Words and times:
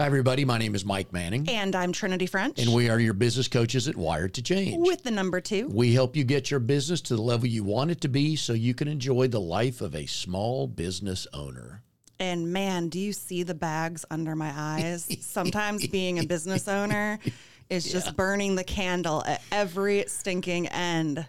Hi, 0.00 0.06
everybody. 0.06 0.44
My 0.44 0.58
name 0.58 0.76
is 0.76 0.84
Mike 0.84 1.12
Manning, 1.12 1.48
And 1.48 1.74
I'm 1.74 1.90
Trinity 1.90 2.26
French 2.26 2.60
and 2.60 2.72
we 2.72 2.88
are 2.88 3.00
your 3.00 3.14
business 3.14 3.48
coaches 3.48 3.88
at 3.88 3.96
Wired 3.96 4.32
to 4.34 4.42
Change. 4.42 4.86
with 4.86 5.02
the 5.02 5.10
number 5.10 5.40
two. 5.40 5.66
We 5.68 5.92
help 5.92 6.14
you 6.14 6.22
get 6.22 6.52
your 6.52 6.60
business 6.60 7.00
to 7.02 7.16
the 7.16 7.22
level 7.22 7.48
you 7.48 7.64
want 7.64 7.90
it 7.90 8.00
to 8.02 8.08
be 8.08 8.36
so 8.36 8.52
you 8.52 8.74
can 8.74 8.86
enjoy 8.86 9.26
the 9.26 9.40
life 9.40 9.80
of 9.80 9.96
a 9.96 10.06
small 10.06 10.68
business 10.68 11.26
owner. 11.32 11.82
And 12.20 12.52
man, 12.52 12.90
do 12.90 13.00
you 13.00 13.12
see 13.12 13.42
the 13.42 13.54
bags 13.54 14.04
under 14.08 14.36
my 14.36 14.52
eyes? 14.54 15.08
Sometimes 15.20 15.88
being 15.88 16.20
a 16.20 16.24
business 16.24 16.68
owner 16.68 17.18
is 17.68 17.90
just 17.90 18.14
burning 18.14 18.54
the 18.54 18.64
candle 18.64 19.24
at 19.26 19.42
every 19.50 20.04
stinking 20.06 20.68
end. 20.68 21.26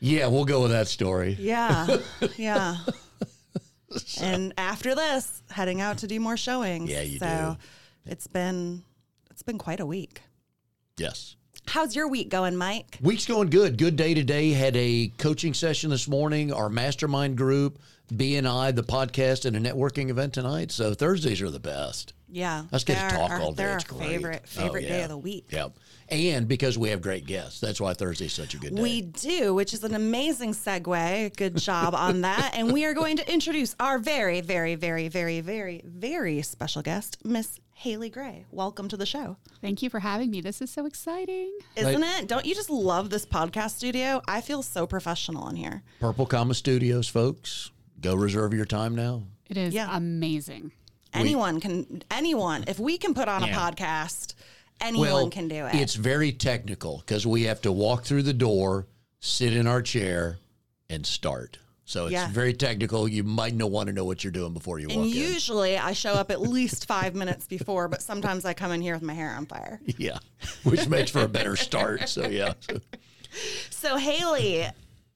Yeah, 0.00 0.26
we'll 0.26 0.46
go 0.46 0.62
with 0.62 0.72
that 0.72 0.88
story. 0.88 1.36
Yeah. 1.38 1.86
Yeah. 2.36 2.76
And 4.20 4.52
after 4.56 4.94
this, 4.94 5.42
heading 5.50 5.80
out 5.80 5.98
to 5.98 6.06
do 6.06 6.20
more 6.20 6.36
showings. 6.36 6.88
Yeah, 6.90 7.02
you 7.02 7.18
so 7.18 7.56
it's 8.10 8.26
been 8.26 8.82
it's 9.30 9.42
been 9.42 9.58
quite 9.58 9.80
a 9.80 9.86
week. 9.86 10.20
Yes. 10.98 11.36
How's 11.66 11.94
your 11.94 12.08
week 12.08 12.30
going, 12.30 12.56
Mike? 12.56 12.98
Week's 13.00 13.26
going 13.26 13.48
good. 13.48 13.78
Good 13.78 13.94
day 13.96 14.12
today. 14.14 14.50
Had 14.50 14.76
a 14.76 15.08
coaching 15.18 15.54
session 15.54 15.88
this 15.90 16.08
morning, 16.08 16.52
our 16.52 16.68
mastermind 16.68 17.36
group, 17.36 17.78
BNI, 18.12 18.74
the 18.74 18.82
podcast, 18.82 19.44
and 19.44 19.56
a 19.56 19.60
networking 19.60 20.10
event 20.10 20.32
tonight. 20.34 20.72
So 20.72 20.94
Thursdays 20.94 21.40
are 21.42 21.50
the 21.50 21.60
best. 21.60 22.12
Yeah. 22.28 22.64
Let's 22.72 22.84
get 22.84 23.08
to 23.10 23.16
talk 23.16 23.30
our- 23.30 23.40
all 23.40 23.52
day. 23.52 23.64
They're 23.64 23.76
It's 23.76 23.84
our 23.92 23.98
great. 23.98 24.08
favorite 24.08 24.42
Oh, 24.44 24.60
favorite 24.62 24.88
day 24.88 25.02
of 25.02 25.10
the 25.10 25.18
week. 25.18 25.46
Yep. 25.50 25.76
And 26.08 26.48
because 26.48 26.76
we 26.76 26.88
have 26.88 27.02
great 27.02 27.24
guests. 27.26 27.60
That's 27.60 27.80
why 27.80 27.94
Thursday's 27.94 28.32
such 28.32 28.54
a 28.54 28.58
good 28.58 28.74
day. 28.74 28.82
We 28.82 29.02
do, 29.02 29.54
which 29.54 29.72
is 29.72 29.84
an 29.84 29.94
amazing 29.94 30.52
segue. 30.54 31.36
Good 31.36 31.56
job 31.56 31.94
on 31.94 32.22
that. 32.22 32.52
And 32.56 32.72
we 32.72 32.84
are 32.84 32.94
going 32.94 33.16
to 33.18 33.32
introduce 33.32 33.76
our 33.78 33.98
very, 33.98 34.40
very, 34.40 34.74
very, 34.74 35.06
very, 35.08 35.40
very, 35.40 35.82
very 35.84 36.42
special 36.42 36.82
guest, 36.82 37.18
Miss 37.24 37.60
Haley 37.80 38.10
Gray. 38.10 38.44
Welcome 38.50 38.88
to 38.88 38.96
the 38.98 39.06
show. 39.06 39.38
Thank 39.62 39.80
you 39.80 39.88
for 39.88 40.00
having 40.00 40.30
me. 40.30 40.42
This 40.42 40.60
is 40.60 40.70
so 40.70 40.84
exciting. 40.84 41.50
Isn't 41.76 42.02
it? 42.04 42.26
Don't 42.26 42.44
you 42.44 42.54
just 42.54 42.68
love 42.68 43.08
this 43.08 43.24
podcast 43.24 43.70
studio? 43.70 44.20
I 44.28 44.42
feel 44.42 44.62
so 44.62 44.86
professional 44.86 45.48
in 45.48 45.56
here. 45.56 45.82
Purple 45.98 46.26
Comma 46.26 46.52
Studios, 46.52 47.08
folks. 47.08 47.70
Go 47.98 48.14
reserve 48.14 48.52
your 48.52 48.66
time 48.66 48.94
now. 48.94 49.22
It 49.48 49.56
is 49.56 49.72
Yeah. 49.72 49.96
amazing. 49.96 50.72
Anyone 51.14 51.58
can, 51.58 52.02
anyone, 52.10 52.64
if 52.68 52.78
we 52.78 52.98
can 52.98 53.14
put 53.14 53.28
on 53.28 53.44
Yeah. 53.44 53.56
a 53.56 53.58
podcast, 53.72 54.34
anyone 54.82 55.30
can 55.30 55.48
do 55.48 55.64
it. 55.64 55.74
It's 55.74 55.94
very 55.94 56.32
technical 56.32 56.98
because 56.98 57.26
we 57.26 57.44
have 57.44 57.62
to 57.62 57.72
walk 57.72 58.04
through 58.04 58.24
the 58.24 58.34
door, 58.34 58.88
sit 59.20 59.54
in 59.56 59.66
our 59.66 59.80
chair, 59.80 60.38
and 60.90 61.06
start. 61.06 61.56
So 61.90 62.04
it's 62.04 62.12
Yeah. 62.12 62.30
very 62.30 62.54
technical. 62.54 63.08
You 63.08 63.24
might 63.24 63.52
not 63.52 63.72
want 63.72 63.88
to 63.88 63.92
know 63.92 64.04
what 64.04 64.22
you're 64.22 64.30
doing 64.30 64.54
before 64.54 64.78
you 64.78 64.88
and 64.90 64.98
walk 64.98 65.06
usually 65.08 65.76
I 65.76 65.92
show 65.92 66.12
up 66.12 66.30
at 66.30 66.40
least 66.56 66.86
five 66.86 67.16
minutes 67.16 67.48
before, 67.48 67.88
but 67.88 68.00
sometimes 68.00 68.44
I 68.44 68.54
come 68.54 68.70
in 68.70 68.80
here 68.80 68.94
with 68.94 69.02
my 69.02 69.12
hair 69.12 69.34
on 69.34 69.46
fire. 69.46 69.80
Yeah, 69.98 70.18
which 70.62 70.86
makes 70.88 71.10
for 71.10 71.22
a 71.22 71.28
better 71.28 71.56
start. 71.56 72.08
So 72.08 72.28
yeah, 72.28 72.52
So- 72.60 72.78
So 73.70 73.96
Haley, 73.96 74.66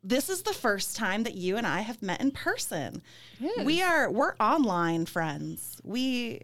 this 0.03 0.29
is 0.29 0.43
the 0.43 0.53
first 0.53 0.97
time 0.97 1.23
that 1.23 1.35
you 1.35 1.57
and 1.57 1.65
I 1.65 1.81
have 1.83 2.03
met 2.03 2.21
in 2.21 2.33
person. 2.33 3.03
It 3.41 3.61
is. 3.61 3.65
We 3.65 3.81
are 3.81 4.11
we're 4.11 4.35
online 4.41 5.07
friends. 5.07 5.81
We 5.85 6.41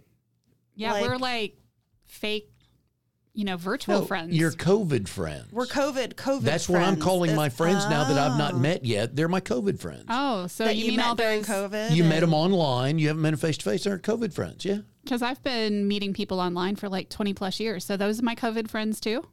Yeah, 0.77 0.93
Like- 0.93 1.03
we're 1.09 1.17
like 1.19 1.57
fake, 2.07 2.50
you 3.33 3.45
know, 3.45 3.57
virtual 3.57 4.01
No, 4.01 4.05
friends. 4.07 4.35
Your 4.35 4.51
COVID 4.51 5.07
friends. 5.09 5.53
we're 5.53 5.67
COVID 5.67 6.15
COVID. 6.15 6.43
That's 6.43 6.69
what 6.69 6.79
I'm 6.83 6.95
friends. 6.95 7.05
calling 7.05 7.35
my 7.37 7.47
It's- 7.47 7.57
friends 7.57 7.85
now 7.89 8.05
that 8.09 8.19
I've 8.19 8.37
not 8.39 8.55
Oh. 8.55 8.59
met 8.59 8.85
yet. 8.85 9.15
They're 9.17 9.29
my 9.29 9.41
COVID 9.41 9.79
friends. 9.79 10.05
oh, 10.09 10.47
so 10.49 10.65
That 10.65 10.77
you, 10.77 10.85
you, 10.85 10.89
mean 10.93 10.97
met 10.99 11.07
all 11.07 11.15
during? 11.15 11.43
COVID. 11.43 11.95
you 11.95 12.05
met 12.05 12.21
them 12.21 12.35
online. 12.35 12.99
You 12.99 13.09
haven't 13.09 13.23
met 13.23 13.31
them 13.31 13.39
face 13.39 13.57
to 13.59 13.65
face. 13.65 13.85
They're 13.85 13.99
COVID 13.99 14.33
friends. 14.33 14.65
Yeah, 14.65 14.79
Because 15.05 15.23
I've 15.23 15.43
been 15.45 15.87
meeting 15.87 16.13
people 16.13 16.41
online 16.41 16.77
for 16.77 16.89
like 16.89 17.09
20 17.09 17.33
plus 17.35 17.61
years. 17.61 17.85
So 17.85 17.97
those 17.97 18.21
are 18.21 18.25
my 18.25 18.35
COVID 18.35 18.69
friends 18.69 19.01
too. 19.01 19.27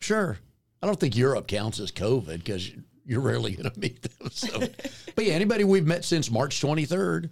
sure. 0.00 0.38
I 0.82 0.86
don't 0.86 0.98
think 0.98 1.14
Europe 1.14 1.46
counts 1.46 1.78
as 1.78 1.92
COVID 1.92 2.38
because 2.38 2.70
you're 3.04 3.20
rarely 3.20 3.52
going 3.54 3.70
to 3.70 3.78
meet 3.78 4.00
them. 4.00 4.30
So, 4.30 4.58
but 5.14 5.26
yeah, 5.26 5.34
anybody 5.34 5.62
we've 5.64 5.84
met 5.86 6.06
since 6.06 6.30
March 6.30 6.58
23rd, 6.62 7.28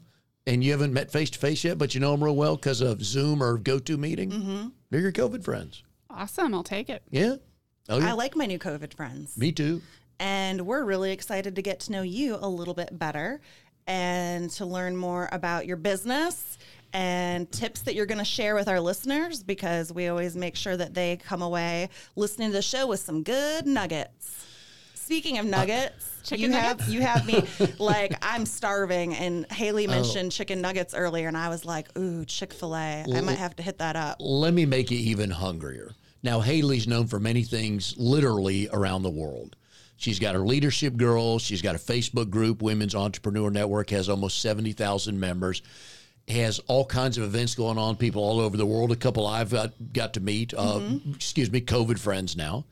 and 0.46 0.62
you 0.62 0.72
haven't 0.72 0.92
met 0.92 1.10
face 1.10 1.30
to 1.30 1.38
face 1.38 1.64
yet, 1.64 1.78
but 1.78 1.94
you 1.94 2.00
know 2.00 2.10
them 2.10 2.22
real 2.22 2.36
well 2.36 2.56
because 2.56 2.82
of 2.82 3.02
Zoom 3.02 3.42
or 3.42 3.58
GoToMeeting. 3.58 4.32
Mm-hmm. 4.32 4.68
They're 4.90 5.00
your 5.00 5.12
COVID 5.12 5.42
friends. 5.44 5.82
Awesome. 6.10 6.54
I'll 6.54 6.62
take 6.62 6.88
it. 6.88 7.02
Yeah. 7.10 7.36
Oh 7.88 7.98
yeah. 7.98 8.10
I 8.10 8.12
like 8.12 8.36
my 8.36 8.46
new 8.46 8.58
COVID 8.58 8.94
friends. 8.94 9.36
Me 9.36 9.52
too. 9.52 9.82
and 10.20 10.66
we're 10.66 10.84
really 10.84 11.12
excited 11.12 11.54
to 11.56 11.62
get 11.62 11.80
to 11.80 11.92
know 11.92 12.02
you 12.02 12.36
a 12.40 12.48
little 12.48 12.74
bit 12.74 12.98
better 12.98 13.40
and 13.86 14.50
to 14.50 14.66
learn 14.66 14.96
more 14.96 15.28
about 15.32 15.64
your 15.66 15.76
business 15.76 16.58
and 16.92 17.50
tips 17.52 17.82
that 17.82 17.94
you're 17.94 18.06
going 18.06 18.18
to 18.18 18.24
share 18.24 18.54
with 18.54 18.68
our 18.68 18.80
listeners 18.80 19.42
because 19.42 19.92
we 19.92 20.08
always 20.08 20.34
make 20.36 20.56
sure 20.56 20.76
that 20.76 20.92
they 20.94 21.16
come 21.16 21.40
away 21.42 21.88
listening 22.16 22.48
to 22.48 22.52
the 22.52 22.62
show 22.62 22.86
with 22.86 23.00
some 23.00 23.22
good 23.22 23.66
nuggets. 23.66 24.44
Speaking 24.94 25.38
of 25.38 25.46
uh, 25.46 25.50
nuggets, 25.50 26.17
Chicken 26.28 26.44
you 26.44 26.52
have 26.52 26.88
you 26.88 27.00
have 27.00 27.26
me 27.26 27.42
like 27.78 28.14
I'm 28.22 28.44
starving 28.46 29.14
and 29.14 29.50
Haley 29.50 29.86
Oh. 29.86 29.90
mentioned 29.90 30.32
chicken 30.32 30.60
nuggets 30.60 30.94
earlier 30.94 31.28
and 31.28 31.36
I 31.36 31.48
was 31.48 31.64
like, 31.64 31.96
"Ooh, 31.98 32.24
Chick-fil-A. 32.24 33.04
I 33.14 33.20
might 33.20 33.38
have 33.38 33.56
to 33.56 33.62
hit 33.62 33.78
that 33.78 33.96
up." 33.96 34.16
Let 34.20 34.52
me 34.54 34.66
make 34.66 34.90
you 34.90 34.98
even 34.98 35.30
hungrier. 35.30 35.92
Now, 36.22 36.40
Haley's 36.40 36.86
known 36.88 37.06
for 37.06 37.20
many 37.20 37.42
things 37.44 37.94
literally 37.96 38.68
around 38.72 39.02
the 39.02 39.10
world. 39.10 39.56
She's 39.96 40.18
got 40.18 40.34
her 40.34 40.40
leadership 40.46 40.96
girls. 40.96 41.42
She's 41.42 41.62
got 41.62 41.74
a 41.74 41.78
Facebook 41.78 42.28
group, 42.30 42.60
Women's 42.62 42.94
Entrepreneur 42.94 43.50
Network, 43.50 43.90
has 43.90 44.08
almost 44.08 44.40
70,000 44.42 45.18
members, 45.18 45.62
has 46.28 46.58
all 46.66 46.84
kinds 46.84 47.18
of 47.18 47.24
events 47.24 47.54
going 47.54 47.78
on, 47.78 47.96
people 47.96 48.22
all 48.22 48.38
over 48.40 48.56
the 48.56 48.66
world. 48.66 48.92
A 48.92 48.96
couple 48.96 49.26
I've 49.26 49.50
got, 49.50 49.72
got 49.92 50.14
to 50.14 50.20
meet, 50.20 50.54
uh, 50.54 50.80
excuse 51.14 51.50
me, 51.50 51.60
COVID 51.60 51.98
friends 51.98 52.36
now. 52.36 52.64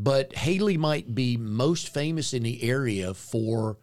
But 0.00 0.32
Haley 0.34 0.76
might 0.76 1.14
be 1.14 1.36
most 1.36 1.92
famous 1.92 2.32
in 2.32 2.44
the 2.44 2.62
area 2.62 3.14
for 3.14 3.78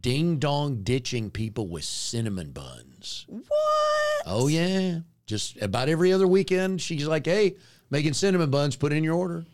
ding 0.00 0.38
dong 0.38 0.82
ditching 0.82 1.30
people 1.30 1.68
with 1.68 1.84
cinnamon 1.84 2.50
buns. 2.50 3.24
What? 3.28 4.22
Oh 4.26 4.48
yeah, 4.48 5.00
just 5.26 5.60
about 5.62 5.88
every 5.88 6.12
other 6.12 6.26
weekend, 6.26 6.80
she's 6.82 7.06
like, 7.06 7.24
"Hey, 7.26 7.54
making 7.88 8.14
cinnamon 8.14 8.50
buns. 8.50 8.74
Put 8.76 8.92
in 8.92 9.04
your 9.04 9.14
order." 9.14 9.44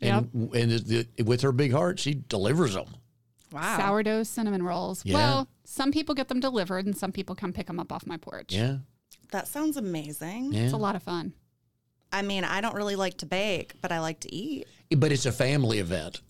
And 0.00 0.30
and 0.54 0.70
the, 0.72 1.06
the, 1.16 1.22
with 1.22 1.40
her 1.42 1.52
big 1.52 1.72
heart, 1.72 1.98
she 2.00 2.14
delivers 2.14 2.74
them. 2.74 2.86
Wow. 3.52 3.78
Sourdough 3.78 4.24
cinnamon 4.24 4.62
rolls. 4.62 5.02
Yeah. 5.06 5.14
Well, 5.14 5.48
some 5.64 5.92
people 5.92 6.14
get 6.14 6.28
them 6.28 6.40
delivered 6.40 6.84
and 6.84 6.96
some 6.96 7.12
people 7.12 7.34
come 7.34 7.52
pick 7.52 7.68
them 7.68 7.78
up 7.80 7.92
off 7.92 8.04
my 8.04 8.16
porch. 8.18 8.52
Yeah, 8.52 8.78
That 9.30 9.46
sounds 9.48 9.76
amazing. 9.76 10.52
yeah. 10.52 10.62
It's 10.62 10.72
a 10.74 10.76
lot 10.76 10.96
of 10.96 11.02
fun. 11.02 11.32
I 12.12 12.22
mean, 12.22 12.44
I 12.44 12.60
don't 12.60 12.74
really 12.74 12.96
like 12.96 13.18
to 13.18 13.26
bake, 13.26 13.74
but 13.80 13.92
I 13.92 14.00
like 14.00 14.20
to 14.20 14.34
eat. 14.34 14.66
But 14.94 15.12
it's 15.12 15.26
a 15.26 15.32
family 15.32 15.78
event. 15.78 16.20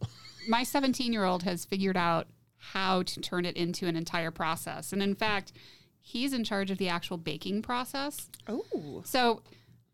my 0.49 0.63
17 0.63 1.13
year 1.13 1.25
old 1.25 1.43
has 1.43 1.65
figured 1.65 1.97
out 1.97 2.29
how 2.59 3.03
to 3.03 3.21
turn 3.21 3.45
it 3.45 3.57
into 3.57 3.87
an 3.87 3.97
entire 3.97 4.31
process. 4.31 4.93
And 4.93 5.03
in 5.03 5.15
fact, 5.15 5.53
he's 6.01 6.33
in 6.33 6.45
charge 6.45 6.71
of 6.71 6.79
the 6.79 6.89
actual 6.89 7.17
baking 7.17 7.63
process. 7.63 8.29
Oh. 8.49 9.03
So 9.05 9.43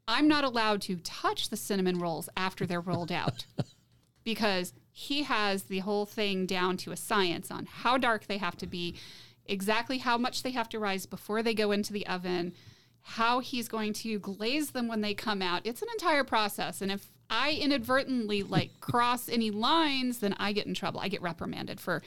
I'm 0.09 0.29
not 0.29 0.45
allowed 0.45 0.81
to 0.83 0.97
touch 0.97 1.49
the 1.49 1.57
cinnamon 1.57 1.99
rolls 1.99 2.29
after 2.37 2.67
they're 2.67 2.81
rolled 2.81 3.13
out 3.13 3.47
because 4.25 4.73
he 4.91 5.23
has 5.23 5.65
the 5.65 5.81
whole 5.81 6.07
thing 6.07 6.47
down 6.47 6.77
to 6.79 6.93
a 6.93 6.97
science 6.97 7.51
on 7.51 7.67
how 7.67 7.97
dark 7.99 8.27
they 8.27 8.39
have 8.39 8.57
to 8.59 8.67
be, 8.67 8.97
exactly 9.47 9.99
how 9.99 10.19
much 10.19 10.43
they 10.43 10.51
have 10.51 10.69
to 10.71 10.79
rise 10.79 11.07
before 11.07 11.43
they 11.43 11.55
go 11.55 11.73
into 11.73 11.93
the 11.93 12.07
oven, 12.07 12.53
how 13.01 13.41
he's 13.41 13.69
going 13.69 13.93
to 13.93 14.19
glaze 14.19 14.71
them 14.71 14.89
when 14.89 15.01
they 15.01 15.15
come 15.15 15.43
out. 15.43 15.63
It's 15.65 15.83
an 15.83 15.89
entire 15.93 16.25
process. 16.25 16.83
And 16.83 16.93
if 16.93 17.09
I 17.33 17.53
inadvertently 17.61 18.43
like 18.45 18.71
cross 18.81 19.29
any 19.29 19.51
lines, 19.51 20.19
then 20.19 20.35
I 20.39 20.53
get 20.53 20.67
in 20.67 20.75
trouble. 20.75 21.01
I 21.01 21.09
get 21.09 21.23
reprimanded 21.23 21.81
for 21.81 22.03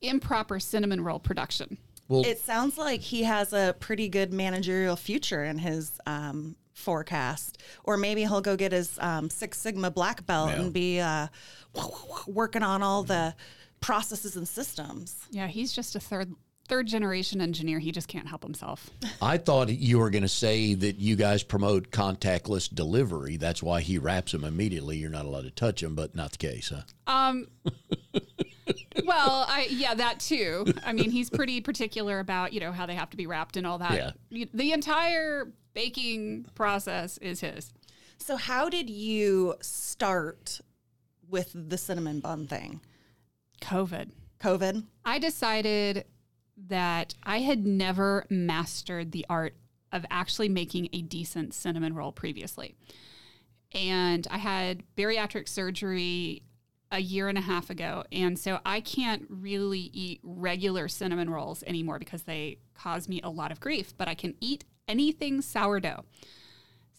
improper 0.00 0.60
cinnamon 0.60 1.02
roll 1.02 1.18
production. 1.18 1.76
Well, 2.06 2.24
It 2.24 2.38
sounds 2.38 2.78
like 2.78 3.00
he 3.00 3.24
has 3.24 3.52
a 3.52 3.74
pretty 3.80 4.08
good 4.08 4.32
managerial 4.32 4.96
future 4.96 5.44
in 5.44 5.58
his 5.58 5.92
um, 6.06 6.56
forecast, 6.72 7.58
or 7.84 7.96
maybe 7.98 8.22
he'll 8.22 8.40
go 8.40 8.56
get 8.56 8.72
his 8.72 8.98
um, 9.00 9.28
Six 9.28 9.58
Sigma 9.58 9.90
black 9.90 10.24
belt 10.24 10.50
Yeah. 10.50 10.60
and 10.62 10.72
be 10.72 11.00
uh, 11.00 11.26
working 12.26 12.62
on 12.62 12.82
all 12.82 13.02
the 13.02 13.34
processes 13.80 14.36
and 14.36 14.48
systems. 14.48 15.16
Yeah, 15.30 15.48
he's 15.48 15.72
just 15.72 15.96
a 15.96 16.00
third 16.00 16.32
third 16.68 16.86
generation 16.86 17.40
engineer. 17.40 17.78
He 17.78 17.92
just 17.92 18.08
can't 18.08 18.28
help 18.28 18.42
himself. 18.42 18.90
I 19.22 19.38
thought 19.38 19.70
you 19.70 19.98
were 19.98 20.10
going 20.10 20.22
to 20.22 20.28
say 20.28 20.74
that 20.74 20.98
you 20.98 21.16
guys 21.16 21.42
promote 21.42 21.90
contactless 21.90 22.72
delivery. 22.72 23.36
That's 23.36 23.62
why 23.62 23.80
he 23.80 23.98
wraps 23.98 24.32
them 24.32 24.44
immediately. 24.44 24.98
You're 24.98 25.10
not 25.10 25.24
allowed 25.24 25.44
to 25.44 25.50
touch 25.50 25.80
them, 25.80 25.94
but 25.94 26.14
not 26.14 26.32
the 26.32 26.38
case, 26.38 26.72
huh? 26.74 27.12
Um, 27.12 27.48
well, 29.04 29.46
I 29.48 29.66
yeah, 29.70 29.94
that 29.94 30.20
too. 30.20 30.66
I 30.84 30.92
mean, 30.92 31.10
he's 31.10 31.30
pretty 31.30 31.60
particular 31.60 32.20
about 32.20 32.52
you 32.52 32.60
know 32.60 32.72
how 32.72 32.86
they 32.86 32.94
have 32.94 33.10
to 33.10 33.16
be 33.16 33.26
wrapped 33.26 33.56
and 33.56 33.66
all 33.66 33.78
that. 33.78 34.14
Yeah. 34.30 34.44
The 34.52 34.72
entire 34.72 35.52
baking 35.74 36.46
process 36.54 37.18
is 37.18 37.40
his. 37.40 37.72
So, 38.18 38.36
how 38.36 38.68
did 38.68 38.90
you 38.90 39.54
start 39.60 40.60
with 41.28 41.52
the 41.54 41.78
cinnamon 41.78 42.20
bun 42.20 42.46
thing? 42.46 42.80
COVID. 43.62 44.10
COVID? 44.40 44.84
I 45.04 45.18
decided 45.18 46.04
that 46.66 47.14
I 47.22 47.38
had 47.40 47.66
never 47.66 48.26
mastered 48.28 49.12
the 49.12 49.24
art 49.30 49.54
of 49.92 50.04
actually 50.10 50.48
making 50.48 50.88
a 50.92 51.02
decent 51.02 51.54
cinnamon 51.54 51.94
roll 51.94 52.12
previously. 52.12 52.74
And 53.72 54.26
I 54.30 54.38
had 54.38 54.82
bariatric 54.96 55.48
surgery 55.48 56.42
a 56.90 57.00
year 57.00 57.28
and 57.28 57.38
a 57.38 57.42
half 57.42 57.70
ago. 57.70 58.04
And 58.10 58.38
so 58.38 58.60
I 58.64 58.80
can't 58.80 59.26
really 59.28 59.90
eat 59.92 60.20
regular 60.22 60.88
cinnamon 60.88 61.30
rolls 61.30 61.62
anymore 61.66 61.98
because 61.98 62.22
they 62.22 62.58
cause 62.74 63.08
me 63.08 63.20
a 63.22 63.30
lot 63.30 63.52
of 63.52 63.60
grief, 63.60 63.94
but 63.96 64.08
I 64.08 64.14
can 64.14 64.34
eat 64.40 64.64
anything 64.86 65.42
sourdough. 65.42 66.04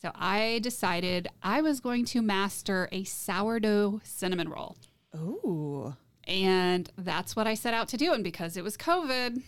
So 0.01 0.11
I 0.15 0.59
decided 0.61 1.27
I 1.41 1.61
was 1.61 1.79
going 1.79 2.06
to 2.06 2.21
master 2.21 2.88
a 2.91 3.03
sourdough 3.03 4.01
cinnamon 4.03 4.50
roll. 4.50 4.77
Ooh. 5.15 5.95
And 6.29 6.89
that's 6.95 7.35
what 7.35 7.47
I 7.47 7.55
set 7.55 7.73
out 7.73 7.87
to 7.89 7.97
do. 7.97 8.13
And 8.13 8.23
because 8.23 8.55
it 8.55 8.63
was 8.63 8.77
COVID, 8.77 9.41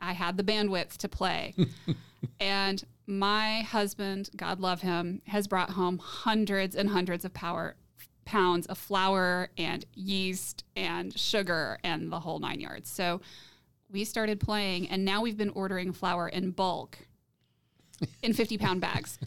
I 0.00 0.12
had 0.14 0.38
the 0.38 0.42
bandwidth 0.42 0.96
to 0.96 1.08
play. 1.08 1.54
and 2.40 2.82
my 3.06 3.60
husband, 3.60 4.30
God 4.34 4.58
love 4.58 4.80
him, 4.80 5.20
has 5.26 5.46
brought 5.46 5.70
home 5.70 5.98
hundreds 5.98 6.74
and 6.74 6.88
hundreds 6.88 7.26
of 7.26 7.34
power 7.34 7.76
pounds 8.24 8.66
of 8.66 8.78
flour 8.78 9.50
and 9.58 9.84
yeast 9.94 10.64
and 10.74 11.16
sugar 11.16 11.78
and 11.84 12.10
the 12.10 12.20
whole 12.20 12.38
nine 12.38 12.58
yards. 12.58 12.90
So 12.90 13.20
we 13.90 14.04
started 14.04 14.40
playing, 14.40 14.88
and 14.88 15.04
now 15.04 15.20
we've 15.20 15.36
been 15.36 15.50
ordering 15.50 15.92
flour 15.92 16.26
in 16.26 16.52
bulk 16.52 16.98
in 18.22 18.32
50 18.32 18.56
pound 18.56 18.80
bags. 18.80 19.18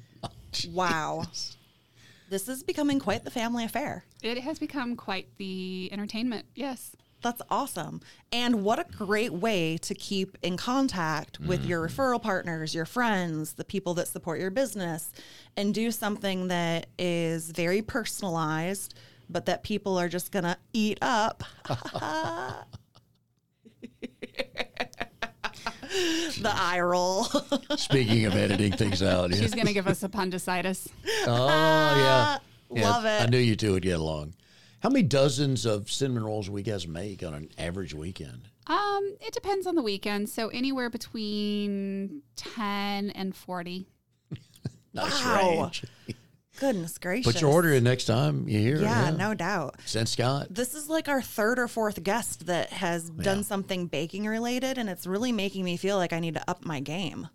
Wow. 0.72 1.26
This 2.30 2.48
is 2.50 2.64
becoming 2.64 3.00
quite 3.00 3.24
the 3.24 3.32
family 3.32 3.64
affair. 3.64 4.04
It 4.22 4.40
has 4.40 4.60
become 4.60 4.96
quite 4.96 5.28
the 5.38 5.90
entertainment. 5.92 6.46
Yes. 6.56 6.96
That's 7.22 7.42
awesome. 7.50 8.02
And 8.32 8.64
what 8.64 8.80
a 8.80 8.84
great 8.84 9.34
way 9.34 9.78
to 9.78 9.96
keep 9.96 10.38
in 10.44 10.56
contact 10.56 11.40
with 11.40 11.66
your 11.66 11.88
mm-hmm. 11.88 12.02
referral 12.02 12.22
partners, 12.22 12.76
your 12.76 12.86
friends, 12.86 13.54
the 13.54 13.64
people 13.64 13.96
that 13.96 14.08
support 14.08 14.40
your 14.40 14.52
business, 14.52 15.12
and 15.56 15.74
do 15.74 15.90
something 15.90 16.48
that 16.50 16.88
is 17.00 17.50
very 17.52 17.82
personalized, 17.82 18.94
but 19.30 19.46
that 19.48 19.64
people 19.64 19.98
are 19.98 20.10
just 20.10 20.32
going 20.32 20.46
to 20.46 20.58
eat 20.74 21.00
up. 21.02 21.44
the 26.42 26.52
eye 26.54 26.80
roll. 26.80 27.24
Speaking 27.76 28.26
of 28.26 28.36
editing 28.36 28.72
things 28.74 29.02
out, 29.04 29.30
yeah. 29.32 29.38
She's 29.38 29.54
going 29.54 29.68
to 29.68 29.74
give 29.74 29.88
us 29.88 30.04
appendicitis. 30.04 30.88
Oh 31.26 31.48
yeah. 31.98 32.38
Yeah, 32.70 32.90
Love 32.90 33.06
it. 33.06 33.22
I 33.22 33.26
knew 33.28 33.38
you 33.38 33.56
two 33.56 33.74
would 33.74 33.84
get 33.84 34.00
along. 34.00 34.34
How 34.82 34.90
many 34.90 35.04
dozens 35.04 35.66
of 35.66 35.90
cinnamon 35.90 36.24
rolls 36.24 36.50
will 36.50 36.60
you 36.60 36.66
guys 36.66 36.88
make 36.88 37.24
on 37.24 37.34
an 37.34 37.50
average 37.58 37.94
weekend? 37.94 38.50
Um, 38.68 39.16
it 39.22 39.34
depends 39.34 39.66
on 39.66 39.76
the 39.76 39.82
weekend. 39.82 40.30
So 40.30 40.50
anywhere 40.50 40.90
between 40.90 42.22
10 42.36 43.12
and 43.12 43.36
40. 43.36 43.88
Nice 44.94 45.24
Wow. 45.26 45.62
range. 45.64 45.84
Goodness 46.58 46.98
gracious. 46.98 47.32
Put 47.32 47.42
your 47.42 47.52
order 47.52 47.72
in 47.74 47.84
next 47.84 48.06
time 48.06 48.48
you 48.48 48.60
hear. 48.60 48.82
Yeah, 48.82 49.12
no 49.12 49.34
doubt. 49.34 49.76
Send 49.86 50.10
Scott. 50.10 50.48
This 50.50 50.74
is 50.74 50.90
like 50.90 51.08
our 51.08 51.22
third 51.22 51.60
or 51.60 51.68
fourth 51.68 52.04
guest 52.04 52.48
that 52.48 52.72
has 52.72 53.10
done 53.10 53.44
something 53.44 53.86
baking 53.88 54.26
related, 54.26 54.78
and 54.78 54.90
it's 54.90 55.06
really 55.06 55.32
making 55.32 55.64
me 55.64 55.78
feel 55.78 55.98
like 55.98 56.14
I 56.14 56.20
need 56.20 56.34
to 56.34 56.50
up 56.50 56.66
my 56.66 56.80
game. 56.80 57.30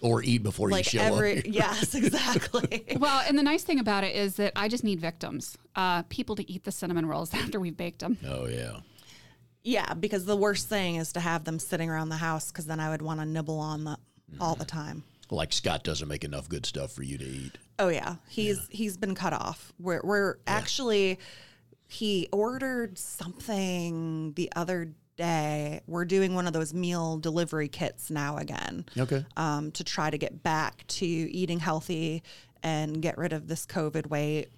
Or 0.00 0.22
eat 0.22 0.44
before 0.44 0.70
Like 0.70 0.92
you 0.92 1.00
show 1.00 1.04
every, 1.04 1.38
up. 1.38 1.44
yes, 1.48 1.94
exactly. 1.96 2.84
Well, 2.98 3.20
and 3.26 3.36
the 3.36 3.42
nice 3.42 3.64
thing 3.64 3.80
about 3.80 4.04
it 4.04 4.14
is 4.14 4.36
that 4.36 4.52
I 4.54 4.68
just 4.68 4.84
need 4.84 5.00
victims, 5.00 5.58
uh, 5.74 6.02
people 6.04 6.36
to 6.36 6.48
eat 6.48 6.62
the 6.62 6.70
cinnamon 6.70 7.06
rolls 7.06 7.34
after 7.34 7.58
we've 7.58 7.76
baked 7.76 7.98
them. 8.00 8.16
Oh 8.24 8.46
yeah. 8.46 8.78
yeah, 9.64 9.94
because 9.94 10.24
the 10.24 10.36
worst 10.36 10.68
thing 10.68 10.96
is 10.96 11.12
to 11.14 11.20
have 11.20 11.42
them 11.42 11.58
sitting 11.58 11.90
around 11.90 12.10
the 12.10 12.16
house 12.16 12.52
because 12.52 12.66
then 12.66 12.78
I 12.78 12.90
would 12.90 13.02
want 13.02 13.18
to 13.18 13.26
nibble 13.26 13.58
on 13.58 13.82
them 13.84 13.96
all 14.40 14.54
the 14.54 14.64
time. 14.64 15.02
Like 15.30 15.52
Scott 15.52 15.82
doesn't 15.82 16.06
make 16.06 16.22
enough 16.22 16.48
good 16.48 16.64
stuff 16.64 16.92
for 16.92 17.02
you 17.02 17.18
to 17.18 17.24
eat. 17.24 17.58
Oh 17.78 17.88
yeah, 17.88 18.16
he's 18.28 18.66
he's 18.70 18.96
been 18.96 19.14
cut 19.14 19.32
off. 19.32 19.72
We're 19.78 20.00
we're 20.02 20.36
actually 20.46 21.18
he 21.86 22.28
ordered 22.32 22.98
something 22.98 24.32
the 24.34 24.50
other 24.56 24.92
day. 25.16 25.80
We're 25.86 26.04
doing 26.04 26.34
one 26.34 26.46
of 26.46 26.52
those 26.52 26.74
meal 26.74 27.18
delivery 27.18 27.68
kits 27.68 28.10
now 28.10 28.36
again. 28.36 28.84
Okay. 28.98 29.24
um, 29.36 29.70
to 29.72 29.84
try 29.84 30.10
to 30.10 30.18
get 30.18 30.42
back 30.42 30.86
to 30.88 31.06
eating 31.06 31.60
healthy 31.60 32.22
and 32.62 33.00
get 33.00 33.16
rid 33.18 33.32
of 33.32 33.48
this 33.48 33.64
COVID 33.66 34.08
weight 34.08 34.48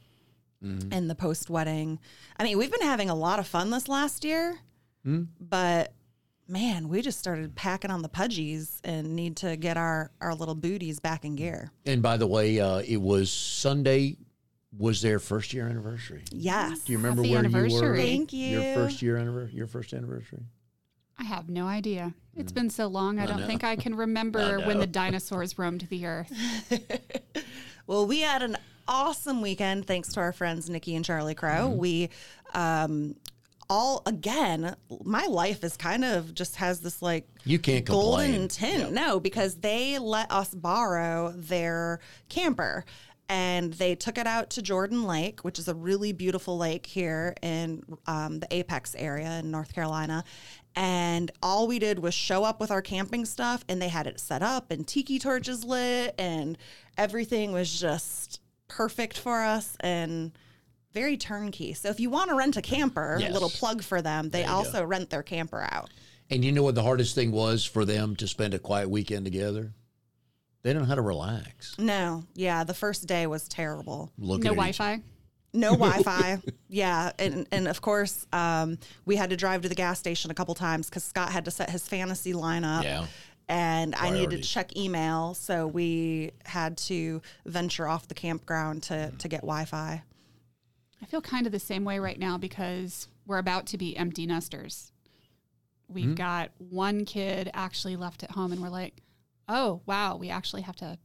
and 0.93 1.09
the 1.09 1.15
post 1.15 1.49
wedding. 1.49 1.99
I 2.37 2.45
mean, 2.45 2.59
we've 2.59 2.71
been 2.71 2.83
having 2.83 3.09
a 3.09 3.15
lot 3.15 3.39
of 3.39 3.47
fun 3.47 3.71
this 3.71 3.89
last 3.89 4.25
year, 4.25 4.59
but 5.41 5.93
man, 6.51 6.89
we 6.89 7.01
just 7.01 7.19
started 7.19 7.55
packing 7.55 7.91
on 7.91 8.03
the 8.03 8.09
pudgies 8.09 8.81
and 8.85 9.15
need 9.15 9.37
to 9.39 9.57
get 9.57 9.77
our, 9.77 10.11
our 10.21 10.35
little 10.35 10.55
booties 10.55 11.01
back 11.01 11.25
in 11.25 11.37
gear. 11.37 11.71
And 11.87 12.03
by 12.03 12.17
the 12.17 12.27
way, 12.27 12.61
uh, 12.61 12.79
it 12.87 13.01
was 13.01 13.31
Sunday 13.31 14.17
was 14.77 15.03
their 15.03 15.19
first 15.19 15.53
year 15.53 15.69
anniversary. 15.69 16.23
Yes. 16.31 16.81
Do 16.81 16.93
you 16.93 16.99
remember 16.99 17.23
Happy 17.23 17.35
where 17.35 17.45
you 17.45 17.51
were? 17.53 17.59
anniversary. 17.59 18.03
Thank 18.03 18.33
Your 18.33 18.63
you. 18.63 18.75
first 18.75 19.03
year 19.03 19.17
anniversary. 19.17 19.57
Your 19.57 19.67
first 19.67 19.93
anniversary. 19.93 20.43
I 21.19 21.25
have 21.25 21.49
no 21.49 21.67
idea. 21.67 22.15
It's 22.37 22.53
been 22.53 22.71
so 22.71 22.87
long, 22.87 23.19
I, 23.19 23.27
don't 23.27 23.41
know. 23.41 23.47
think 23.47 23.63
I 23.65 23.77
can 23.77 23.95
remember 23.97 24.61
when 24.61 24.79
the 24.79 24.87
dinosaurs 24.87 25.59
roamed 25.59 25.87
the 25.91 26.07
earth. 26.07 26.33
Well, 27.91 28.07
we 28.07 28.21
had 28.21 28.45
an 28.45 28.57
awesome 28.87 29.43
weekend 29.43 29.85
thanks 29.85 30.13
to 30.13 30.21
our 30.21 30.33
friends 30.33 30.71
Nikki 30.71 30.95
and 30.95 31.05
Charlie 31.05 31.35
Crow. 31.35 31.71
We 31.71 32.11
um 32.55 33.17
all 33.71 34.03
again, 34.05 34.75
my 35.05 35.27
life 35.27 35.63
is 35.65 35.77
kind 35.77 36.05
of 36.05 36.35
just 36.35 36.57
has 36.57 36.81
this 36.81 37.01
like 37.01 37.27
You 37.45 37.59
can't 37.59 37.85
golden 37.87 38.49
complain. 38.49 38.49
tint. 38.49 38.93
No, 38.93 39.21
because 39.21 39.55
they 39.57 39.99
let 39.99 40.31
us 40.31 40.53
borrow 40.53 41.33
their 41.37 42.01
camper. 42.29 42.85
And 43.29 43.73
they 43.75 43.95
took 43.95 44.19
it 44.19 44.27
out 44.27 44.51
to 44.51 44.63
Jordan 44.63 45.05
Lake, 45.05 45.45
which 45.45 45.61
is 45.61 45.69
a 45.69 45.75
really 45.75 46.13
beautiful 46.13 46.59
lake 46.59 46.85
here 46.85 47.37
in 47.43 47.85
um, 48.09 48.41
the 48.41 48.49
Apex 48.53 48.97
area 48.99 49.39
in 49.39 49.53
North 49.53 49.73
Carolina. 49.73 50.25
And 50.75 51.31
all 51.41 51.69
we 51.69 51.79
did 51.79 52.01
was 52.01 52.13
show 52.13 52.43
up 52.43 52.59
with 52.59 52.73
our 52.73 52.83
camping 52.83 53.25
stuff, 53.25 53.65
and 53.69 53.81
they 53.81 53.87
had 53.87 54.09
it 54.09 54.19
set 54.19 54.43
up, 54.43 54.73
and 54.73 54.85
tiki 54.85 55.21
torches 55.21 55.63
lit, 55.63 56.17
and 56.19 56.59
everything 56.99 57.53
was 57.53 57.79
just 57.79 58.41
perfect 58.67 59.17
for 59.17 59.43
us 59.43 59.77
and 59.79 60.33
very 60.93 61.17
turnkey. 61.17 61.73
So 61.75 61.89
if 61.89 62.01
you 62.01 62.11
want 62.11 62.31
to 62.31 62.37
rent 62.37 62.57
a 62.57 62.63
camper, 62.63 63.17
Yes. 63.21 63.33
little 63.33 63.51
plug 63.51 63.83
for 63.83 64.03
them, 64.03 64.31
they 64.31 64.41
you 64.43 64.47
go. 64.47 64.53
also 64.53 64.85
rent 64.85 65.11
their 65.11 65.23
camper 65.23 65.67
out. 65.71 65.91
And 66.31 66.45
you 66.45 66.53
know 66.53 66.63
what 66.63 66.75
the 66.75 66.83
hardest 66.83 67.15
thing 67.15 67.33
was 67.33 67.65
for 67.65 67.85
them 67.85 68.17
to 68.17 68.27
spend 68.29 68.55
a 68.55 68.59
quiet 68.59 68.89
weekend 68.91 69.25
together? 69.25 69.73
They 70.63 70.73
don't 70.73 70.83
know 70.83 70.89
how 70.89 70.95
to 70.97 71.03
relax. 71.03 71.75
No, 71.79 72.25
yeah, 72.35 72.65
the 72.65 72.75
first 72.75 73.07
day 73.07 73.27
was 73.27 73.49
terrible. 73.49 74.13
Looking 74.19 74.45
No 74.45 74.51
at 74.51 74.57
Wi 74.57 74.69
each- 74.71 74.77
Fi. 74.77 75.03
No 75.53 75.71
Wi-Fi. 75.77 76.39
yeah, 76.69 77.11
and 77.19 77.45
and 77.51 77.67
of 77.67 77.81
course, 77.83 78.25
um, 78.33 78.79
we 79.05 79.17
had 79.17 79.31
to 79.31 79.37
drive 79.37 79.63
to 79.63 79.69
the 79.69 79.75
gas 79.75 79.99
station 79.99 80.31
a 80.31 80.35
couple 80.35 80.55
times 80.55 80.89
because 80.89 81.03
Scott 81.03 81.33
had 81.33 81.45
to 81.47 81.51
set 81.51 81.71
his 81.71 81.89
fantasy 81.89 82.33
lineup. 82.35 82.85
Yeah. 82.85 83.07
And 83.49 83.97
I 83.97 84.11
needed 84.11 84.45
to 84.45 84.49
check 84.49 84.77
email, 84.77 85.35
so 85.35 85.67
we 85.67 86.31
had 86.45 86.77
to 86.87 87.21
venture 87.47 87.89
off 87.89 88.07
the 88.07 88.15
campground 88.15 88.85
to 88.85 89.11
to 89.19 89.27
get 89.27 89.41
Wi-Fi. 89.41 90.05
I 91.03 91.07
feel 91.07 91.21
kind 91.21 91.47
of 91.47 91.53
the 91.53 91.59
same 91.61 91.85
way 91.85 91.99
right 91.99 92.19
now 92.19 92.37
because 92.39 93.09
we're 93.27 93.39
about 93.39 93.67
to 93.67 93.79
be 93.79 93.97
empty 93.97 94.27
nesters. 94.27 94.93
We've 95.89 96.05
Hmm? 96.11 96.15
got 96.15 96.51
one 96.59 97.05
kid 97.05 97.51
actually 97.55 97.97
left 97.97 98.23
at 98.23 98.31
home, 98.33 98.53
and 98.53 98.61
we're 98.61 98.69
like, 98.69 99.03
oh, 99.49 99.81
wow, 99.87 100.17
we 100.17 100.31
actually 100.31 100.63
have 100.63 100.77
to 100.77 100.99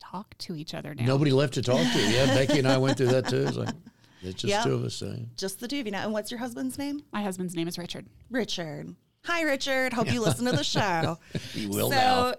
talk 0.00 0.36
to 0.38 0.56
each 0.56 0.74
other 0.74 0.94
now. 0.94 1.04
Nobody 1.04 1.30
left 1.32 1.54
to 1.54 1.62
talk 1.62 1.78
to. 1.92 2.10
Yeah, 2.10 2.26
Becky 2.26 2.58
and 2.58 2.68
I 2.68 2.78
went 2.78 2.96
through 2.98 3.08
that 3.08 3.28
too. 3.28 3.46
It's 3.46 3.56
like 3.56 3.74
it's 4.22 4.42
just 4.42 4.50
Yeah. 4.50 4.62
two 4.64 4.74
of 4.74 4.84
us. 4.84 4.96
Saying. 4.96 5.30
Just 5.36 5.60
the 5.60 5.68
two 5.68 5.80
of 5.80 5.86
you 5.86 5.92
now. 5.92 6.04
And 6.04 6.12
what's 6.12 6.30
your 6.30 6.40
husband's 6.40 6.76
name? 6.78 7.02
My 7.12 7.22
husband's 7.22 7.54
name 7.54 7.68
is 7.68 7.78
Richard. 7.78 8.06
Richard. 8.30 8.94
Hi, 9.24 9.42
Richard. 9.42 9.92
Hope 9.92 10.12
you 10.12 10.20
listen 10.22 10.46
to 10.46 10.52
the 10.52 10.64
show. 10.64 11.18
You 11.54 11.68
will 11.68 11.90
so 11.90 11.96
now. 11.96 12.34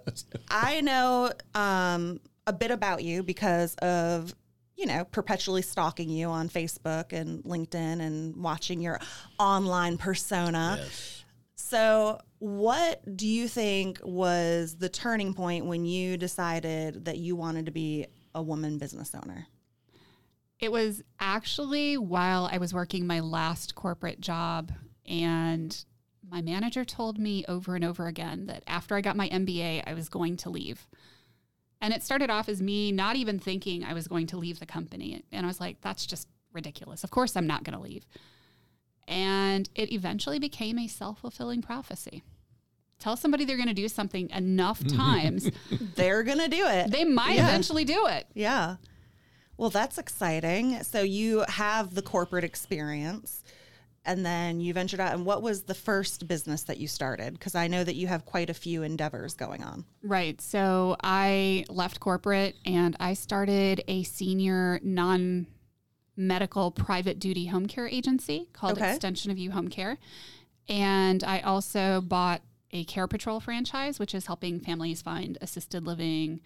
I 0.50 0.82
know 0.82 1.32
um, 1.56 2.20
a 2.48 2.54
bit 2.54 2.72
about 2.72 3.04
you 3.04 3.22
because 3.24 3.76
of 3.76 4.34
you 4.82 4.88
know 4.88 5.06
perpetually 5.06 5.62
stalking 5.62 6.10
you 6.10 6.28
on 6.28 6.50
Facebook 6.50 7.14
and 7.14 7.44
LinkedIn 7.44 8.02
and 8.02 8.36
watching 8.36 8.82
your 8.82 9.00
online 9.40 9.98
persona. 9.98 10.80
Yes. 10.82 11.24
So, 11.56 12.20
what 12.40 13.16
do 13.16 13.28
you 13.28 13.48
think 13.48 14.00
was 14.04 14.76
the 14.78 14.90
turning 14.90 15.36
point 15.36 15.68
when 15.68 15.86
you 15.86 16.18
decided 16.18 17.06
that 17.06 17.20
you 17.20 17.36
wanted 17.36 17.68
to 17.68 17.72
be 17.72 18.08
a 18.34 18.42
woman 18.42 18.80
business 18.80 19.14
owner? 19.14 19.46
It 20.60 20.72
was 20.72 21.04
actually 21.20 21.98
while 21.98 22.50
I 22.52 22.58
was 22.58 22.74
working 22.74 23.06
my 23.06 23.20
last 23.20 23.76
corporate 23.76 24.20
job, 24.20 24.72
and 25.06 25.86
my 26.28 26.42
manager 26.42 26.84
told 26.84 27.20
me 27.20 27.46
over 27.48 27.76
and 27.76 27.86
over 27.86 28.08
again 28.08 28.48
that 28.48 28.64
after 28.66 28.96
I 28.96 29.02
got 29.02 29.16
my 29.16 29.30
MBA, 29.30 29.84
I 29.86 29.94
was 29.94 30.10
going 30.10 30.38
to 30.38 30.50
leave. 30.50 30.88
And 31.82 31.94
it 31.94 32.04
started 32.04 32.30
off 32.30 32.48
as 32.48 32.62
me 32.62 32.92
not 32.92 33.16
even 33.16 33.40
thinking 33.40 33.84
I 33.84 33.94
was 33.94 34.08
going 34.08 34.28
to 34.28 34.38
leave 34.38 34.60
the 34.60 34.66
company. 34.66 35.24
And 35.32 35.46
I 35.46 35.48
was 35.48 35.60
like, 35.60 35.82
that's 35.82 36.06
just 36.06 36.28
ridiculous. 36.54 37.04
Of 37.04 37.10
course, 37.10 37.36
I'm 37.36 37.48
not 37.48 37.64
going 37.64 37.76
to 37.76 37.84
leave. 37.84 38.06
And 39.08 39.68
it 39.76 39.92
eventually 39.92 40.40
became 40.40 40.78
a 40.78 40.88
self 40.88 41.20
fulfilling 41.20 41.62
prophecy. 41.62 42.24
tell 43.00 43.18
somebody 43.18 43.46
they're 43.46 43.58
going 43.58 43.68
to 43.68 43.74
do 43.74 43.88
something 43.88 44.30
enough 44.30 44.80
mm-hmm. 44.82 44.96
times, 44.96 45.50
They're 45.96 46.22
going 46.22 46.38
to 46.38 46.48
do 46.48 46.68
it. 46.68 46.92
they 46.92 47.04
might 47.04 47.36
Yeah. 47.36 47.48
eventually 47.48 47.84
do 47.84 48.06
it. 48.06 48.28
Yeah. 48.36 48.76
Well, 49.58 49.72
that's 49.72 49.98
exciting. 49.98 50.84
So 50.84 51.02
you 51.02 51.44
have 51.48 51.96
the 51.96 52.04
corporate 52.04 52.44
experience 52.44 53.44
and 54.06 54.26
then 54.26 54.60
you 54.60 54.74
ventured 54.74 55.00
out. 55.00 55.14
And 55.14 55.26
what 55.26 55.42
was 55.42 55.64
the 55.64 55.74
first 55.74 56.28
business 56.28 56.64
that 56.64 56.78
you 56.78 56.88
started? 56.88 57.34
Because 57.34 57.56
I 57.56 57.68
know 57.68 57.84
that 57.84 57.96
you 57.96 58.08
have 58.08 58.26
quite 58.26 58.50
a 58.50 58.54
few 58.54 58.84
endeavors 58.84 59.36
going 59.36 59.64
on. 59.64 59.86
Right. 60.04 60.42
So 60.42 60.96
I 61.04 61.66
left 61.70 62.00
corporate 62.00 62.56
and 62.66 62.96
I 63.00 63.14
started 63.14 63.84
a 63.88 64.04
senior 64.04 64.80
non 64.84 65.48
medical 66.18 66.72
private 66.72 67.20
duty 67.20 67.48
home 67.48 67.68
care 67.68 67.88
agency 67.88 68.50
called 68.54 68.78
Okay. 68.78 68.92
Extension 68.92 69.32
of 69.32 69.38
You 69.38 69.52
Home 69.52 69.70
Care. 69.70 69.98
And 70.68 71.24
I 71.24 71.40
also 71.42 72.02
bought 72.02 72.42
a 72.72 72.86
CarePatrol 72.86 73.42
franchise, 73.42 74.00
which 74.00 74.16
is 74.16 74.28
helping 74.28 74.60
families 74.60 75.02
find 75.02 75.38
assisted 75.42 75.86
living 75.86 76.42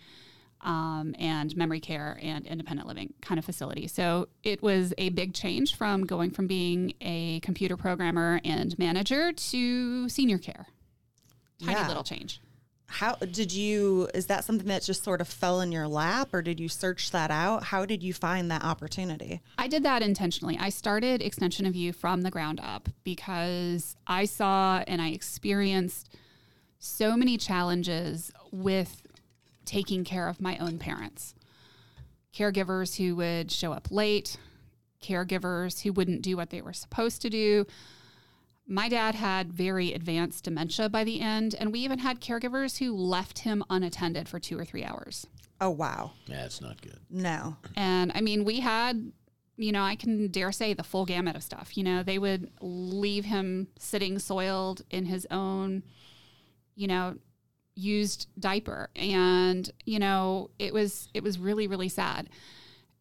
um, 0.65 1.15
and 1.17 1.55
memory 1.55 1.79
care 1.79 2.19
and 2.21 2.45
independent 2.45 2.87
living 2.87 3.13
kind 3.21 3.39
of 3.39 3.45
facility. 3.45 3.87
So 3.87 4.27
it 4.43 4.61
was 4.61 4.93
a 4.97 5.09
big 5.09 5.33
change 5.33 5.75
from 5.75 6.05
going 6.05 6.31
from 6.31 6.47
being 6.47 6.93
a 6.99 7.39
computer 7.41 7.77
programmer 7.77 8.41
and 8.43 8.77
manager 8.77 9.31
to 9.31 10.09
senior 10.09 10.39
care. 10.39 10.67
Tiny 11.63 11.71
Yeah. 11.79 11.87
little 11.87 12.03
change. 12.03 12.41
How 12.87 13.15
did 13.15 13.51
you, 13.51 14.09
is 14.13 14.27
that 14.27 14.43
something 14.43 14.67
that 14.67 14.83
just 14.83 15.03
sort 15.03 15.19
of 15.19 15.27
fell 15.27 15.59
in 15.61 15.71
your 15.71 15.87
lap 15.87 16.29
or 16.33 16.41
did 16.41 16.59
you 16.59 16.69
search 16.69 17.11
that 17.11 17.31
out? 17.31 17.63
How 17.63 17.85
did 17.85 18.03
you 18.03 18.13
find 18.13 18.49
that 18.51 18.63
opportunity? 18.63 19.41
I 19.57 19.67
did 19.67 19.83
that 19.83 20.01
intentionally. 20.03 20.57
I 20.59 20.69
started 20.69 21.21
Extension 21.21 21.65
of 21.65 21.75
You 21.75 21.93
from 21.93 22.21
the 22.21 22.29
ground 22.29 22.59
up 22.63 22.89
because 23.03 23.95
I 24.05 24.25
saw 24.25 24.83
and 24.87 25.01
I 25.01 25.09
experienced 25.09 26.15
so 26.77 27.17
many 27.17 27.37
challenges 27.37 28.31
with 28.51 29.01
taking 29.65 30.03
care 30.03 30.27
of 30.27 30.41
my 30.41 30.57
own 30.57 30.77
parents. 30.77 31.35
Caregivers 32.33 32.97
who 32.97 33.15
would 33.15 33.51
show 33.51 33.71
up 33.71 33.87
late, 33.91 34.37
caregivers 35.01 35.81
who 35.81 35.93
wouldn't 35.93 36.21
do 36.21 36.35
what 36.35 36.49
they 36.49 36.61
were 36.61 36.73
supposed 36.73 37.21
to 37.21 37.29
do. 37.29 37.65
My 38.67 38.89
dad 38.89 39.15
had 39.15 39.53
very 39.53 39.93
advanced 39.93 40.45
dementia 40.45 40.89
by 40.89 41.03
the 41.03 41.21
end, 41.21 41.55
and 41.59 41.71
we 41.71 41.79
even 41.81 41.99
had 41.99 42.19
caregivers 42.19 42.79
who 42.79 42.95
left 42.95 43.39
him 43.39 43.63
unattended 43.69 44.27
for 44.27 44.39
two 44.39 44.57
or 44.57 44.65
three 44.65 44.83
hours. 44.83 45.27
Oh, 45.61 45.69
wow. 45.69 46.11
That's 46.27 46.61
not 46.61 46.81
good. 46.81 46.99
No. 47.09 47.57
And 47.75 48.11
I 48.15 48.21
mean, 48.21 48.43
we 48.43 48.59
had, 48.59 49.11
you 49.55 49.71
know, 49.71 49.83
I 49.83 49.95
can 49.95 50.27
dare 50.29 50.51
say 50.51 50.73
the 50.73 50.83
full 50.83 51.05
gamut 51.05 51.35
of 51.35 51.43
stuff. 51.43 51.77
You 51.77 51.83
know, 51.83 52.03
they 52.03 52.17
would 52.17 52.51
leave 52.59 53.25
him 53.25 53.67
sitting 53.77 54.19
soiled 54.19 54.81
in 54.89 55.05
his 55.05 55.27
own, 55.29 55.83
you 56.75 56.87
know, 56.87 57.15
used 57.75 58.27
diaper. 58.39 58.89
And, 58.95 59.69
you 59.85 59.99
know, 59.99 60.49
it 60.59 60.73
was 60.73 61.09
it 61.13 61.23
was 61.23 61.37
really, 61.37 61.67
really 61.67 61.89
sad. 61.89 62.29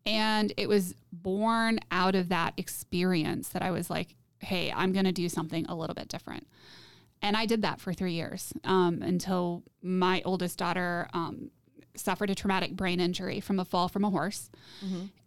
And 0.07 0.53
it 0.57 0.69
was 0.69 0.95
born 1.13 1.81
out 1.91 2.15
of 2.15 2.29
that 2.29 2.55
experience 2.57 3.49
that 3.51 3.63
I 3.63 3.71
was 3.71 3.89
like, 3.89 4.17
hey, 4.39 4.73
I'm 4.75 4.93
gonna 4.93 5.13
do 5.13 5.29
something 5.29 5.65
a 5.67 5.75
little 5.75 5.95
bit 5.95 6.09
different. 6.09 6.47
And 7.23 7.37
I 7.37 7.47
did 7.47 7.63
that 7.63 7.81
for 7.81 7.95
three 7.95 8.13
years 8.13 8.53
um, 8.65 9.01
until 9.01 9.63
my 9.83 10.21
oldest 10.27 10.59
daughter 10.59 11.09
um, 11.15 11.51
suffered 11.97 12.29
a 12.29 12.35
traumatic 12.35 12.77
brain 12.77 13.01
injury 13.01 13.41
from 13.41 13.59
a 13.59 13.65
fall 13.65 13.89
from 13.89 14.05
a 14.05 14.11
horse. 14.11 14.51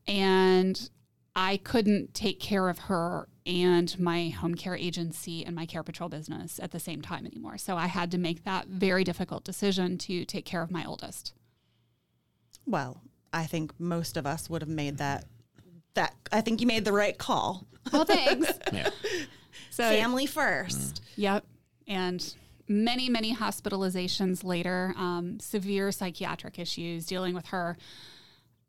And 0.07 0.89
I 1.35 1.57
couldn't 1.57 2.13
take 2.13 2.39
care 2.39 2.69
of 2.69 2.77
her 2.79 3.27
and 3.47 3.97
my 3.97 4.27
home 4.27 4.55
care 4.55 4.75
agency 4.75 5.45
and 5.45 5.55
my 5.55 5.65
CarePatrol 5.65 6.09
business 6.09 6.59
at 6.61 6.71
the 6.71 6.79
same 6.79 7.01
time 7.01 7.25
anymore. 7.25 7.57
So 7.57 7.77
I 7.77 7.87
had 7.87 8.11
to 8.11 8.17
make 8.17 8.43
that 8.43 8.67
very 8.67 9.03
difficult 9.03 9.45
decision 9.45 9.97
to 9.99 10.25
take 10.25 10.45
care 10.45 10.61
of 10.61 10.69
my 10.69 10.83
oldest. 10.85 11.33
Well, 12.65 13.01
I 13.31 13.45
think 13.45 13.79
most 13.79 14.17
of 14.17 14.27
us 14.27 14.49
would 14.49 14.61
have 14.61 14.69
made 14.69 14.97
that. 14.97 15.25
That 15.93 16.13
I 16.31 16.41
think 16.41 16.61
you 16.61 16.67
made 16.67 16.85
the 16.85 16.91
right 16.91 17.17
call. 17.17 17.65
Well, 17.91 18.05
thanks. 18.05 18.51
Yeah. 18.73 18.89
so, 19.71 19.83
Family 19.83 20.25
first. 20.25 21.01
Yep. 21.15 21.45
And 21.87 22.35
many, 22.67 23.09
many 23.09 23.33
hospitalizations 23.33 24.43
later, 24.43 24.93
um, 24.97 25.39
severe 25.39 25.91
psychiatric 25.91 26.59
issues 26.59 27.05
dealing 27.05 27.33
with 27.33 27.47
her. 27.47 27.77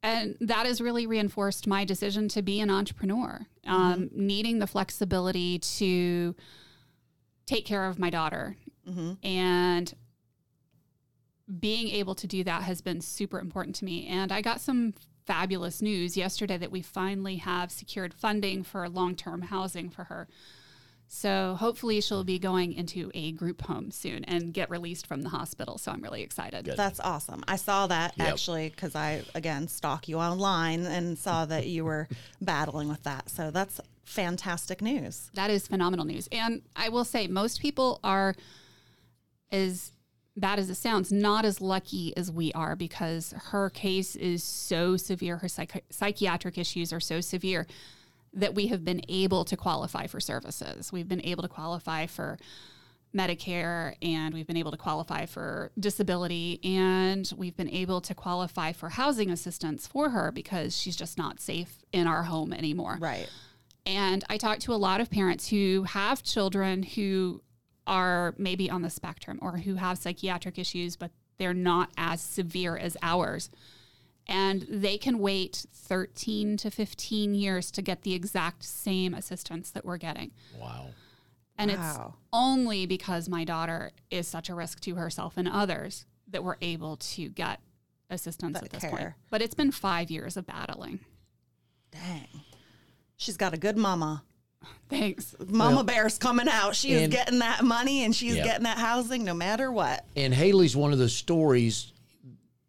And 0.02 0.36
that 0.40 0.66
has 0.66 0.80
really 0.80 1.06
reinforced 1.06 1.66
my 1.66 1.84
decision 1.84 2.28
to 2.28 2.42
be 2.42 2.60
an 2.60 2.70
entrepreneur, 2.70 3.46
um, 3.66 4.10
needing 4.12 4.60
the 4.60 4.66
flexibility 4.66 5.58
to 5.58 6.36
take 7.46 7.64
care 7.66 7.86
of 7.86 7.98
my 7.98 8.10
daughter. 8.10 8.56
And 9.24 9.92
being 11.58 11.88
able 11.88 12.14
to 12.14 12.26
do 12.26 12.44
that 12.44 12.62
has 12.62 12.80
been 12.80 13.00
super 13.00 13.38
important 13.40 13.74
to 13.76 13.84
me. 13.84 14.06
And 14.06 14.30
I 14.30 14.40
got 14.40 14.60
some 14.60 14.94
fabulous 15.26 15.82
news 15.82 16.16
yesterday 16.16 16.56
that 16.58 16.70
we 16.70 16.80
finally 16.80 17.36
have 17.36 17.70
secured 17.70 18.14
funding 18.14 18.62
for 18.62 18.88
long 18.88 19.14
term 19.14 19.42
housing 19.42 19.90
for 19.90 20.04
her. 20.04 20.28
So 21.10 21.56
hopefully 21.58 22.00
she'll 22.02 22.22
be 22.22 22.38
going 22.38 22.74
into 22.74 23.10
a 23.14 23.32
group 23.32 23.62
home 23.62 23.90
soon 23.90 24.24
and 24.24 24.52
get 24.52 24.68
released 24.68 25.06
from 25.06 25.22
the 25.22 25.30
hospital. 25.30 25.78
So 25.78 25.90
I'm 25.90 26.02
really 26.02 26.22
excited. 26.22 26.66
Good. 26.66 26.76
That's 26.76 27.00
awesome. 27.00 27.42
I 27.48 27.56
saw 27.56 27.86
that 27.86 28.12
Yep. 28.18 28.28
actually 28.28 28.68
because 28.68 28.94
I 28.94 29.22
again 29.34 29.68
stalk 29.68 30.06
you 30.06 30.18
online 30.18 30.84
and 30.84 31.16
saw 31.18 31.46
that 31.46 31.66
you 31.66 31.84
were 31.84 32.08
battling 32.42 32.88
with 32.88 33.02
that. 33.04 33.30
So 33.30 33.50
that's 33.50 33.80
fantastic 34.04 34.82
news. 34.82 35.30
That 35.34 35.50
is 35.50 35.66
phenomenal 35.66 36.04
news. 36.04 36.28
And 36.30 36.62
I 36.76 36.88
will 36.90 37.04
say, 37.04 37.26
most 37.26 37.60
people 37.60 38.00
are, 38.04 38.34
as 39.50 39.92
bad 40.36 40.58
as 40.58 40.70
it 40.70 40.76
sounds, 40.76 41.10
not 41.10 41.44
as 41.44 41.60
lucky 41.60 42.16
as 42.16 42.30
we 42.30 42.52
are 42.52 42.76
because 42.76 43.34
her 43.50 43.70
case 43.70 44.14
is 44.16 44.42
so 44.44 44.96
severe. 44.96 45.38
Her 45.38 45.48
psych- 45.48 45.84
psychiatric 45.90 46.56
issues 46.58 46.92
are 46.92 47.00
so 47.00 47.20
severe 47.20 47.66
that 48.38 48.54
we 48.54 48.68
have 48.68 48.84
been 48.84 49.02
able 49.08 49.44
to 49.44 49.56
qualify 49.56 50.06
for 50.06 50.20
services. 50.20 50.92
We've 50.92 51.08
been 51.08 51.24
able 51.24 51.42
to 51.42 51.48
qualify 51.48 52.06
for 52.06 52.38
Medicare 53.14 53.94
and 54.02 54.34
we've 54.34 54.46
been 54.46 54.56
able 54.56 54.70
to 54.70 54.76
qualify 54.76 55.26
for 55.26 55.70
disability 55.78 56.60
and 56.62 57.30
we've 57.36 57.56
been 57.56 57.70
able 57.70 58.00
to 58.02 58.14
qualify 58.14 58.72
for 58.72 58.90
housing 58.90 59.30
assistance 59.30 59.86
for 59.86 60.10
her 60.10 60.30
because 60.30 60.76
she's 60.76 60.96
just 60.96 61.16
not 61.16 61.40
safe 61.40 61.78
in 61.92 62.06
our 62.06 62.24
home 62.24 62.52
anymore. 62.52 62.98
Right. 63.00 63.28
And 63.86 64.22
I 64.28 64.36
talk 64.36 64.58
to 64.60 64.74
a 64.74 64.76
lot 64.76 65.00
of 65.00 65.10
parents 65.10 65.48
who 65.48 65.84
have 65.84 66.22
children 66.22 66.82
who 66.82 67.42
are 67.86 68.34
maybe 68.36 68.70
on 68.70 68.82
the 68.82 68.90
spectrum 68.90 69.38
or 69.40 69.56
who 69.56 69.76
have 69.76 69.96
psychiatric 69.96 70.58
issues, 70.58 70.96
but 70.96 71.10
they're 71.38 71.54
not 71.54 71.90
as 71.96 72.20
severe 72.20 72.76
as 72.76 72.96
ours. 73.02 73.50
And 74.28 74.66
they 74.68 74.98
can 74.98 75.18
wait 75.18 75.64
13 75.72 76.58
to 76.58 76.70
15 76.70 77.34
years 77.34 77.70
to 77.70 77.80
get 77.82 78.02
the 78.02 78.12
exact 78.12 78.62
same 78.64 79.14
assistance 79.14 79.70
that 79.70 79.84
we're 79.86 79.96
getting. 79.96 80.32
Wow. 80.60 80.88
And 81.56 81.70
Wow. 81.72 81.78
it's 81.78 82.16
only 82.32 82.84
because 82.86 83.28
my 83.28 83.44
daughter 83.44 83.92
is 84.10 84.28
such 84.28 84.48
a 84.48 84.54
risk 84.54 84.80
to 84.80 84.96
herself 84.96 85.36
and 85.36 85.48
others 85.48 86.04
that 86.28 86.44
we're 86.44 86.56
able 86.60 86.96
to 86.98 87.30
get 87.30 87.60
assistance 88.10 88.54
That 88.60 88.64
at 88.64 88.70
this 88.80 88.84
point. 88.90 89.14
But 89.30 89.40
it's 89.42 89.54
been 89.54 89.72
five 89.72 90.10
years 90.10 90.36
of 90.36 90.46
battling. 90.46 91.00
Dang. 91.90 92.28
She's 93.16 93.36
got 93.36 93.54
a 93.54 93.56
good 93.56 93.76
mama. 93.78 94.22
Thanks. 94.90 95.34
Mama 95.48 95.76
Well, 95.76 95.84
Bear's 95.84 96.18
coming 96.18 96.48
out. 96.48 96.76
She 96.76 96.92
is 96.92 97.08
getting 97.08 97.38
that 97.40 97.64
money 97.64 98.04
and 98.04 98.14
she's 98.14 98.36
Yep. 98.36 98.44
getting 98.44 98.64
that 98.64 98.78
housing 98.78 99.24
no 99.24 99.34
matter 99.34 99.72
what. 99.72 100.04
And 100.14 100.34
Haley's 100.34 100.76
one 100.76 100.92
of 100.92 100.98
those 100.98 101.14
stories 101.14 101.92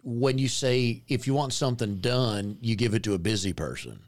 when 0.09 0.37
you 0.39 0.47
say 0.47 1.03
if 1.07 1.27
you 1.27 1.33
want 1.33 1.53
something 1.53 1.97
done, 1.97 2.57
you 2.61 2.75
give 2.75 2.93
it 2.93 3.03
to 3.03 3.13
a 3.13 3.19
busy 3.19 3.53
person. 3.53 3.99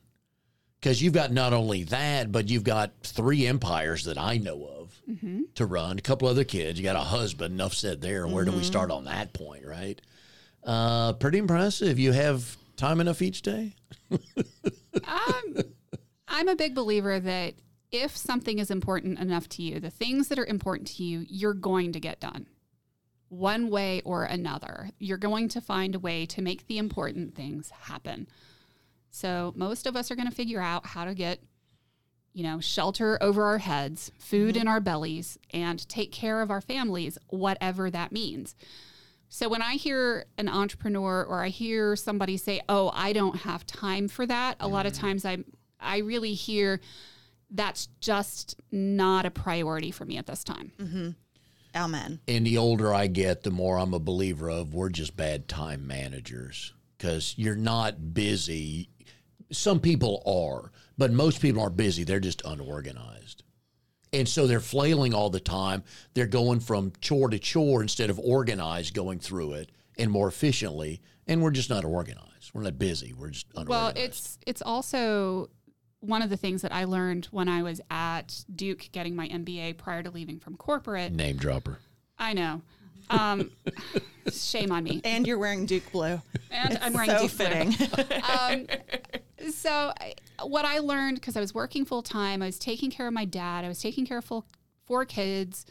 Because 0.80 1.02
you've 1.02 1.14
got 1.14 1.32
not 1.32 1.54
only 1.54 1.84
that, 1.86 2.32
but 2.32 2.50
you've 2.50 2.64
got 2.64 2.92
three 3.04 3.46
empires 3.46 4.06
that 4.06 4.18
I 4.18 4.38
know 4.38 4.66
of 4.66 5.02
mm-hmm. 5.08 5.42
to 5.54 5.66
run, 5.68 6.00
a 6.00 6.02
couple 6.02 6.28
other 6.28 6.44
kids. 6.44 6.80
You 6.80 6.84
got 6.84 6.96
a 6.96 7.00
husband, 7.00 7.54
enough 7.54 7.76
said 7.76 8.02
there. 8.02 8.26
Where 8.26 8.46
do 8.46 8.52
we 8.52 8.58
mm-hmm. 8.58 8.66
start 8.66 8.90
on 8.90 9.06
that 9.06 9.32
point, 9.32 9.64
right? 9.64 10.02
Uh, 10.64 11.14
pretty 11.14 11.38
impressive. 11.38 12.00
You 12.00 12.14
have 12.14 12.58
time 12.78 13.00
enough 13.00 13.22
each 13.22 13.44
day? 13.44 13.76
I'm, 14.12 14.20
um, 15.06 15.64
I'm 16.28 16.48
a 16.48 16.56
big 16.56 16.74
believer 16.74 17.20
that 17.20 17.54
if 17.92 18.18
something 18.18 18.58
is 18.58 18.72
important 18.72 19.20
enough 19.20 19.48
to 19.50 19.62
you, 19.62 19.80
the 19.80 19.92
things 19.92 20.30
that 20.30 20.40
are 20.40 20.46
important 20.46 20.88
to 20.96 21.04
you, 21.04 21.26
you're 21.30 21.54
going 21.54 21.92
to 21.92 22.00
get 22.00 22.20
done 22.20 22.48
one 23.32 23.70
way 23.70 24.02
or 24.04 24.26
another. 24.26 24.90
You're 25.00 25.18
going 25.18 25.48
to 25.50 25.62
find 25.62 25.96
a 25.96 26.00
way 26.00 26.26
to 26.26 26.42
make 26.42 26.68
the 26.68 26.78
important 26.78 27.34
things 27.34 27.70
happen. 27.70 28.28
So 29.10 29.54
most 29.56 29.88
of 29.88 29.96
us 29.96 30.12
are 30.12 30.16
going 30.16 30.30
to 30.30 30.36
figure 30.36 30.60
out 30.60 30.86
how 30.86 31.06
to 31.06 31.14
get, 31.14 31.40
you 32.34 32.44
know, 32.44 32.60
shelter 32.60 33.18
over 33.22 33.44
our 33.46 33.60
heads, 33.60 34.12
food 34.20 34.56
mm-hmm. 34.56 34.64
in 34.64 34.68
our 34.68 34.82
bellies, 34.82 35.38
and 35.54 35.88
take 35.88 36.12
care 36.12 36.42
of 36.42 36.52
our 36.52 36.60
families, 36.60 37.18
whatever 37.30 37.90
that 37.90 38.12
means. 38.12 38.54
So 39.30 39.48
when 39.48 39.62
I 39.62 39.76
hear 39.76 40.26
an 40.38 40.50
entrepreneur 40.50 41.24
or 41.24 41.42
I 41.42 41.48
hear 41.48 41.96
somebody 41.96 42.36
say, 42.36 42.60
"Oh, 42.68 42.92
I 42.94 43.14
don't 43.14 43.38
have 43.38 43.66
time 43.66 44.10
for 44.10 44.26
that," 44.26 44.58
a 44.60 44.68
lot 44.68 44.86
of 44.86 44.92
mm. 44.92 45.00
times 45.00 45.24
I 45.24 45.38
I 45.80 46.00
really 46.00 46.34
hear 46.34 46.82
that's 47.50 47.88
just 48.02 48.60
not 48.72 49.26
a 49.26 49.32
priority 49.32 49.92
for 49.92 50.04
me 50.04 50.18
at 50.18 50.26
this 50.26 50.44
time. 50.44 50.74
Mm-hmm. 50.78 51.10
Amen. 51.76 52.20
And 52.28 52.46
the 52.46 52.58
older 52.58 52.94
I 52.94 53.08
get, 53.08 53.44
the 53.44 53.52
more 53.52 53.78
I'm 53.78 53.94
a 53.94 54.00
believer 54.00 54.50
of 54.50 54.74
we're 54.74 54.90
just 54.90 55.16
bad 55.16 55.48
time 55.48 55.88
managers 55.88 56.74
because 56.98 57.34
you're 57.38 57.56
not 57.56 58.14
busy. 58.14 58.90
Some 59.52 59.80
people 59.80 60.22
are, 60.26 60.72
but 60.98 61.12
most 61.12 61.42
people 61.42 61.62
aren't 61.62 61.78
busy. 61.78 62.04
They're 62.04 62.20
just 62.20 62.42
unorganized. 62.46 63.44
And 64.14 64.28
so 64.28 64.46
they're 64.46 64.60
flailing 64.60 65.14
all 65.14 65.30
the 65.30 65.40
time. 65.40 65.84
They're 66.14 66.28
going 66.28 66.60
from 66.60 66.92
chore 67.00 67.30
to 67.30 67.40
chore 67.40 67.82
instead 67.82 68.10
of 68.10 68.20
organized 68.20 68.94
going 68.94 69.20
through 69.20 69.54
it 69.54 69.72
and 69.98 70.12
more 70.12 70.28
efficiently. 70.28 71.02
And 71.28 71.42
we're 71.42 71.52
just 71.52 71.70
not 71.70 71.86
organized. 71.86 72.52
We're 72.54 72.64
not 72.64 72.78
busy. 72.78 73.14
We're 73.14 73.30
just 73.30 73.48
unorganized. 73.56 73.96
Well, 73.96 74.06
it's 74.06 74.38
it's 74.46 74.62
also 74.62 75.50
one 76.02 76.22
of 76.22 76.30
the 76.30 76.38
things 76.38 76.62
that 76.64 76.74
I 76.74 76.84
learned 76.84 77.26
when 77.26 77.48
I 77.48 77.64
was 77.64 77.80
at 77.90 78.44
Duke 78.54 78.90
getting 78.92 79.16
my 79.16 79.28
MBA 79.30 79.78
prior 79.78 80.04
to 80.04 80.12
leaving 80.12 80.40
from 80.40 80.58
corporate. 80.58 81.14
name 81.14 81.38
dropper. 81.38 81.80
I 82.18 82.34
know. 82.34 82.62
Um, 83.10 83.52
shame 84.32 84.72
on 84.72 84.84
me. 84.84 85.02
And 85.04 85.28
you're 85.28 85.38
wearing 85.38 85.66
Duke 85.66 85.92
blue. 85.92 86.22
And 86.50 86.78
I'm 86.82 86.94
wearing 86.94 87.10
so 87.10 87.28
Duke 87.28 87.38
blue. 87.38 87.46
fitting. 87.48 88.22
um, 88.40 88.68
so 89.52 89.94
I, 90.00 90.14
what 90.44 90.66
I 90.66 90.80
learned 90.80 91.16
because 91.16 91.38
I 91.38 91.40
was 91.40 91.54
working 91.54 91.86
full 91.86 92.02
time, 92.02 92.42
I 92.42 92.48
was 92.48 92.60
taking 92.60 92.90
care 92.90 93.08
of 93.08 93.14
my 93.14 93.26
dad, 93.26 93.64
I 93.64 93.68
was 93.68 93.82
taking 93.82 94.06
care 94.06 94.18
of 94.18 94.26
full, 94.26 94.46
four 94.86 95.06
kids. 95.06 95.66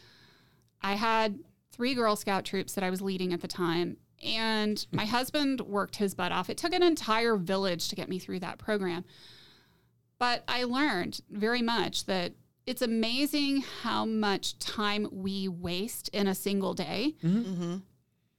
I 0.81 0.95
had 0.95 1.39
three 1.71 1.93
Girl 1.93 2.15
Scout 2.15 2.45
troops 2.45 2.73
that 2.73 2.83
I 2.83 2.89
was 2.89 3.01
leading 3.01 3.33
at 3.33 3.41
the 3.41 3.47
time, 3.47 3.97
and 4.23 4.85
my 4.91 5.05
husband 5.05 5.61
worked 5.61 5.97
his 5.97 6.15
butt 6.15 6.31
off. 6.31 6.49
It 6.49 6.57
took 6.57 6.73
an 6.73 6.83
entire 6.83 7.35
village 7.35 7.89
to 7.89 7.95
get 7.95 8.09
me 8.09 8.17
through 8.19 8.39
that 8.39 8.57
program. 8.57 9.05
But 10.21 10.43
I 10.47 10.65
learned 10.65 11.21
very 11.31 11.63
much 11.63 12.05
that 12.05 12.33
it's 12.67 12.83
amazing 12.83 13.63
how 13.81 14.05
much 14.05 14.59
time 14.59 15.07
we 15.11 15.47
waste 15.47 16.09
in 16.09 16.27
a 16.27 16.35
single 16.35 16.75
day 16.75 17.15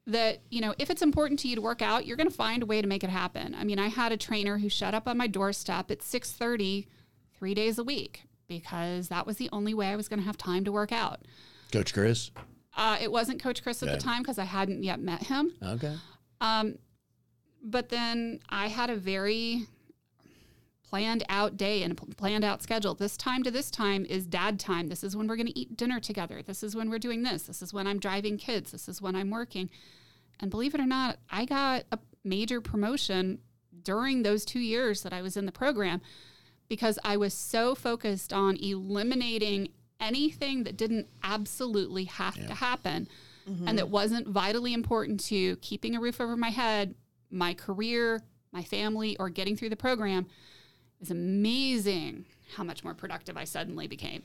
that 0.07 0.43
you 0.49 0.61
know 0.61 0.75
if 0.79 0.91
it's 0.91 1.03
important 1.03 1.41
to 1.41 1.49
you 1.49 1.57
to 1.57 1.61
work 1.61 1.83
out 1.83 2.07
you're 2.07 2.17
going 2.17 2.29
to 2.29 2.35
find 2.35 2.63
a 2.63 2.67
way 2.67 2.81
to 2.83 2.87
make 2.89 3.03
it 3.05 3.11
happen 3.11 3.55
i 3.57 3.63
mean 3.65 3.79
i 3.79 3.89
had 3.89 4.11
a 4.13 4.17
trainer 4.17 4.59
who 4.59 4.69
shut 4.69 4.95
up 4.95 5.07
on 5.09 5.17
my 5.17 5.27
doorstep 5.29 5.91
at 5.93 6.01
6.30 6.01 6.87
three 7.37 7.55
days 7.55 7.79
a 7.79 7.85
week 7.85 8.23
because 8.49 9.09
that 9.09 9.27
was 9.27 9.37
the 9.37 9.49
only 9.53 9.75
way 9.75 9.89
i 9.89 9.97
was 9.97 10.09
going 10.09 10.19
to 10.21 10.27
have 10.27 10.37
time 10.37 10.65
to 10.65 10.73
work 10.73 10.91
out 10.93 11.21
Coach 11.73 11.93
Chris. 11.95 12.31
uh, 12.77 12.97
it 13.01 13.11
wasn't 13.13 13.41
coach 13.43 13.63
chris 13.63 13.83
at 13.83 13.89
Okay. 13.89 13.97
the 13.99 14.03
time 14.03 14.23
because 14.23 14.39
i 14.39 14.45
hadn't 14.45 14.83
yet 14.83 15.01
met 15.01 15.23
him 15.25 15.53
Okay. 15.63 15.97
um, 16.41 16.79
but 17.63 17.89
then 17.89 18.41
i 18.49 18.67
had 18.69 18.91
a 18.91 18.97
very 18.97 19.67
planned 20.93 21.25
out 21.31 21.57
day 21.57 21.83
and 21.83 21.93
a 21.93 22.15
planned 22.17 22.45
out 22.45 22.63
schedule. 22.63 22.93
This 22.95 23.17
time 23.17 23.43
to 23.45 23.51
this 23.51 23.71
time 23.71 24.05
is 24.05 24.27
dad 24.27 24.61
time. 24.61 24.89
This 24.89 25.03
is 25.03 25.17
when 25.17 25.27
we're 25.27 25.37
going 25.37 25.47
to 25.47 25.59
eat 25.59 25.75
dinner 25.75 25.99
together. 25.99 26.43
This 26.43 26.63
is 26.63 26.77
when 26.77 26.91
we're 26.91 26.99
doing 26.99 27.23
this. 27.23 27.45
This 27.45 27.63
is 27.63 27.73
when 27.73 27.87
i'm 27.87 27.99
driving 27.99 28.37
kids. 28.37 28.73
This 28.73 28.91
is 28.91 29.01
when 29.01 29.17
i'm 29.17 29.31
working. 29.31 29.71
And 30.39 30.51
believe 30.51 30.75
it 30.75 30.81
or 30.81 30.87
not 30.87 31.17
i 31.31 31.47
got 31.47 31.85
a 31.93 31.99
major 32.25 32.61
promotion 32.61 33.39
during 33.83 34.23
those 34.23 34.45
two 34.45 34.59
years 34.61 35.03
that 35.03 35.13
i 35.13 35.23
was 35.23 35.37
in 35.37 35.47
the 35.47 35.53
program 35.53 36.03
because 36.69 36.99
i 37.05 37.17
was 37.17 37.33
so 37.33 37.75
focused 37.75 38.33
on 38.33 38.57
eliminating 38.57 39.69
anything 40.01 40.65
that 40.65 40.77
didn't 40.77 41.07
absolutely 41.23 42.05
have 42.05 42.35
to 42.35 42.55
happen 42.55 43.09
mm-hmm. 43.49 43.69
and 43.69 43.79
that 43.79 43.89
wasn't 43.89 44.27
vitally 44.27 44.75
important 44.75 45.21
to 45.21 45.57
keeping 45.57 45.95
a 45.95 46.01
roof 46.01 46.21
over 46.21 46.37
my 46.37 46.51
head 46.51 46.95
my 47.31 47.55
career 47.55 48.21
my 48.53 48.65
family 48.65 49.17
or 49.19 49.31
getting 49.31 49.57
through 49.57 49.71
the 49.71 49.77
program 49.77 50.27
it's 51.03 51.11
amazing 51.11 52.25
how 52.57 52.63
much 52.65 52.85
more 52.85 52.95
productive 52.95 53.37
I 53.37 53.45
suddenly 53.45 53.87
became. 53.89 54.23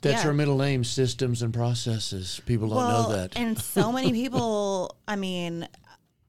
That's 0.00 0.22
Yeah. 0.22 0.28
our 0.28 0.34
middle 0.34 0.58
name, 0.58 0.84
systems 0.84 1.42
and 1.42 1.52
processes. 1.52 2.40
People 2.46 2.68
don't 2.68 2.88
know 2.88 3.12
that. 3.12 3.36
And 3.36 3.58
so 3.58 3.90
many 3.98 4.12
people, 4.12 4.96
I 5.08 5.16
mean, 5.16 5.66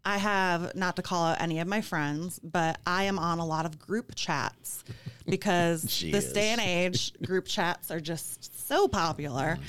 I 0.03 0.17
have 0.17 0.74
not 0.74 0.96
to 0.96 1.01
call 1.01 1.25
out 1.25 1.41
any 1.41 1.60
of 1.60 1.67
my 1.67 1.82
friends, 1.82 2.39
but 2.44 2.79
I 2.88 3.03
am 3.03 3.20
on 3.20 3.39
a 3.39 3.46
lot 3.46 3.65
of 3.65 3.77
group 3.77 4.15
chats 4.15 4.84
because 5.27 5.86
She 5.91 6.12
this 6.12 6.32
day 6.32 6.50
and 6.50 6.62
age, 6.62 7.13
group 7.22 7.46
chats 7.46 7.91
are 7.91 8.00
just 8.00 8.67
so 8.67 8.88
popular. 8.88 9.60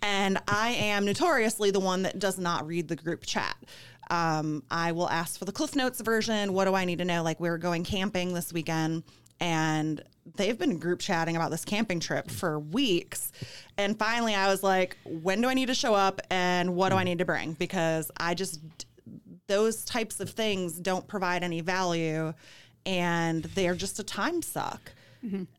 And 0.00 0.38
I 0.46 0.68
am 0.70 1.04
notoriously 1.04 1.72
the 1.72 1.80
one 1.80 2.02
that 2.02 2.20
does 2.20 2.38
not 2.38 2.66
read 2.66 2.86
the 2.86 2.94
group 2.96 3.26
chat. 3.26 3.56
Um, 4.10 4.62
I 4.70 4.92
will 4.92 5.08
ask 5.08 5.38
for 5.38 5.44
the 5.44 5.52
Cliff 5.52 5.76
Notes 5.76 6.00
version. 6.00 6.52
What 6.52 6.64
do 6.64 6.74
I 6.74 6.84
need 6.84 6.98
to 6.98 7.04
know? 7.04 7.22
Like, 7.22 7.40
we're 7.40 7.58
going 7.58 7.84
camping 7.84 8.34
this 8.34 8.52
weekend 8.52 9.04
and 9.40 10.02
they've 10.36 10.58
been 10.58 10.78
group 10.78 11.00
chatting 11.00 11.36
about 11.36 11.50
this 11.50 11.64
camping 11.64 12.00
trip 12.00 12.30
for 12.30 12.58
weeks. 12.58 13.32
And 13.76 13.98
finally, 13.98 14.34
I 14.34 14.48
was 14.48 14.62
like, 14.62 14.96
when 15.04 15.40
do 15.40 15.48
I 15.48 15.54
need 15.54 15.66
to 15.66 15.74
show 15.74 15.94
up 15.94 16.20
and 16.30 16.74
what 16.74 16.90
do 16.90 16.96
I 16.96 17.04
need 17.04 17.18
to 17.18 17.24
bring? 17.24 17.52
Because 17.52 18.10
I 18.18 18.34
just, 18.34 18.60
those 19.46 19.84
types 19.84 20.20
of 20.20 20.30
things 20.30 20.78
don't 20.78 21.06
provide 21.06 21.42
any 21.42 21.60
value 21.60 22.32
and 22.84 23.44
they're 23.44 23.74
just 23.74 23.98
a 23.98 24.04
time 24.04 24.42
suck. 24.42 24.92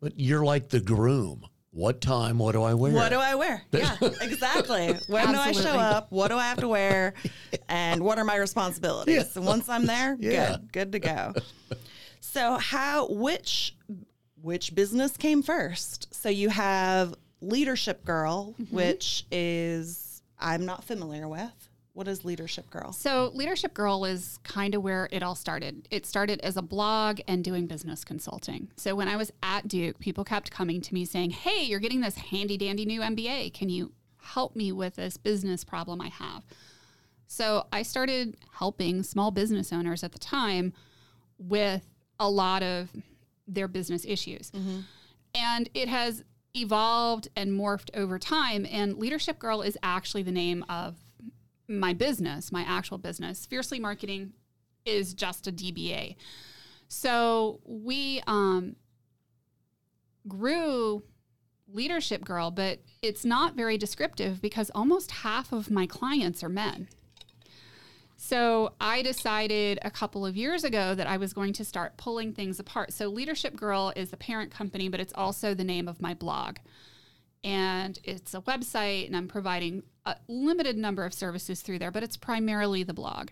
But 0.01 0.19
you're 0.19 0.43
like 0.43 0.69
the 0.69 0.79
groom. 0.79 1.45
What 1.71 2.01
time? 2.01 2.39
What 2.39 2.53
do 2.53 2.63
I 2.63 2.73
wear? 2.73 2.93
What 2.93 3.09
do 3.09 3.17
I 3.19 3.35
wear? 3.35 3.61
Yeah, 3.71 3.95
exactly. 4.21 4.95
When 5.07 5.31
do 5.31 5.37
I 5.39 5.51
show 5.51 5.77
up? 5.77 6.11
What 6.11 6.29
do 6.29 6.35
I 6.37 6.43
have 6.43 6.59
to 6.59 6.67
wear? 6.67 7.13
And 7.69 8.01
what 8.03 8.17
are 8.17 8.23
my 8.25 8.35
responsibilities? 8.35 9.35
And 9.35 9.45
once 9.45 9.69
I'm 9.69 9.85
there, 9.85 10.17
Yeah. 10.19 10.57
good, 10.57 10.71
good 10.73 10.91
to 10.93 10.99
go. 10.99 11.33
So 12.21 12.57
how 12.57 13.07
which 13.09 13.75
which 14.41 14.73
business 14.73 15.15
came 15.17 15.43
first? 15.43 16.13
So 16.13 16.29
you 16.29 16.49
have 16.49 17.13
Leadership 17.41 18.03
Girl, 18.05 18.55
Mm-hmm. 18.59 18.75
which 18.75 19.25
is 19.31 20.21
I'm 20.39 20.65
not 20.65 20.83
familiar 20.83 21.27
with. 21.27 21.68
What 21.99 22.07
is 22.07 22.23
Leadership 22.23 22.69
Girl? 22.69 22.93
So, 22.93 23.29
Leadership 23.33 23.73
Girl 23.73 24.05
is 24.05 24.39
kind 24.43 24.73
of 24.73 24.81
where 24.81 25.09
it 25.11 25.21
all 25.21 25.35
started. 25.35 25.85
It 25.91 26.05
started 26.05 26.39
as 26.39 26.55
a 26.55 26.61
blog 26.61 27.19
and 27.27 27.43
doing 27.43 27.67
business 27.67 28.05
consulting. 28.05 28.69
So, 28.77 28.95
when 28.95 29.09
I 29.09 29.17
was 29.17 29.33
at 29.43 29.67
Duke, 29.67 29.99
people 29.99 30.23
kept 30.23 30.49
coming 30.49 30.79
to 30.79 30.93
me 30.93 31.03
saying, 31.03 31.31
Hey, 31.31 31.63
you're 31.63 31.81
getting 31.81 31.99
this 31.99 32.15
handy 32.15 32.55
dandy 32.55 32.85
new 32.85 33.01
MBA. 33.01 33.53
Can 33.53 33.67
you 33.67 33.91
help 34.15 34.55
me 34.55 34.71
with 34.71 34.95
this 34.95 35.17
business 35.17 35.65
problem 35.65 35.99
I 35.99 36.07
have? 36.07 36.43
So, 37.27 37.67
I 37.73 37.81
started 37.81 38.37
helping 38.53 39.03
small 39.03 39.29
business 39.29 39.73
owners 39.73 40.01
at 40.01 40.13
the 40.13 40.19
time 40.19 40.71
with 41.37 41.83
a 42.17 42.29
lot 42.29 42.63
of 42.63 42.87
their 43.45 43.67
business 43.67 44.05
issues. 44.05 44.51
Mm-hmm. 44.51 44.79
And 45.35 45.69
it 45.73 45.89
has 45.89 46.23
evolved 46.55 47.27
and 47.35 47.51
morphed 47.51 47.89
over 47.93 48.17
time. 48.17 48.65
And 48.71 48.97
Leadership 48.97 49.37
Girl 49.37 49.61
is 49.61 49.77
actually 49.83 50.23
the 50.23 50.31
name 50.31 50.63
of 50.69 50.95
my 51.69 51.93
business, 51.93 52.51
my 52.51 52.63
actual 52.67 52.97
business. 52.97 53.45
Fiercely 53.45 53.79
Marketing 53.79 54.33
is 54.85 55.13
just 55.13 55.47
a 55.47 55.51
DBA. 55.51 56.15
So 56.87 57.59
we 57.63 58.21
um, 58.25 58.75
grew 60.27 61.03
Leadership 61.71 62.25
Girl, 62.25 62.49
but 62.49 62.79
it's 63.01 63.23
not 63.23 63.55
very 63.55 63.77
descriptive 63.77 64.41
because 64.41 64.71
almost 64.73 65.11
half 65.11 65.51
of 65.51 65.69
my 65.69 65.85
clients 65.85 66.43
are 66.43 66.49
men. 66.49 66.87
So 68.17 68.73
I 68.81 69.01
decided 69.01 69.79
a 69.81 69.91
couple 69.91 70.25
of 70.25 70.35
years 70.35 70.63
ago 70.63 70.93
that 70.93 71.07
I 71.07 71.17
was 71.17 71.31
going 71.31 71.53
to 71.53 71.63
start 71.63 71.95
pulling 71.95 72.33
things 72.33 72.59
apart. 72.59 72.91
So 72.91 73.07
Leadership 73.07 73.55
Girl 73.55 73.93
is 73.95 74.09
the 74.09 74.17
parent 74.17 74.51
company, 74.51 74.89
but 74.89 74.99
it's 74.99 75.13
also 75.15 75.53
the 75.53 75.63
name 75.63 75.87
of 75.87 76.01
my 76.01 76.13
blog. 76.13 76.57
And 77.43 77.97
it's 78.03 78.33
a 78.33 78.41
website, 78.41 79.07
and 79.07 79.15
I'm 79.15 79.27
providing 79.27 79.83
a 80.05 80.17
limited 80.27 80.77
number 80.77 81.05
of 81.05 81.13
services 81.13 81.61
through 81.61 81.79
there, 81.79 81.91
but 81.91 82.03
it's 82.03 82.17
primarily 82.17 82.83
the 82.83 82.93
blog. 82.93 83.29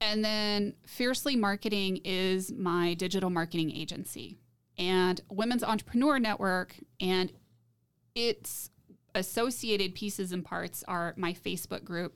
And 0.00 0.24
then 0.24 0.74
Fiercely 0.86 1.36
Marketing 1.36 2.00
is 2.04 2.50
my 2.52 2.94
digital 2.94 3.30
marketing 3.30 3.70
agency 3.70 4.38
and 4.78 5.20
Women's 5.30 5.62
Entrepreneur 5.62 6.18
Network 6.18 6.74
and 7.00 7.32
its 8.14 8.70
associated 9.14 9.94
pieces 9.94 10.32
and 10.32 10.44
parts 10.44 10.82
are 10.88 11.14
my 11.16 11.32
Facebook 11.32 11.84
group 11.84 12.14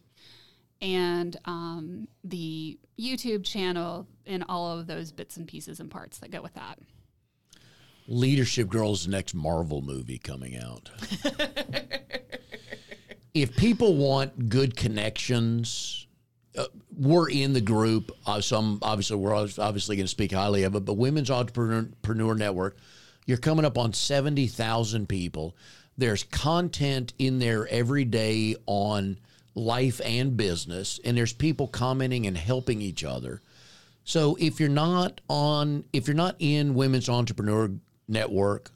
and 0.81 1.37
um, 1.45 2.09
the 2.25 2.79
YouTube 2.99 3.45
channel 3.45 4.07
and 4.27 4.45
all 4.49 4.79
of 4.79 4.87
those 4.87 5.13
bits 5.13 5.37
and 5.37 5.47
pieces 5.47 5.81
and 5.81 5.91
parts 5.91 6.19
that 6.19 6.31
go 6.31 6.43
with 6.43 6.55
that. 6.55 6.79
Leadership 8.09 8.69
Girl's 8.69 9.09
next 9.09 9.35
Marvel 9.35 9.83
movie 9.83 10.19
coming 10.19 10.57
out. 10.57 10.91
if 13.35 13.57
people 13.57 13.97
want 13.97 14.49
good 14.49 14.77
connections, 14.77 16.07
uh, 16.57 16.67
we're 16.97 17.29
in 17.29 17.53
the 17.53 17.61
group. 17.61 18.11
Uh, 18.27 18.41
some 18.41 18.79
obviously 18.83 19.17
we're 19.17 19.35
obviously 19.35 19.97
going 19.97 20.07
to 20.07 20.11
speak 20.11 20.33
highly 20.33 20.63
of 20.63 20.75
it, 20.75 20.85
but 20.85 20.95
Women's 20.95 21.31
Entrepreneur 21.31 22.35
Network, 22.35 22.77
you're 23.27 23.39
coming 23.39 23.65
up 23.65 23.77
on 23.77 23.93
seventy 23.93 24.47
thousand 24.47 25.09
people. 25.09 25.57
There's 25.99 26.25
content 26.25 27.13
in 27.19 27.39
there 27.39 27.67
every 27.69 28.05
day 28.05 28.57
on 28.67 29.19
life 29.55 30.01
and 30.05 30.37
business, 30.37 31.01
and 31.05 31.17
there's 31.17 31.33
people 31.33 31.67
commenting 31.67 32.27
and 32.27 32.37
helping 32.37 32.81
each 32.81 33.03
other. 33.03 33.43
So 34.05 34.37
if 34.39 34.61
you're 34.61 34.69
not 34.69 35.21
on, 35.29 35.85
if 35.93 36.07
you're 36.07 36.15
not 36.15 36.37
in 36.39 36.75
Women's 36.75 37.09
Entrepreneur 37.09 37.71
Network 38.09 38.71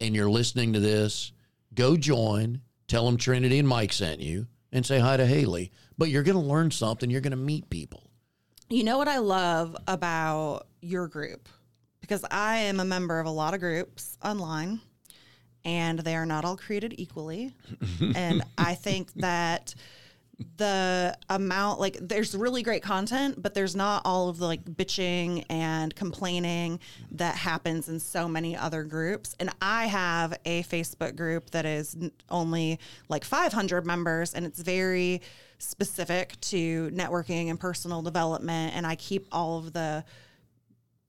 and 0.00 0.14
you're 0.14 0.30
listening 0.30 0.72
to 0.74 0.80
this, 0.80 1.32
go 1.74 1.96
join. 1.96 2.60
Tell 2.88 3.06
them 3.06 3.16
Trinity 3.16 3.58
and 3.58 3.68
Mike 3.68 3.92
sent 3.92 4.20
you. 4.20 4.46
and 4.72 4.84
say 4.84 4.98
hi 4.98 5.16
to 5.16 5.24
Haley. 5.24 5.70
But 5.96 6.08
you're 6.08 6.24
going 6.24 6.36
to 6.36 6.42
learn 6.42 6.70
something. 6.72 7.08
You're 7.08 7.20
going 7.20 7.30
to 7.30 7.36
meet 7.36 7.70
people. 7.70 8.10
You 8.68 8.82
know 8.82 8.98
what 8.98 9.06
I 9.08 9.18
love 9.18 9.76
about 9.86 10.66
your 10.80 11.06
group? 11.06 11.48
Because 12.00 12.24
I 12.30 12.56
am 12.56 12.80
a 12.80 12.84
member 12.84 13.20
of 13.20 13.26
a 13.26 13.30
lot 13.30 13.54
of 13.54 13.60
groups 13.60 14.18
online 14.22 14.80
and 15.64 15.98
they 16.00 16.16
are 16.16 16.26
not 16.26 16.44
all 16.44 16.56
created 16.56 16.94
equally. 16.98 17.54
and 18.14 18.42
I 18.58 18.74
think 18.74 19.12
that 19.14 19.74
the 20.56 21.16
amount 21.28 21.78
like 21.78 21.96
there's 22.00 22.34
really 22.34 22.62
great 22.62 22.82
content 22.82 23.40
but 23.40 23.54
there's 23.54 23.76
not 23.76 24.02
all 24.04 24.28
of 24.28 24.38
the 24.38 24.46
like 24.46 24.64
bitching 24.64 25.44
and 25.48 25.94
complaining 25.94 26.80
that 27.12 27.36
happens 27.36 27.88
in 27.88 28.00
so 28.00 28.26
many 28.26 28.56
other 28.56 28.82
groups 28.82 29.36
and 29.38 29.50
i 29.62 29.86
have 29.86 30.36
a 30.44 30.62
facebook 30.64 31.14
group 31.14 31.50
that 31.50 31.64
is 31.64 31.96
only 32.30 32.78
like 33.08 33.24
500 33.24 33.86
members 33.86 34.34
and 34.34 34.44
it's 34.44 34.60
very 34.60 35.22
specific 35.58 36.40
to 36.40 36.90
networking 36.90 37.48
and 37.48 37.60
personal 37.60 38.02
development 38.02 38.74
and 38.74 38.86
i 38.86 38.96
keep 38.96 39.26
all 39.30 39.58
of 39.58 39.72
the 39.72 40.04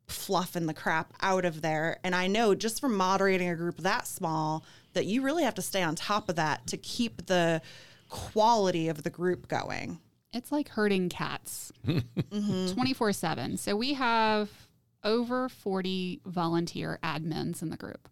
fluff 0.07 0.55
and 0.55 0.69
the 0.69 0.73
crap 0.73 1.13
out 1.21 1.45
of 1.45 1.61
there. 1.61 1.99
And 2.03 2.13
I 2.13 2.27
know 2.27 2.53
just 2.55 2.79
from 2.79 2.95
moderating 2.95 3.49
a 3.49 3.55
group 3.55 3.77
that 3.77 4.07
small 4.07 4.63
that 4.93 5.05
you 5.05 5.21
really 5.21 5.43
have 5.43 5.55
to 5.55 5.61
stay 5.61 5.81
on 5.81 5.95
top 5.95 6.29
of 6.29 6.35
that 6.35 6.67
to 6.67 6.77
keep 6.77 7.25
the 7.25 7.61
quality 8.09 8.89
of 8.89 9.03
the 9.03 9.09
group 9.09 9.47
going. 9.47 9.99
It's 10.33 10.51
like 10.51 10.69
herding 10.69 11.09
cats 11.09 11.71
mm-hmm. 11.87 12.73
24 12.73 13.13
7. 13.13 13.57
So 13.57 13.75
we 13.75 13.93
have 13.93 14.49
over 15.03 15.47
40 15.47 16.21
volunteer 16.25 16.99
admins 17.03 17.61
in 17.61 17.69
the 17.69 17.77
group, 17.77 18.09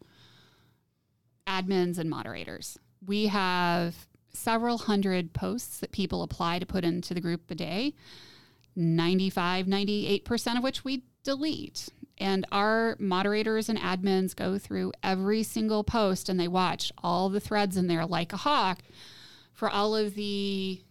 admins 1.48 1.98
and 1.98 2.10
moderators. 2.10 2.78
We 3.06 3.28
have 3.28 4.08
several 4.32 4.78
hundred 4.78 5.34
posts 5.34 5.80
that 5.80 5.92
people 5.92 6.24
apply 6.24 6.60
to 6.60 6.66
put 6.66 6.84
into 6.84 7.14
the 7.14 7.22
group 7.22 7.52
a 7.52 7.56
day, 7.56 7.94
95, 8.76 9.66
98% 9.66 10.58
of 10.58 10.64
which 10.64 10.84
we 10.84 11.04
delete. 11.24 11.90
And 12.20 12.46
our 12.52 12.96
moderators 13.00 13.70
and 13.70 13.80
admins 13.80 14.36
go 14.36 14.58
through 14.58 14.94
every 15.02 15.44
single 15.44 15.84
post 15.84 16.30
and 16.30 16.40
they 16.40 16.48
watch 16.48 16.92
all 17.04 17.30
the 17.30 17.40
threads 17.40 17.76
in 17.76 17.88
there 17.88 18.06
like 18.06 18.34
a 18.34 18.38
hawk 18.38 18.80
for 19.54 19.70
all 19.70 19.96
of 19.96 20.16
the 20.16 20.82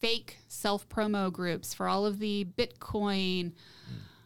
fake 0.00 0.38
self 0.48 0.88
promo 0.88 1.32
groups, 1.32 1.72
for 1.72 1.88
all 1.88 2.04
of 2.04 2.18
the 2.18 2.46
Bitcoin, 2.56 3.52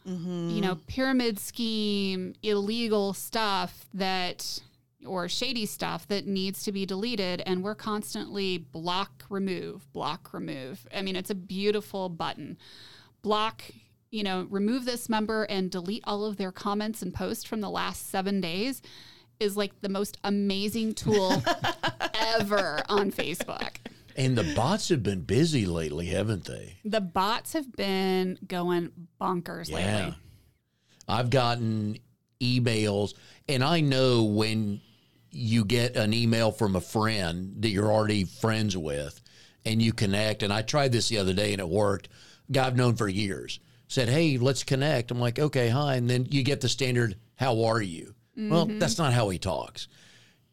mm-hmm. 0.07 0.49
you 0.49 0.61
know, 0.61 0.75
pyramid 0.87 1.39
scheme, 1.39 2.33
illegal 2.43 3.13
stuff 3.13 3.85
that, 3.93 4.61
or 5.05 5.29
shady 5.29 5.65
stuff 5.65 6.07
that 6.07 6.27
needs 6.27 6.63
to 6.63 6.71
be 6.71 6.85
deleted. 6.85 7.41
And 7.45 7.63
we're 7.63 7.75
constantly 7.75 8.57
block, 8.57 9.23
remove, 9.29 9.91
block, 9.93 10.33
remove. 10.33 10.87
I 10.93 11.01
mean, 11.01 11.15
it's 11.15 11.29
a 11.29 11.35
beautiful 11.35 12.09
button. 12.09 12.57
Block, 13.21 13.63
you 14.09 14.23
know, 14.23 14.47
remove 14.49 14.85
this 14.85 15.09
member 15.09 15.43
and 15.43 15.69
delete 15.69 16.03
all 16.05 16.25
of 16.25 16.37
their 16.37 16.51
comments 16.51 17.01
and 17.01 17.13
posts 17.13 17.43
from 17.43 17.61
the 17.61 17.69
last 17.69 18.09
seven 18.09 18.41
days 18.41 18.81
is 19.39 19.57
like 19.57 19.79
the 19.81 19.89
most 19.89 20.17
amazing 20.23 20.93
tool 20.93 21.41
ever 22.13 22.81
on 22.89 23.11
Facebook. 23.11 23.75
And 24.15 24.35
the 24.37 24.51
bots 24.55 24.89
have 24.89 25.03
been 25.03 25.21
busy 25.21 25.65
lately, 25.65 26.07
haven't 26.07 26.45
they? 26.45 26.77
The 26.83 27.01
bots 27.01 27.53
have 27.53 27.71
been 27.75 28.39
going 28.47 28.91
bonkers 29.21 29.71
lately. 29.71 30.15
I've 31.07 31.29
gotten 31.29 31.99
emails, 32.41 33.13
and 33.47 33.63
I 33.63 33.79
know 33.81 34.23
when 34.23 34.81
you 35.31 35.65
get 35.65 35.95
an 35.95 36.13
email 36.13 36.51
from 36.51 36.75
a 36.75 36.81
friend 36.81 37.53
that 37.59 37.69
you're 37.69 37.91
already 37.91 38.23
friends 38.23 38.75
with 38.75 39.21
and 39.65 39.81
you 39.81 39.93
connect. 39.93 40.41
And 40.43 40.51
I 40.51 40.61
tried 40.61 40.91
this 40.91 41.09
the 41.09 41.17
other 41.19 41.33
day 41.33 41.51
and 41.51 41.59
it 41.59 41.69
worked. 41.69 42.09
Guy 42.51 42.65
I've 42.65 42.75
known 42.75 42.95
for 42.95 43.07
years 43.07 43.59
said, 43.87 44.09
Hey, 44.09 44.37
let's 44.37 44.63
connect. 44.63 45.11
I'm 45.11 45.19
like, 45.19 45.37
Okay, 45.37 45.69
hi. 45.69 45.95
And 45.95 46.09
then 46.09 46.27
you 46.29 46.43
get 46.43 46.61
the 46.61 46.69
standard, 46.69 47.17
How 47.35 47.65
are 47.65 47.81
you? 47.81 48.15
Well, 48.37 48.67
that's 48.67 48.97
not 48.97 49.13
how 49.13 49.29
he 49.29 49.39
talks. 49.39 49.87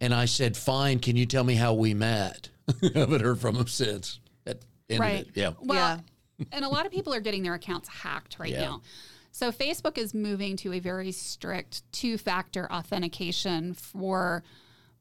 And 0.01 0.14
I 0.14 0.25
said, 0.25 0.57
Fine. 0.57 1.01
Can 1.01 1.16
you 1.16 1.27
tell 1.27 1.44
me 1.44 1.55
how 1.55 1.75
we 1.75 1.94
met? 1.94 2.49
I 2.68 2.90
haven't 2.94 3.20
heard 3.20 3.38
from 3.40 3.57
him 3.57 3.66
since. 3.66 4.20
That 4.44 4.62
ended 4.88 5.01
Right. 5.01 5.27
it. 5.27 5.31
Yeah. 5.35 5.53
Well, 5.61 6.03
and 6.51 6.64
a 6.64 6.68
lot 6.68 6.87
of 6.87 6.92
people 6.92 7.12
are 7.14 7.20
getting 7.20 7.42
their 7.42 7.55
accounts 7.55 7.88
hacked 7.88 8.38
right 8.38 8.51
Yeah. 8.51 8.61
now. 8.62 8.83
So 9.33 9.51
Facebook 9.53 9.99
is 9.99 10.14
moving 10.14 10.57
to 10.59 10.73
a 10.73 10.79
very 10.79 11.12
strict 11.12 11.83
two 11.92 12.16
factor 12.18 12.70
authentication 12.73 13.75
for 13.75 14.42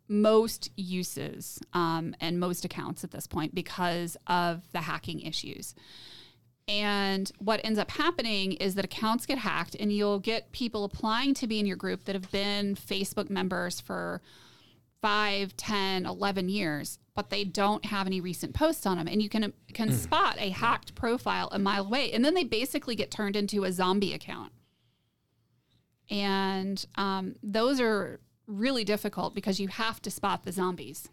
most 0.09 0.69
uses 0.75 1.59
um, 1.73 2.15
and 2.19 2.39
most 2.39 2.65
accounts 2.65 3.03
at 3.03 3.11
this 3.11 3.27
point 3.27 3.55
because 3.55 4.17
of 4.27 4.61
the 4.73 4.81
hacking 4.81 5.21
issues. 5.21 5.73
And 6.67 7.29
what 7.39 7.59
ends 7.63 7.77
up 7.77 7.91
happening 7.91 8.53
is 8.53 8.75
that 8.75 8.85
accounts 8.85 9.25
get 9.25 9.37
hacked, 9.37 9.75
and 9.75 9.91
you'll 9.91 10.19
get 10.19 10.51
people 10.53 10.85
applying 10.85 11.33
to 11.35 11.47
be 11.47 11.59
in 11.59 11.65
your 11.65 11.75
group 11.75 12.05
that 12.05 12.15
have 12.15 12.31
been 12.31 12.75
Facebook 12.75 13.29
members 13.29 13.81
for 13.81 14.21
5, 15.01 15.57
10, 15.57 16.05
11 16.05 16.47
years, 16.47 16.99
but 17.13 17.29
they 17.29 17.43
don't 17.43 17.83
have 17.83 18.07
any 18.07 18.21
recent 18.21 18.53
posts 18.53 18.85
on 18.85 18.97
them. 18.97 19.09
And 19.09 19.21
you 19.21 19.27
can 19.27 19.51
can 19.73 19.91
spot 19.91 20.37
a 20.39 20.49
hacked 20.49 20.95
profile 20.95 21.49
a 21.51 21.59
mile 21.59 21.85
away. 21.85 22.13
And 22.13 22.23
then 22.23 22.33
they 22.33 22.45
basically 22.45 22.95
get 22.95 23.11
turned 23.11 23.35
into 23.35 23.65
a 23.65 23.71
zombie 23.73 24.13
account. 24.13 24.53
And 26.09 26.85
um, 26.95 27.35
those 27.43 27.81
are 27.81 28.21
really 28.47 28.85
difficult 28.85 29.35
because 29.35 29.59
you 29.59 29.67
have 29.67 30.01
to 30.03 30.11
spot 30.11 30.43
the 30.43 30.53
zombies. 30.53 31.09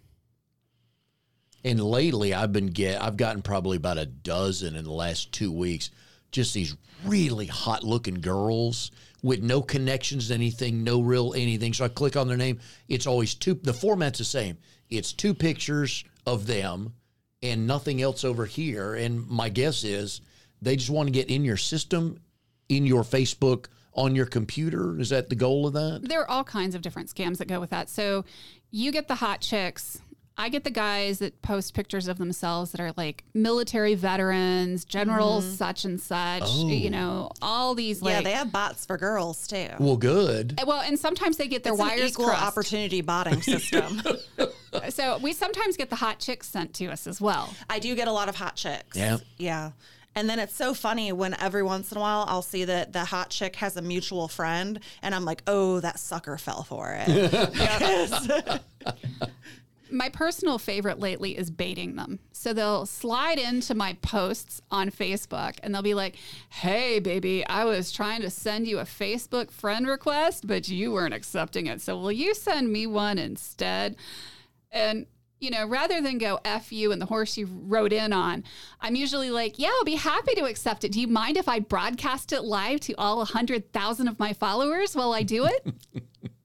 And 1.65 1.81
lately, 1.81 2.33
I've 2.33 2.53
been 2.53 2.67
get 2.67 3.03
I've 3.03 3.17
gotten 3.17 3.43
probably 3.43 3.77
about 3.77 3.99
a 3.99 4.07
dozen 4.07 4.77
in 4.77 4.85
the 4.85 4.93
last 4.93 5.33
two 5.33 5.53
weeks. 5.53 5.91
Just 6.33 6.55
these 6.55 6.77
really 7.05 7.47
hot 7.47 7.83
looking 7.83 8.21
girls 8.21 8.91
with 9.23 9.43
no 9.43 9.61
connections 9.61 10.29
to 10.29 10.35
anything, 10.35 10.85
no 10.85 11.01
real 11.01 11.35
anything. 11.35 11.73
So 11.73 11.85
I 11.85 11.89
click 11.89 12.17
on 12.17 12.29
their 12.29 12.37
name. 12.37 12.61
It's 12.89 13.07
always 13.07 13.35
two. 13.35 13.55
The 13.55 13.75
format's 13.75 14.19
the 14.19 14.25
same. 14.25 14.57
It's 14.89 15.13
two 15.13 15.35
pictures 15.35 16.05
of 16.27 16.47
them 16.47 16.95
and 17.43 17.67
nothing 17.67 18.03
else 18.03 18.25
over 18.25 18.47
here. 18.47 18.95
And 18.95 19.27
my 19.29 19.49
guess 19.49 19.85
is 19.85 20.21
they 20.63 20.77
just 20.77 20.91
want 20.91 21.07
to 21.07 21.13
get 21.13 21.31
in 21.31 21.45
your 21.45 21.57
system, 21.57 22.19
in 22.69 22.87
your 22.87 23.03
Facebook, 23.03 23.67
on 23.95 24.15
your 24.15 24.27
computer. 24.27 24.99
Is 24.99 25.11
that 25.11 25.29
the 25.29 25.35
goal 25.35 25.67
of 25.67 25.73
that? 25.75 26.09
there 26.09 26.21
are 26.21 26.31
all 26.31 26.45
kinds 26.45 26.75
of 26.75 26.83
different 26.83 27.13
scams 27.13 27.39
that 27.39 27.49
go 27.49 27.61
with 27.61 27.71
that. 27.71 27.89
So 27.89 28.25
you 28.71 28.93
get 28.93 29.09
the 29.09 29.17
hot 29.17 29.41
chicks. 29.41 30.01
I 30.39 30.49
get 30.49 30.65
the 30.65 30.71
guys 30.71 31.19
that 31.19 31.43
post 31.43 31.75
pictures 31.75 32.09
of 32.09 32.19
themselves 32.19 32.73
that 32.73 32.81
are 32.81 32.93
like 32.97 33.25
military 33.35 33.95
veterans, 33.95 34.85
generals 34.85 35.45
mm-hmm. 35.45 35.55
such 35.55 35.85
and 35.85 36.01
such, 36.01 36.43
oh. 36.45 36.69
you 36.69 36.91
know, 36.91 37.31
all 37.43 37.75
these 37.75 38.01
like 38.01 38.15
yeah, 38.15 38.23
they 38.23 38.33
have 38.33 38.51
bots 38.51 38.87
for 38.87 38.97
girls 38.97 39.47
too. 39.47 39.69
Well, 39.79 39.97
good. 39.97 40.55
Eh, 40.59 40.65
well, 40.67 40.81
and 40.81 40.99
sometimes 40.99 41.37
they 41.37 41.47
get 41.47 41.63
their 41.63 41.75
It's 41.75 41.81
an 41.83 41.89
wires 41.89 42.11
equal 42.13 42.27
crossed. 42.27 42.43
opportunity 42.43 43.01
botting 43.01 43.43
system. 43.43 44.03
So 44.91 45.19
we 45.19 45.33
sometimes 45.33 45.77
get 45.77 45.91
the 45.91 45.97
hot 45.97 46.21
chicks 46.21 46.49
sent 46.49 46.75
to 46.75 46.87
us 46.87 47.09
as 47.09 47.21
well. 47.21 47.53
I 47.69 47.81
do 47.81 47.95
get 47.97 48.07
a 48.07 48.13
lot 48.13 48.29
of 48.29 48.37
hot 48.37 48.55
chicks. 48.55 48.97
Yeah. 48.97 49.19
Yeah. 49.37 49.73
And 50.15 50.29
then 50.29 50.39
it's 50.39 50.55
so 50.55 50.75
funny 50.75 51.13
when 51.13 51.35
every 51.41 51.63
once 51.63 51.93
in 51.93 51.99
a 51.99 52.01
while 52.01 52.25
I'll 52.29 52.43
see 52.43 52.65
that 52.65 52.93
the 52.93 53.05
hot 53.05 53.31
chick 53.31 53.57
has 53.57 53.77
a 53.77 53.83
mutual 53.83 54.29
friend 54.29 54.81
and 55.03 55.15
I'm 55.15 55.25
like, 55.25 55.43
oh, 55.47 55.81
that 55.81 55.99
sucker 55.99 56.37
fell 56.37 56.63
for 56.63 56.97
it. 56.99 58.63
My 59.93 60.09
personal 60.09 60.59
favorite 60.59 60.99
lately 60.99 61.37
is 61.37 61.51
baiting 61.51 61.97
them. 61.97 62.21
So 62.33 62.53
they'll 62.53 62.87
slide 62.87 63.39
into 63.39 63.75
my 63.75 63.95
posts 64.03 64.63
on 64.71 64.91
Facebook 64.91 65.59
and 65.63 65.75
they'll 65.75 65.83
be 65.83 65.95
like, 65.95 66.17
Hey, 66.49 66.99
baby, 66.99 67.47
I 67.47 67.65
was 67.65 67.93
trying 67.93 68.23
to 68.23 68.31
send 68.31 68.67
you 68.67 68.79
a 68.79 68.85
Facebook 68.85 69.51
friend 69.51 69.87
request, 69.87 70.47
but 70.47 70.69
you 70.69 70.93
weren't 70.93 71.15
accepting 71.15 71.67
it. 71.67 71.81
So 71.81 71.97
will 71.97 72.13
you 72.13 72.35
send 72.35 72.73
me 72.73 72.87
one 72.87 73.19
instead? 73.19 73.97
And, 74.71 75.07
you 75.41 75.51
know, 75.51 75.67
rather 75.67 76.01
than 76.01 76.19
go 76.19 76.39
F 76.45 76.73
you 76.73 76.93
and 76.93 77.01
the 77.01 77.07
horse 77.07 77.37
you 77.37 77.49
rode 77.51 77.93
in 77.93 78.13
on, 78.13 78.45
I'm 78.81 78.95
usually 78.95 79.31
like, 79.31 79.59
Yeah, 79.59 79.71
I'll 79.79 79.85
be 79.85 79.97
happy 79.97 80.35
to 80.35 80.45
accept 80.45 80.85
it. 80.85 80.93
Do 80.93 81.01
you 81.01 81.09
mind 81.09 81.37
if 81.37 81.49
I 81.49 81.59
broadcast 81.59 82.33
it 82.33 82.43
live 82.43 82.81
to 82.81 82.95
all 82.95 83.19
100,000 83.19 84.09
of 84.09 84.19
my 84.19 84.33
followers 84.33 84.95
while 84.95 85.13
I 85.13 85.23
do 85.23 85.47
it? 85.47 85.75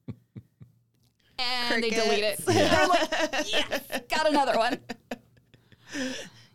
and 1.38 1.82
they 1.82 1.90
delete 1.90 2.24
it. 2.24 2.42
Crickets. 2.44 2.70
They're 2.70 2.86
like, 2.88 3.10
yes, 3.52 4.00
got 4.08 4.28
another 4.28 4.58
one. 4.58 4.78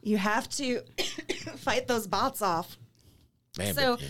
you 0.02 0.17
have 0.17 0.50
to 0.50 0.82
fight 1.58 1.88
those 1.88 2.08
bots 2.08 2.41
off. 2.41 2.78
Man, 3.58 3.74
So- 3.74 3.96
but, 3.96 4.02
yeah. 4.02 4.08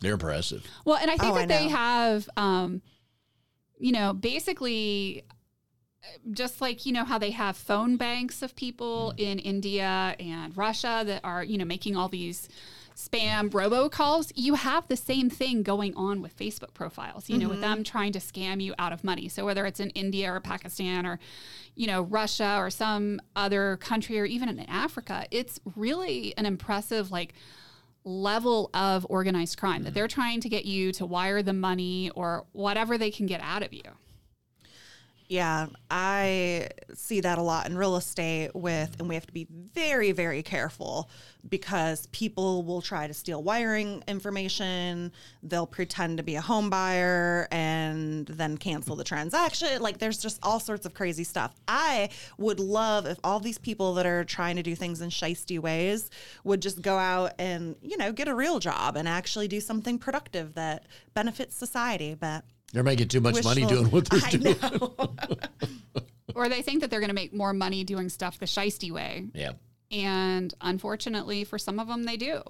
they're 0.00 0.12
impressive. 0.14 0.66
Well, 0.84 0.96
and 0.96 1.10
I 1.10 1.16
think 1.16 1.32
Oh, 1.32 1.36
I 1.36 1.46
that 1.46 1.48
they 1.48 1.68
have, 1.68 2.28
um, 2.36 2.82
you 3.78 3.92
know, 3.92 4.12
basically 4.12 5.24
just 6.32 6.60
like 6.62 6.86
you 6.86 6.92
know 6.92 7.04
how 7.04 7.18
they 7.18 7.30
have 7.30 7.56
phone 7.58 7.96
banks 7.98 8.40
of 8.42 8.56
people 8.56 9.12
Mm. 9.16 9.20
in 9.20 9.38
India 9.38 10.16
and 10.18 10.56
Russia 10.56 11.02
that 11.06 11.20
are 11.24 11.44
you 11.44 11.58
know 11.58 11.64
making 11.66 11.94
all 11.94 12.08
these 12.08 12.48
spam 12.96 13.50
robocalls, 13.50 14.32
you 14.34 14.54
have 14.54 14.86
the 14.88 14.96
same 14.96 15.30
thing 15.30 15.62
going 15.62 15.94
on 15.96 16.22
with 16.22 16.36
Facebook 16.36 16.74
profiles, 16.74 17.28
you 17.28 17.38
know, 17.38 17.48
with 17.48 17.60
mm-hmm. 17.60 17.74
them 17.74 17.84
trying 17.84 18.12
to 18.12 18.18
scam 18.18 18.60
you 18.62 18.74
out 18.78 18.92
of 18.92 19.04
money. 19.04 19.28
So 19.28 19.44
whether 19.44 19.66
it's 19.66 19.80
in 19.80 19.90
India 19.90 20.32
or 20.32 20.40
Pakistan 20.40 21.06
or, 21.06 21.18
you 21.74 21.86
know, 21.86 22.02
Russia 22.02 22.56
or 22.58 22.70
some 22.70 23.20
other 23.36 23.76
country 23.78 24.18
or 24.18 24.24
even 24.24 24.48
in 24.48 24.60
Africa, 24.60 25.26
it's 25.30 25.60
really 25.76 26.36
an 26.36 26.46
impressive, 26.46 27.10
like, 27.10 27.34
level 28.04 28.70
of 28.72 29.06
organized 29.10 29.58
crime 29.58 29.82
that 29.82 29.90
mm. 29.90 29.94
they're 29.94 30.08
trying 30.08 30.40
to 30.40 30.48
get 30.48 30.64
you 30.64 30.90
to 30.90 31.04
wire 31.04 31.42
the 31.42 31.52
money 31.52 32.10
or 32.14 32.44
whatever 32.52 32.96
they 32.96 33.10
can 33.10 33.26
get 33.26 33.40
out 33.42 33.62
of 33.62 33.72
you. 33.72 33.82
Yeah, 35.30 35.68
I 35.88 36.70
see 36.92 37.20
that 37.20 37.38
a 37.38 37.42
lot 37.42 37.68
in 37.68 37.78
real 37.78 37.94
estate 37.94 38.50
with, 38.52 38.96
and 38.98 39.08
we 39.08 39.14
have 39.14 39.28
to 39.28 39.32
be 39.32 39.46
very, 39.48 40.10
very 40.10 40.42
careful 40.42 41.08
because 41.48 42.08
people 42.08 42.64
will 42.64 42.82
try 42.82 43.06
to 43.06 43.14
steal 43.14 43.40
wiring 43.40 44.02
information. 44.08 45.12
They'll 45.44 45.68
pretend 45.68 46.16
to 46.16 46.24
be 46.24 46.34
a 46.34 46.40
home 46.40 46.68
buyer 46.68 47.46
and 47.52 48.26
then 48.26 48.58
cancel 48.58 48.96
the 48.96 49.04
transaction. 49.04 49.80
Like 49.80 49.98
there's 49.98 50.18
just 50.18 50.40
all 50.42 50.58
sorts 50.58 50.84
of 50.84 50.94
crazy 50.94 51.22
stuff. 51.22 51.54
I 51.68 52.08
would 52.36 52.58
love 52.58 53.06
if 53.06 53.20
all 53.22 53.38
these 53.38 53.58
people 53.58 53.94
that 53.94 54.06
are 54.06 54.24
trying 54.24 54.56
to 54.56 54.64
do 54.64 54.74
things 54.74 55.00
in 55.00 55.10
shisty 55.10 55.60
ways 55.60 56.10
would 56.42 56.60
just 56.60 56.82
go 56.82 56.98
out 56.98 57.34
and, 57.38 57.76
you 57.82 57.96
know, 57.96 58.10
get 58.10 58.26
a 58.26 58.34
real 58.34 58.58
job 58.58 58.96
and 58.96 59.06
actually 59.06 59.46
do 59.46 59.60
something 59.60 59.96
productive 59.96 60.54
that 60.54 60.86
benefits 61.14 61.54
society. 61.54 62.16
But 62.18 62.42
They're 62.72 62.82
making 62.84 63.08
too 63.08 63.20
much 63.20 63.42
money 63.42 63.66
doing 63.66 63.90
what 63.90 64.08
they're 64.08 64.20
I 64.24 64.30
doing. 64.30 64.56
know. 64.60 64.94
Or 66.36 66.48
they 66.48 66.62
think 66.62 66.80
that 66.80 66.90
they're 66.90 67.00
going 67.00 67.08
to 67.08 67.14
make 67.14 67.34
more 67.34 67.52
money 67.52 67.82
doing 67.82 68.08
stuff 68.08 68.38
the 68.38 68.46
shisty 68.46 68.92
way. 68.92 69.26
Yeah. 69.34 69.52
And 69.90 70.54
unfortunately, 70.60 71.42
for 71.42 71.58
some 71.58 71.80
of 71.80 71.88
them, 71.88 72.04
they 72.04 72.16
do. 72.16 72.40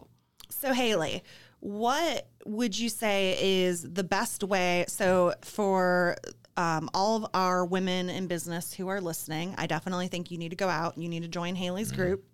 So, 0.51 0.75
Haley, 0.75 1.25
what 1.61 2.29
would 2.45 2.79
you 2.79 2.89
say 2.91 3.63
is 3.63 3.83
the 3.83 4.05
best 4.05 4.45
way? 4.45 4.85
So, 4.89 5.33
for 5.43 6.17
um, 6.59 6.91
all 6.93 7.17
of 7.17 7.31
our 7.33 7.65
women 7.65 8.11
in 8.11 8.27
business 8.27 8.73
who 8.75 8.89
are 8.89 9.01
listening, 9.01 9.55
I 9.57 9.67
definitely 9.67 10.09
think 10.09 10.31
you 10.31 10.37
need 10.37 10.51
to 10.51 10.57
go 10.57 10.69
out. 10.69 10.99
You 10.99 11.09
need 11.09 11.23
to 11.23 11.29
join 11.29 11.55
Haley's 11.55 11.91
group. 11.91 12.25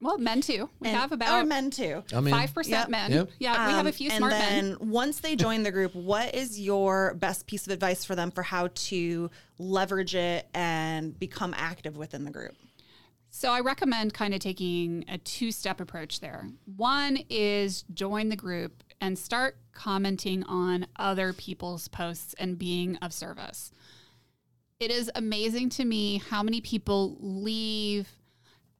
Well, 0.00 0.18
men 0.18 0.40
too. 0.42 0.68
We 0.78 0.88
And- 0.88 0.96
have 0.96 1.10
or 1.10 1.14
about 1.14 1.46
men 1.48 1.70
too. 1.70 2.04
I 2.12 2.20
mean, 2.20 2.32
five 2.34 2.52
percent 2.52 2.82
Yep. 2.82 2.88
men. 2.90 3.12
Yep. 3.12 3.30
Yeah, 3.38 3.66
we 3.66 3.72
have 3.72 3.86
a 3.86 3.88
Um, 3.88 3.94
few 3.94 4.10
and 4.10 4.18
smart 4.18 4.32
then 4.32 4.68
men. 4.78 4.88
once 4.90 5.20
they 5.20 5.36
join 5.36 5.62
the 5.62 5.72
group, 5.72 5.94
what 5.94 6.34
is 6.34 6.60
your 6.60 7.14
best 7.14 7.46
piece 7.46 7.66
of 7.66 7.72
advice 7.72 8.04
for 8.04 8.14
them 8.14 8.30
for 8.30 8.42
how 8.42 8.68
to 8.74 9.30
leverage 9.58 10.14
it 10.14 10.48
and 10.52 11.18
become 11.18 11.54
active 11.56 11.96
within 11.96 12.24
the 12.24 12.30
group? 12.30 12.54
So 13.30 13.52
I 13.52 13.60
recommend 13.60 14.14
kind 14.14 14.32
of 14.34 14.40
taking 14.40 15.04
a 15.08 15.18
two-step 15.18 15.80
approach 15.80 16.20
there. 16.20 16.48
One 16.76 17.18
is 17.28 17.84
join 17.92 18.28
the 18.28 18.36
group 18.36 18.82
and 19.00 19.18
start 19.18 19.58
commenting 19.72 20.42
on 20.44 20.86
other 20.96 21.32
people's 21.34 21.88
posts 21.88 22.34
and 22.38 22.58
being 22.58 22.96
of 22.98 23.12
service. 23.12 23.72
It 24.80 24.90
is 24.90 25.10
amazing 25.14 25.70
to 25.70 25.84
me 25.84 26.18
how 26.18 26.42
many 26.42 26.60
people 26.62 27.16
leave 27.20 28.08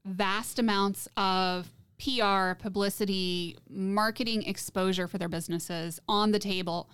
vast 0.06 0.58
amounts 0.58 1.08
of 1.16 1.70
PR, 1.98 2.54
publicity, 2.54 3.56
marketing 3.68 4.42
exposure 4.44 5.08
for 5.08 5.18
their 5.18 5.28
businesses 5.28 5.98
on 6.08 6.32
the 6.32 6.38
table 6.38 6.88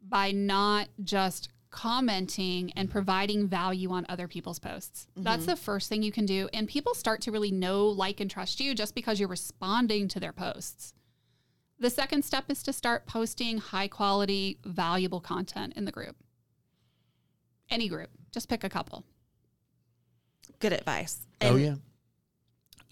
by 0.00 0.30
not 0.30 0.88
just 1.02 1.48
commenting 1.70 2.72
and 2.76 2.90
providing 2.90 3.46
value 3.46 3.90
on 3.90 4.06
other 4.08 4.28
people's 4.28 4.58
posts. 4.58 5.08
That's 5.16 5.42
mm-hmm. 5.42 5.50
the 5.50 5.56
first 5.56 5.88
thing 5.88 6.02
you 6.02 6.12
can 6.12 6.24
do. 6.24 6.48
And 6.54 6.68
people 6.68 6.94
start 6.94 7.20
to 7.22 7.32
really 7.32 7.50
know, 7.50 7.86
like, 7.86 8.20
and 8.20 8.30
trust 8.30 8.60
you 8.60 8.74
just 8.74 8.94
because 8.94 9.20
you're 9.20 9.28
responding 9.28 10.08
to 10.08 10.20
their 10.20 10.32
posts. 10.32 10.94
The 11.78 11.90
second 11.90 12.24
step 12.24 12.44
is 12.48 12.62
to 12.62 12.72
start 12.72 13.06
posting 13.06 13.58
high 13.58 13.88
quality, 13.88 14.58
valuable 14.64 15.20
content 15.20 15.74
in 15.76 15.84
the 15.84 15.92
group. 15.92 16.16
Any 17.68 17.88
group, 17.88 18.10
just 18.32 18.48
pick 18.48 18.64
a 18.64 18.70
couple. 18.70 19.04
Good 20.60 20.72
advice. 20.72 21.26
Oh 21.42 21.48
And 21.48 21.60
yeah. 21.60 21.74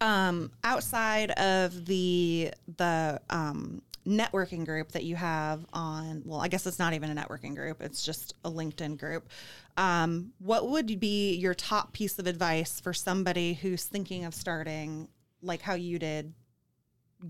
Um, 0.05 0.51
outside 0.63 1.31
of 1.31 1.87
the 1.87 2.53
the 2.77 3.21
um, 3.31 3.81
networking 4.07 4.67
group 4.67 4.93
that 4.93 5.05
you 5.05 5.17
have 5.17 5.65
on, 5.73 6.23
well, 6.27 6.43
I 6.43 6.49
guess 6.49 6.67
it's 6.67 6.79
not 6.79 6.93
even 6.93 7.17
a 7.17 7.21
networking 7.21 7.57
group; 7.57 7.81
it's 7.81 8.05
just 8.05 8.35
a 8.45 8.51
LinkedIn 8.51 8.99
group. 8.99 9.31
Um, 9.79 10.33
what 10.39 10.69
would 10.69 11.01
be 11.01 11.35
your 11.37 11.55
top 11.55 11.95
piece 11.95 12.19
of 12.19 12.27
advice 12.27 12.81
for 12.81 12.93
somebody 12.93 13.55
who's 13.55 13.85
thinking 13.85 14.27
of 14.27 14.35
starting, 14.35 15.09
like 15.41 15.63
how 15.63 15.73
you 15.73 15.99
did, 15.99 16.35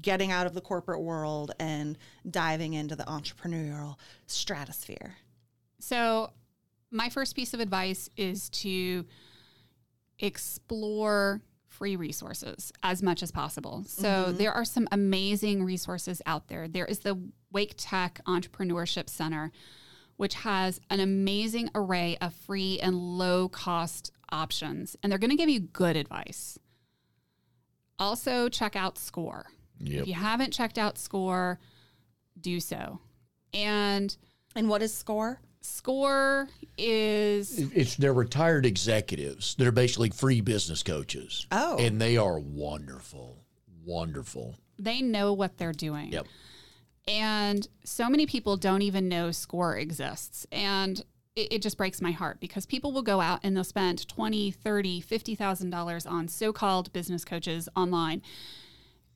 getting 0.03 0.33
out 0.33 0.49
of 0.49 0.55
the 0.55 0.61
corporate 0.61 1.01
world 1.01 1.53
and 1.61 1.97
diving 2.29 2.75
into 2.75 2.97
the 2.97 3.05
entrepreneurial 3.05 3.95
stratosphere? 4.27 5.15
So, 5.79 6.33
my 6.91 7.09
first 7.09 7.37
piece 7.37 7.55
of 7.55 7.61
advice 7.61 8.11
is 8.17 8.51
to 8.51 9.05
explore 10.19 11.41
free 11.79 11.97
resources 11.97 12.73
as 12.83 13.03
much 13.03 13.23
as 13.23 13.31
possible. 13.31 13.85
So, 13.87 14.09
mm-hmm. 14.09 14.37
there 14.37 14.53
are 14.53 14.65
some 14.65 14.89
amazing 14.93 15.63
resources 15.63 16.23
out 16.27 16.49
there. 16.49 16.69
There 16.69 16.87
is 16.87 17.01
the 17.01 17.21
Wake 17.53 17.75
Tech 17.77 18.21
Entrepreneurship 18.27 19.09
Center, 19.09 19.53
which 20.17 20.35
has 20.35 20.81
an 20.91 21.01
amazing 21.01 21.71
array 21.75 22.17
of 22.21 22.33
free 22.35 22.79
and 22.81 22.97
low 22.97 23.49
cost 23.49 24.13
options, 24.31 24.97
and 25.03 25.11
they're 25.11 25.19
going 25.19 25.31
to 25.31 25.37
give 25.37 25.49
you 25.49 25.61
good 25.61 25.97
advice. 25.97 26.59
Also, 27.99 28.49
check 28.49 28.77
out 28.77 28.99
SCORE. 28.99 29.47
Yep. 29.81 30.03
If 30.03 30.09
you 30.09 30.15
haven't 30.15 30.53
checked 30.53 30.79
out 30.79 30.99
SCORE, 30.99 31.59
do 32.41 32.61
so. 32.61 33.01
And 33.53 34.17
And 34.57 34.69
what 34.69 34.83
is 34.83 34.95
Score? 34.95 35.41
SCORE 35.65 36.49
is 36.77 37.59
It's 37.59 37.97
they're 37.97 38.13
retired 38.13 38.67
executives. 38.67 39.55
They're 39.57 39.73
basically 39.73 40.11
free 40.11 40.41
business 40.41 40.83
coaches. 40.83 41.47
Oh. 41.51 41.79
And 41.79 42.01
they 42.01 42.17
are 42.17 42.39
wonderful. 42.39 43.39
Wonderful. 43.85 44.57
they 44.79 45.01
know 45.03 45.33
what 45.33 45.57
they're 45.59 45.73
doing. 45.73 46.13
Yep. 46.13 46.27
And 47.07 47.67
so 47.85 48.09
many 48.09 48.27
people 48.27 48.57
don't 48.57 48.83
even 48.83 49.09
know 49.09 49.31
SCORE 49.31 49.77
exists. 49.77 50.47
And 50.53 51.03
it, 51.37 51.55
it 51.55 51.63
just 51.63 51.77
breaks 51.77 52.01
my 52.01 52.13
heart 52.13 52.41
because 52.41 52.65
people 52.67 52.93
will 52.93 53.03
go 53.03 53.21
out 53.21 53.41
and 53.43 53.57
they'll 53.57 53.65
spend 53.65 54.07
20, 54.09 54.51
30, 54.51 55.03
$50,000 55.03 56.11
on 56.11 56.29
so-called 56.29 56.93
business 56.93 57.25
coaches 57.25 57.69
online. 57.77 58.23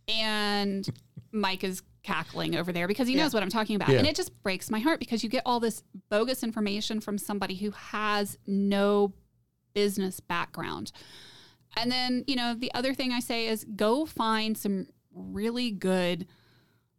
And 0.07 0.89
Mike 1.33 1.65
is 1.65 1.83
cackling 2.09 2.57
over 2.57 2.73
there 2.73 2.89
because 2.89 3.07
he 3.07 3.15
knows 3.15 3.35
what 3.35 3.43
I'm 3.43 3.51
talking 3.51 3.77
about. 3.77 3.91
Yeah. 3.91 3.99
And 3.99 4.07
it 4.07 4.17
just 4.17 4.43
breaks 4.43 4.71
my 4.71 4.79
heart 4.79 4.99
because 4.99 5.23
you 5.23 5.29
get 5.29 5.43
all 5.45 5.61
this 5.61 5.83
bogus 6.09 6.43
information 6.43 7.01
from 7.01 7.19
somebody 7.19 7.55
who 7.55 7.71
has 7.73 8.39
no 8.47 9.13
business 9.75 10.19
background. 10.19 10.91
And 11.77 11.93
then, 11.93 12.25
you 12.27 12.35
know, 12.35 12.55
the 12.55 12.73
other 12.73 12.95
thing 12.95 13.13
I 13.13 13.21
say 13.21 13.47
is 13.49 13.67
go 13.77 14.07
find 14.07 14.57
some 14.57 14.87
really 15.13 15.71
good 15.71 16.27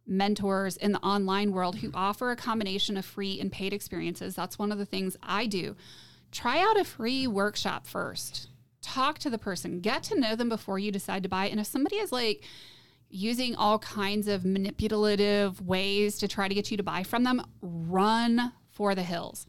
mentors 0.06 0.76
in 0.76 0.92
the 0.92 1.00
online 1.00 1.50
world 1.50 1.76
who 1.78 1.90
offer 1.92 2.30
a 2.30 2.36
combination 2.36 2.96
of 2.96 3.04
free 3.04 3.40
and 3.40 3.50
paid 3.50 3.72
experiences. 3.72 4.36
That's 4.36 4.60
one 4.60 4.70
of 4.70 4.78
the 4.78 4.86
things 4.86 5.16
I 5.20 5.46
do. 5.46 5.74
Try 6.30 6.60
out 6.60 6.78
a 6.78 6.84
free 6.84 7.26
workshop 7.26 7.84
first. 7.84 8.48
Talk 8.80 9.18
to 9.18 9.30
the 9.30 9.38
person, 9.38 9.80
get 9.80 10.04
to 10.04 10.18
know 10.18 10.36
them 10.36 10.48
before 10.48 10.78
you 10.78 10.92
decide 10.92 11.24
to 11.24 11.28
buy. 11.28 11.46
And 11.46 11.58
if 11.58 11.66
somebody 11.66 11.96
is 11.96 12.12
like 12.12 12.44
using 13.10 13.54
all 13.56 13.78
kinds 13.78 14.28
of 14.28 14.44
manipulative 14.44 15.60
ways 15.60 16.18
to 16.18 16.28
try 16.28 16.48
to 16.48 16.54
get 16.54 16.70
you 16.70 16.76
to 16.76 16.82
buy 16.82 17.02
from 17.02 17.24
them, 17.24 17.44
run 17.60 18.52
for 18.70 18.94
the 18.94 19.02
hills. 19.02 19.46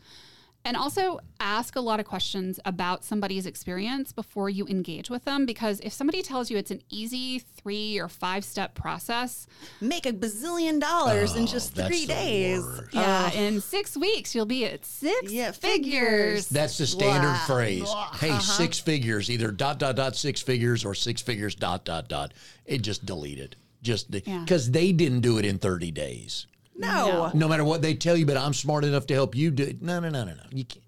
And 0.64 0.78
also 0.78 1.20
ask 1.40 1.76
a 1.76 1.82
lot 1.82 2.00
of 2.00 2.06
questions 2.06 2.60
about 2.66 3.04
somebody's 3.04 3.48
experience 3.48 4.12
before 4.12 4.48
you 4.48 4.68
engage 4.68 5.10
with 5.10 5.26
them. 5.26 5.46
Because 5.48 5.80
if 5.80 5.92
somebody 5.92 6.22
tells 6.22 6.52
you 6.52 6.58
it's 6.58 6.70
an 6.70 6.82
easy 6.92 7.40
three 7.40 7.98
or 7.98 8.08
five 8.08 8.46
step 8.46 8.76
process, 8.76 9.48
Make 9.82 10.06
a 10.06 10.14
bazillion 10.14 10.80
dollars 10.80 11.36
in 11.36 11.48
just 11.48 11.74
three 11.74 12.06
days. 12.06 12.62
worst. 12.62 12.94
yeah, 12.94 13.32
in 13.32 13.60
six 13.60 13.98
weeks 13.98 14.36
you'll 14.36 14.46
be 14.46 14.66
at 14.66 14.86
six 14.86 15.32
Yeah, 15.32 15.52
figures. 15.52 15.72
figures. 15.94 16.50
That's 16.50 16.78
the 16.78 16.86
standard 16.86 17.22
Blah. 17.30 17.46
phrase. 17.48 17.90
Hey, 18.20 18.30
Uh-huh. 18.30 18.40
six 18.40 18.78
figures, 18.80 19.32
either 19.32 19.50
dot 19.52 19.80
dot 19.80 19.96
dot 19.96 20.16
six 20.16 20.42
figures 20.42 20.86
or 20.86 20.94
six 20.94 21.24
figures 21.24 21.56
dot 21.56 21.86
dot 21.86 22.08
dot. 22.08 22.34
It 22.68 22.84
just 22.84 23.04
deleted. 23.06 23.56
Just 23.82 24.08
Yeah. 24.12 24.42
because 24.42 24.70
they 24.70 24.92
didn't 24.92 25.22
do 25.22 25.40
it 25.40 25.46
in 25.46 25.58
30 25.58 25.90
days. 25.90 26.46
No. 26.76 27.32
No 27.34 27.48
matter 27.48 27.64
what 27.64 27.82
they 27.82 27.94
tell 27.94 28.18
you, 28.18 28.26
but 28.26 28.38
I'm 28.38 28.54
smart 28.54 28.84
enough 28.84 29.06
to 29.08 29.14
help 29.14 29.36
you 29.36 29.52
do 29.52 29.64
it. 29.64 29.82
No, 29.82 30.00
no, 30.00 30.10
no, 30.10 30.24
no, 30.24 30.34
no. 30.34 30.44
You 30.52 30.66
can't. 30.66 30.86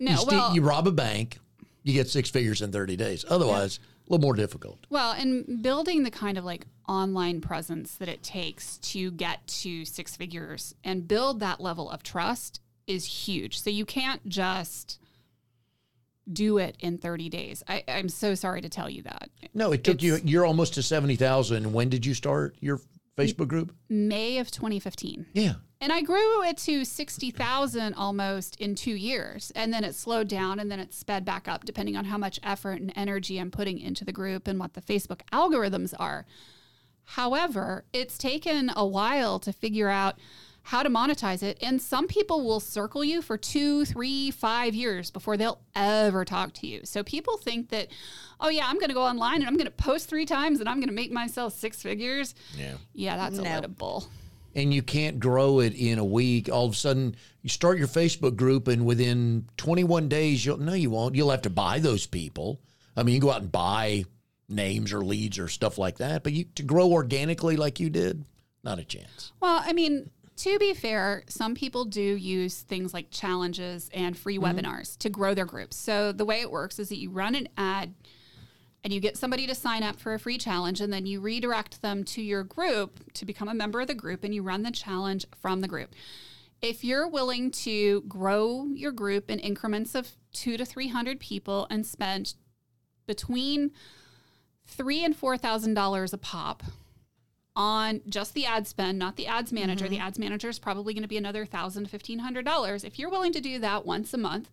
No, 0.00 0.12
you, 0.12 0.16
ste- 0.18 0.26
well, 0.28 0.54
you 0.54 0.62
rob 0.62 0.86
a 0.86 0.92
bank, 0.92 1.38
you 1.82 1.92
get 1.92 2.08
six 2.08 2.30
figures 2.30 2.62
in 2.62 2.70
30 2.72 2.96
days. 2.96 3.24
Otherwise, 3.28 3.78
a 4.08 4.12
little 4.12 4.22
more 4.22 4.34
difficult. 4.34 4.78
Well, 4.90 5.12
and 5.12 5.62
building 5.62 6.02
the 6.02 6.10
kind 6.10 6.38
of 6.38 6.44
like 6.44 6.66
online 6.88 7.40
presence 7.40 7.96
that 7.96 8.08
it 8.08 8.22
takes 8.22 8.78
to 8.78 9.10
get 9.10 9.46
to 9.46 9.84
six 9.84 10.16
figures 10.16 10.74
and 10.84 11.06
build 11.06 11.40
that 11.40 11.60
level 11.60 11.90
of 11.90 12.02
trust 12.02 12.60
is 12.86 13.04
huge. 13.04 13.60
So 13.60 13.70
you 13.70 13.84
can't 13.84 14.26
just 14.28 14.98
do 16.32 16.58
it 16.58 16.76
in 16.80 16.98
30 16.98 17.28
days. 17.28 17.62
I, 17.68 17.84
I'm 17.88 18.08
so 18.08 18.34
sorry 18.34 18.60
to 18.60 18.68
tell 18.68 18.88
you 18.88 19.02
that. 19.02 19.30
No, 19.54 19.72
it 19.72 19.82
took 19.84 20.02
you. 20.02 20.18
You're 20.24 20.44
almost 20.46 20.74
to 20.74 20.82
seventy 20.82 21.16
thousand. 21.16 21.72
When 21.72 21.88
did 21.88 22.04
you 22.06 22.14
start 22.14 22.56
your 22.60 22.80
Facebook 23.18 23.48
group? 23.48 23.74
May 23.88 24.38
of 24.38 24.50
2015. 24.50 25.26
Yeah. 25.32 25.54
And 25.80 25.92
I 25.92 26.02
grew 26.02 26.42
it 26.42 26.56
to 26.58 26.84
60,000 26.84 27.94
almost 27.94 28.56
in 28.60 28.74
two 28.74 28.94
years. 28.94 29.52
And 29.54 29.72
then 29.72 29.84
it 29.84 29.94
slowed 29.94 30.28
down 30.28 30.58
and 30.58 30.70
then 30.70 30.80
it 30.80 30.92
sped 30.92 31.24
back 31.24 31.46
up, 31.46 31.64
depending 31.64 31.96
on 31.96 32.06
how 32.06 32.18
much 32.18 32.40
effort 32.42 32.80
and 32.80 32.92
energy 32.96 33.38
I'm 33.38 33.50
putting 33.50 33.78
into 33.78 34.04
the 34.04 34.12
group 34.12 34.48
and 34.48 34.58
what 34.58 34.74
the 34.74 34.80
Facebook 34.80 35.20
algorithms 35.32 35.94
are. 35.98 36.26
However, 37.04 37.84
it's 37.92 38.18
taken 38.18 38.70
a 38.74 38.86
while 38.86 39.38
to 39.40 39.52
figure 39.52 39.88
out 39.88 40.18
how 40.62 40.82
to 40.82 40.90
monetize 40.90 41.42
it. 41.42 41.58
And 41.62 41.80
some 41.80 42.06
people 42.06 42.44
will 42.44 42.60
circle 42.60 43.02
you 43.02 43.22
for 43.22 43.38
two, 43.38 43.84
three, 43.86 44.30
five 44.30 44.74
years 44.74 45.10
before 45.10 45.36
they'll 45.36 45.60
ever 45.74 46.24
talk 46.24 46.52
to 46.54 46.66
you. 46.66 46.80
So 46.84 47.02
people 47.02 47.38
think 47.38 47.70
that, 47.70 47.88
oh, 48.40 48.50
yeah, 48.50 48.66
I'm 48.66 48.74
going 48.78 48.88
to 48.88 48.94
go 48.94 49.02
online 49.04 49.36
and 49.36 49.46
I'm 49.46 49.54
going 49.56 49.64
to 49.66 49.70
post 49.70 50.08
three 50.08 50.26
times 50.26 50.60
and 50.60 50.68
I'm 50.68 50.76
going 50.76 50.88
to 50.88 50.94
make 50.94 51.10
myself 51.10 51.54
six 51.58 51.80
figures. 51.82 52.34
Yeah. 52.56 52.74
Yeah, 52.92 53.16
that's 53.16 53.38
a 53.38 53.42
No. 53.42 53.50
load 53.54 53.64
of 53.64 53.78
bull. 53.78 54.08
and 54.54 54.74
you 54.74 54.82
can't 54.82 55.20
grow 55.20 55.60
it 55.60 55.74
in 55.74 55.98
a 55.98 56.04
week. 56.04 56.50
All 56.50 56.66
of 56.66 56.72
a 56.72 56.76
sudden, 56.76 57.14
you 57.42 57.48
start 57.48 57.78
your 57.78 57.86
Facebook 57.88 58.34
group, 58.36 58.66
and 58.66 58.84
within 58.84 59.46
21 59.56 60.08
days, 60.08 60.44
you'll 60.44 60.56
no, 60.58 60.72
you 60.74 60.90
won't. 60.90 61.14
You'll 61.14 61.30
have 61.30 61.42
to 61.42 61.50
buy 61.50 61.78
those 61.78 62.06
people. 62.06 62.60
I 62.96 63.04
mean, 63.04 63.14
you 63.14 63.20
can 63.20 63.28
go 63.28 63.32
out 63.34 63.42
and 63.42 63.52
buy 63.52 64.04
names 64.48 64.92
or 64.92 65.04
leads 65.04 65.38
or 65.38 65.46
stuff 65.48 65.78
like 65.78 65.98
that, 65.98 66.24
but 66.24 66.32
you 66.32 66.44
to 66.56 66.62
grow 66.62 66.90
organically 66.90 67.56
like 67.56 67.78
you 67.78 67.88
did, 67.90 68.24
not 68.64 68.78
a 68.80 68.84
chance. 68.84 69.32
Well, 69.40 69.62
I 69.64 69.72
mean, 69.74 70.10
to 70.38 70.58
be 70.58 70.72
fair, 70.72 71.24
some 71.28 71.54
people 71.54 71.84
do 71.84 72.00
use 72.00 72.60
things 72.62 72.94
like 72.94 73.10
challenges 73.10 73.90
and 73.92 74.16
free 74.16 74.38
mm-hmm. 74.38 74.58
webinars 74.58 74.96
to 74.98 75.10
grow 75.10 75.34
their 75.34 75.44
groups. 75.44 75.76
So 75.76 76.12
the 76.12 76.24
way 76.24 76.40
it 76.40 76.50
works 76.50 76.78
is 76.78 76.88
that 76.88 76.98
you 76.98 77.10
run 77.10 77.34
an 77.34 77.48
ad 77.56 77.94
and 78.84 78.92
you 78.92 79.00
get 79.00 79.16
somebody 79.16 79.46
to 79.48 79.54
sign 79.54 79.82
up 79.82 79.98
for 79.98 80.14
a 80.14 80.18
free 80.18 80.38
challenge 80.38 80.80
and 80.80 80.92
then 80.92 81.06
you 81.06 81.20
redirect 81.20 81.82
them 81.82 82.04
to 82.04 82.22
your 82.22 82.44
group 82.44 83.12
to 83.14 83.24
become 83.24 83.48
a 83.48 83.54
member 83.54 83.80
of 83.80 83.88
the 83.88 83.94
group 83.94 84.22
and 84.22 84.34
you 84.34 84.42
run 84.42 84.62
the 84.62 84.70
challenge 84.70 85.26
from 85.42 85.60
the 85.60 85.68
group. 85.68 85.94
If 86.62 86.84
you're 86.84 87.08
willing 87.08 87.50
to 87.52 88.02
grow 88.02 88.66
your 88.72 88.92
group 88.92 89.30
in 89.30 89.40
increments 89.40 89.94
of 89.94 90.12
2 90.32 90.56
to 90.56 90.64
300 90.64 91.18
people 91.18 91.66
and 91.70 91.84
spend 91.84 92.34
between 93.06 93.72
3 94.66 95.04
and 95.04 95.20
$4,000 95.20 96.12
a 96.12 96.18
pop 96.18 96.62
on 97.58 98.00
just 98.08 98.34
the 98.34 98.46
ad 98.46 98.68
spend, 98.68 98.98
not 98.98 99.16
the 99.16 99.26
ads 99.26 99.52
manager. 99.52 99.88
The 99.88 99.96
mm-hmm. 99.96 100.06
ads 100.06 100.18
manager 100.18 100.48
is 100.48 100.60
probably 100.60 100.94
going 100.94 101.02
to 101.02 101.08
be 101.08 101.16
another 101.16 101.44
thousand 101.44 101.84
to 101.84 101.90
fifteen 101.90 102.20
hundred 102.20 102.44
dollars. 102.44 102.84
If 102.84 102.98
you're 102.98 103.10
willing 103.10 103.32
to 103.32 103.40
do 103.40 103.58
that 103.58 103.84
once 103.84 104.14
a 104.14 104.18
month, 104.18 104.48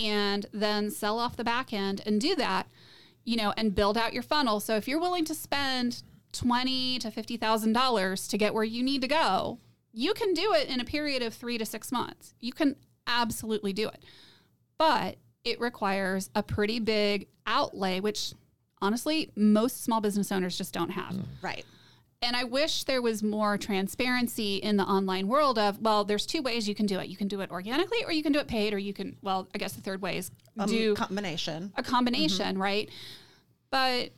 and 0.00 0.46
then 0.52 0.90
sell 0.90 1.18
off 1.18 1.36
the 1.36 1.44
back 1.44 1.72
end 1.72 2.00
and 2.06 2.20
do 2.20 2.36
that, 2.36 2.68
you 3.24 3.36
know, 3.36 3.52
and 3.56 3.74
build 3.74 3.98
out 3.98 4.12
your 4.12 4.22
funnel. 4.22 4.60
So 4.60 4.76
if 4.76 4.86
you're 4.86 5.00
willing 5.00 5.24
to 5.24 5.34
spend 5.34 6.04
twenty 6.32 7.00
to 7.00 7.10
fifty 7.10 7.36
thousand 7.36 7.72
dollars 7.72 8.28
to 8.28 8.38
get 8.38 8.54
where 8.54 8.64
you 8.64 8.84
need 8.84 9.02
to 9.02 9.08
go, 9.08 9.58
you 9.92 10.14
can 10.14 10.32
do 10.32 10.54
it 10.54 10.68
in 10.68 10.78
a 10.78 10.84
period 10.84 11.22
of 11.22 11.34
three 11.34 11.58
to 11.58 11.66
six 11.66 11.90
months. 11.90 12.34
You 12.38 12.52
can 12.52 12.76
absolutely 13.08 13.72
do 13.72 13.88
it, 13.88 14.04
but 14.78 15.16
it 15.42 15.60
requires 15.60 16.30
a 16.36 16.42
pretty 16.44 16.78
big 16.78 17.26
outlay, 17.48 17.98
which 17.98 18.32
honestly 18.80 19.32
most 19.34 19.82
small 19.82 20.00
business 20.00 20.30
owners 20.30 20.56
just 20.56 20.72
don't 20.72 20.90
have. 20.90 21.14
Mm. 21.14 21.24
Right. 21.42 21.66
And 22.24 22.36
I 22.36 22.44
wish 22.44 22.84
there 22.84 23.02
was 23.02 23.20
more 23.22 23.58
transparency 23.58 24.56
in 24.58 24.76
the 24.76 24.84
online 24.84 25.26
world 25.26 25.58
of, 25.58 25.80
well, 25.80 26.04
there's 26.04 26.24
two 26.24 26.40
ways 26.40 26.68
you 26.68 26.74
can 26.74 26.86
do 26.86 27.00
it. 27.00 27.08
You 27.08 27.16
can 27.16 27.26
do 27.26 27.40
it 27.40 27.50
organically 27.50 28.04
or 28.04 28.12
you 28.12 28.22
can 28.22 28.30
do 28.30 28.38
it 28.38 28.46
paid, 28.46 28.72
or 28.72 28.78
you 28.78 28.94
can, 28.94 29.16
well, 29.22 29.48
I 29.52 29.58
guess 29.58 29.72
the 29.72 29.80
third 29.80 30.00
way 30.00 30.18
is 30.18 30.30
Um, 30.56 30.68
do 30.68 30.94
combination. 30.94 31.72
a 31.76 31.82
combination, 31.82 32.56
right? 32.58 32.88
But, 33.70 34.12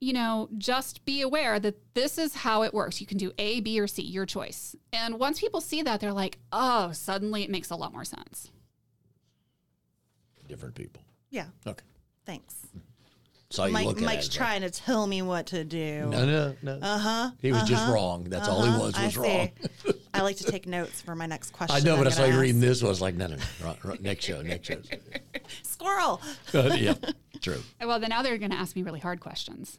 you 0.00 0.12
know, 0.12 0.48
just 0.56 1.04
be 1.04 1.20
aware 1.22 1.58
that 1.58 1.74
this 1.94 2.16
is 2.16 2.32
how 2.36 2.62
it 2.62 2.72
works. 2.72 3.00
You 3.00 3.08
can 3.08 3.18
do 3.18 3.32
A, 3.38 3.58
B, 3.60 3.80
or 3.80 3.88
C, 3.88 4.02
your 4.02 4.24
choice. 4.24 4.76
And 4.92 5.18
once 5.18 5.40
people 5.40 5.60
see 5.60 5.82
that, 5.82 5.98
they're 6.00 6.12
like, 6.12 6.38
oh, 6.52 6.92
suddenly 6.92 7.42
it 7.42 7.50
makes 7.50 7.70
a 7.70 7.76
lot 7.76 7.92
more 7.92 8.04
sense. 8.04 8.52
Different 10.46 10.76
people. 10.76 11.02
Yeah. 11.30 11.46
Okay. 11.66 11.84
Thanks. 12.24 12.54
Saw 13.50 13.64
you 13.64 13.72
Mike, 13.72 13.86
looking 13.86 14.04
Mike's 14.04 14.28
at 14.28 14.34
it. 14.34 14.36
trying 14.36 14.60
to 14.60 14.70
tell 14.70 15.06
me 15.06 15.22
what 15.22 15.46
to 15.46 15.64
do. 15.64 16.06
No, 16.06 16.26
no, 16.26 16.54
no. 16.62 16.78
Uh 16.82 16.98
huh. 16.98 17.30
he 17.40 17.50
was 17.50 17.62
just 17.62 17.88
wrong. 17.90 18.24
That's 18.24 18.46
all 18.46 18.62
he 18.62 18.70
was. 18.78 18.94
I 18.94 19.06
Was 19.06 19.14
see. 19.14 19.20
wrong. 19.20 19.50
I 20.14 20.20
like 20.20 20.36
to 20.36 20.44
take 20.44 20.66
notes 20.66 21.00
for 21.00 21.14
my 21.14 21.24
next 21.24 21.52
question. 21.52 21.74
I 21.74 21.80
know, 21.80 21.94
I'm 21.94 21.98
but 22.00 22.08
I 22.08 22.10
saw 22.10 22.22
gonna 22.22 22.34
you 22.34 22.40
reading 22.40 22.56
ask. 22.62 22.68
this. 22.68 22.82
I 22.84 22.88
was 22.88 23.00
like, 23.00 23.14
no, 23.14 23.26
no, 23.26 23.36
no. 23.36 23.42
Right, 23.64 23.84
right, 23.84 24.02
next 24.02 24.26
show, 24.26 24.42
next 24.42 24.66
show. 24.68 24.80
Squirrel. 25.62 26.20
yeah, 26.52 26.94
true. 27.40 27.62
Well, 27.80 27.98
then 28.00 28.10
now 28.10 28.20
they're 28.22 28.36
going 28.36 28.50
to 28.50 28.56
ask 28.58 28.76
me 28.76 28.82
really 28.82 29.00
hard 29.00 29.20
questions. 29.20 29.78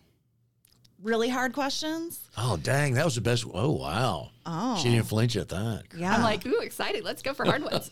Really 1.03 1.29
hard 1.29 1.53
questions. 1.53 2.27
Oh, 2.37 2.57
dang, 2.57 2.95
that 2.95 3.05
was 3.05 3.15
the 3.15 3.21
best. 3.21 3.45
Oh, 3.53 3.71
wow. 3.73 4.31
Oh. 4.47 4.77
She 4.81 4.89
didn't 4.89 5.05
flinch 5.05 5.35
at 5.37 5.49
that. 5.49 5.83
Yeah. 5.95 6.13
I'm 6.15 6.23
like, 6.23 6.43
ooh, 6.45 6.59
excited. 6.59 7.03
Let's 7.03 7.21
go 7.21 7.33
for 7.35 7.45
hard 7.45 7.63
ones. 7.63 7.91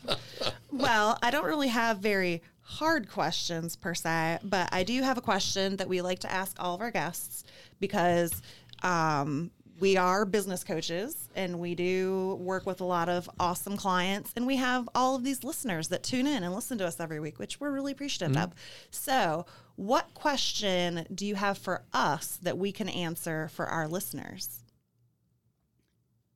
Well, 0.72 1.18
I 1.22 1.30
don't 1.32 1.46
really 1.46 1.68
have 1.70 2.00
very 2.00 2.42
hard 2.68 3.10
questions 3.10 3.78
per 3.78 3.94
se, 3.94 4.40
but 4.44 4.68
I 4.74 4.84
do 4.84 5.02
have 5.02 5.18
a 5.18 5.22
question 5.22 5.78
that 5.78 5.88
we 5.88 6.02
like 6.02 6.20
to 6.20 6.32
ask 6.32 6.58
all 6.60 6.76
of 6.76 6.82
our 6.82 6.92
guests 6.92 7.46
because 7.80 8.42
um, 8.84 9.52
we 9.80 9.96
are 9.96 10.26
business 10.26 10.66
coaches 10.66 11.30
and 11.34 11.60
we 11.60 11.76
do 11.76 12.38
work 12.42 12.66
with 12.66 12.82
a 12.82 12.84
lot 12.84 13.08
of 13.08 13.30
awesome 13.40 13.78
clients, 13.78 14.34
and 14.36 14.46
we 14.46 14.58
have 14.58 14.90
all 14.94 15.16
of 15.16 15.24
these 15.24 15.46
listeners 15.46 15.88
that 15.88 16.04
tune 16.04 16.28
in 16.28 16.44
and 16.44 16.54
listen 16.54 16.78
to 16.80 16.86
us 16.86 17.00
every 17.00 17.22
week, 17.22 17.40
which 17.40 17.58
we're 17.62 17.72
really 17.72 17.94
appreciative 17.94 18.36
of. 18.36 18.54
So, 18.92 19.46
what 19.78 20.14
question 20.14 21.06
do 21.16 21.26
you 21.26 21.36
have 21.36 21.58
for 21.58 21.84
us 21.94 22.38
that 22.42 22.58
we 22.58 22.74
can 22.74 22.90
answer 22.90 23.48
for 23.48 23.68
our 23.68 23.88
listeners? 23.88 24.64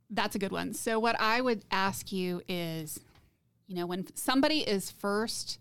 That's 0.09 0.35
a 0.35 0.39
good 0.39 0.51
one. 0.53 0.73
So, 0.73 0.97
what 0.97 1.19
I 1.19 1.41
would 1.41 1.65
ask 1.71 2.13
you 2.13 2.41
is, 2.47 3.01
you 3.67 3.75
know, 3.75 3.85
when 3.85 4.07
somebody 4.15 4.59
is 4.59 4.91
first 4.91 5.57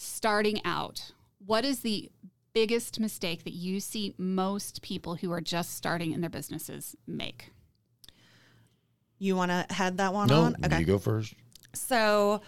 starting 0.00 0.64
out, 0.64 1.12
what 1.44 1.64
is 1.64 1.80
the 1.80 2.10
biggest 2.54 2.98
mistake 2.98 3.44
that 3.44 3.52
you 3.52 3.80
see 3.80 4.14
most 4.16 4.80
people 4.82 5.16
who 5.16 5.30
are 5.30 5.42
just 5.42 5.74
starting 5.76 6.12
in 6.12 6.20
their 6.22 6.30
businesses 6.30 6.96
make? 7.06 7.50
You 9.18 9.36
want 9.36 9.50
to 9.50 9.74
head 9.74 9.98
that 9.98 10.14
one 10.14 10.28
No, 10.28 10.44
on? 10.44 10.56
you 10.78 10.86
go 10.86 10.98
first. 10.98 11.34
So, 11.74 12.40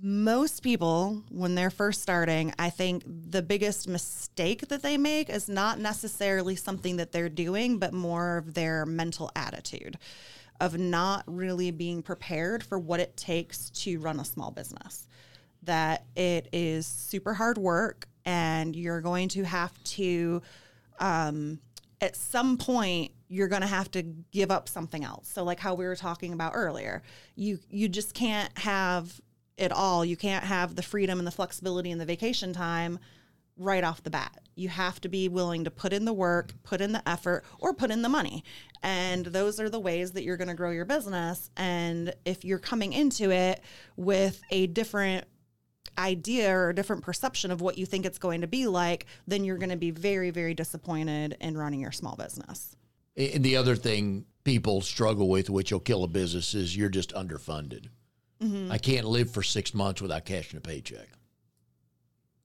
most 0.00 0.62
people, 0.62 1.22
when 1.30 1.54
they're 1.54 1.70
first 1.70 2.02
starting, 2.02 2.52
I 2.58 2.70
think 2.70 3.04
the 3.06 3.42
biggest 3.42 3.86
mistake 3.86 4.68
that 4.68 4.82
they 4.82 4.96
make 4.96 5.28
is 5.28 5.48
not 5.48 5.78
necessarily 5.78 6.56
something 6.56 6.96
that 6.96 7.12
they're 7.12 7.28
doing, 7.28 7.78
but 7.78 7.92
more 7.92 8.38
of 8.38 8.54
their 8.54 8.86
mental 8.86 9.30
attitude 9.36 9.98
of 10.60 10.78
not 10.78 11.24
really 11.26 11.70
being 11.70 12.02
prepared 12.02 12.62
for 12.62 12.78
what 12.78 13.00
it 13.00 13.16
takes 13.16 13.70
to 13.70 13.98
run 13.98 14.18
a 14.18 14.24
small 14.24 14.50
business. 14.50 15.06
That 15.64 16.04
it 16.16 16.48
is 16.52 16.86
super 16.86 17.34
hard 17.34 17.58
work 17.58 18.06
and 18.24 18.74
you're 18.74 19.00
going 19.00 19.28
to 19.30 19.44
have 19.44 19.72
to 19.84 20.42
um, 20.98 21.58
at 22.00 22.16
some 22.16 22.56
point 22.56 23.12
you're 23.28 23.48
going 23.48 23.62
to 23.62 23.68
have 23.68 23.90
to 23.90 24.02
give 24.30 24.50
up 24.50 24.68
something 24.68 25.02
else. 25.02 25.28
So 25.28 25.42
like 25.42 25.58
how 25.58 25.74
we 25.74 25.86
were 25.86 25.96
talking 25.96 26.32
about 26.32 26.52
earlier 26.54 27.02
you 27.34 27.58
you 27.68 27.88
just 27.88 28.14
can't 28.14 28.56
have 28.58 29.20
it 29.56 29.72
all. 29.72 30.04
You 30.04 30.16
can't 30.16 30.44
have 30.44 30.74
the 30.74 30.82
freedom 30.82 31.18
and 31.18 31.26
the 31.26 31.32
flexibility 31.32 31.90
and 31.90 32.00
the 32.00 32.06
vacation 32.06 32.52
time 32.52 32.98
right 33.56 33.84
off 33.84 34.02
the 34.02 34.10
bat. 34.10 34.40
You 34.56 34.68
have 34.68 35.00
to 35.02 35.08
be 35.08 35.28
willing 35.28 35.64
to 35.64 35.70
put 35.70 35.92
in 35.92 36.04
the 36.04 36.12
work 36.12 36.52
put 36.62 36.80
in 36.80 36.92
the 36.92 37.08
effort 37.08 37.44
or 37.58 37.72
put 37.72 37.90
in 37.90 38.02
the 38.02 38.08
money. 38.08 38.44
And 38.82 39.26
those 39.26 39.60
are 39.60 39.68
the 39.68 39.80
ways 39.80 40.12
that 40.12 40.24
you're 40.24 40.36
going 40.36 40.48
to 40.48 40.54
grow 40.54 40.70
your 40.70 40.84
business. 40.84 41.50
And 41.56 42.14
if 42.24 42.44
you're 42.44 42.58
coming 42.58 42.92
into 42.92 43.30
it 43.30 43.62
with 43.96 44.42
a 44.50 44.66
different 44.66 45.24
idea 45.98 46.54
or 46.54 46.70
a 46.70 46.74
different 46.74 47.02
perception 47.02 47.50
of 47.50 47.60
what 47.60 47.78
you 47.78 47.86
think 47.86 48.06
it's 48.06 48.18
going 48.18 48.40
to 48.40 48.46
be 48.46 48.66
like, 48.66 49.06
then 49.26 49.44
you're 49.44 49.58
going 49.58 49.70
to 49.70 49.76
be 49.76 49.90
very, 49.90 50.30
very 50.30 50.54
disappointed 50.54 51.36
in 51.40 51.56
running 51.56 51.80
your 51.80 51.92
small 51.92 52.16
business. 52.16 52.76
And 53.16 53.44
the 53.44 53.56
other 53.56 53.76
thing 53.76 54.24
people 54.42 54.80
struggle 54.80 55.28
with, 55.28 55.50
which 55.50 55.72
will 55.72 55.80
kill 55.80 56.04
a 56.04 56.08
business, 56.08 56.54
is 56.54 56.76
you're 56.76 56.88
just 56.88 57.12
underfunded. 57.14 57.88
Mm-hmm. 58.42 58.72
I 58.72 58.78
can't 58.78 59.06
live 59.06 59.30
for 59.30 59.42
six 59.42 59.74
months 59.74 60.02
without 60.02 60.24
cashing 60.24 60.58
a 60.58 60.60
paycheck. 60.60 61.08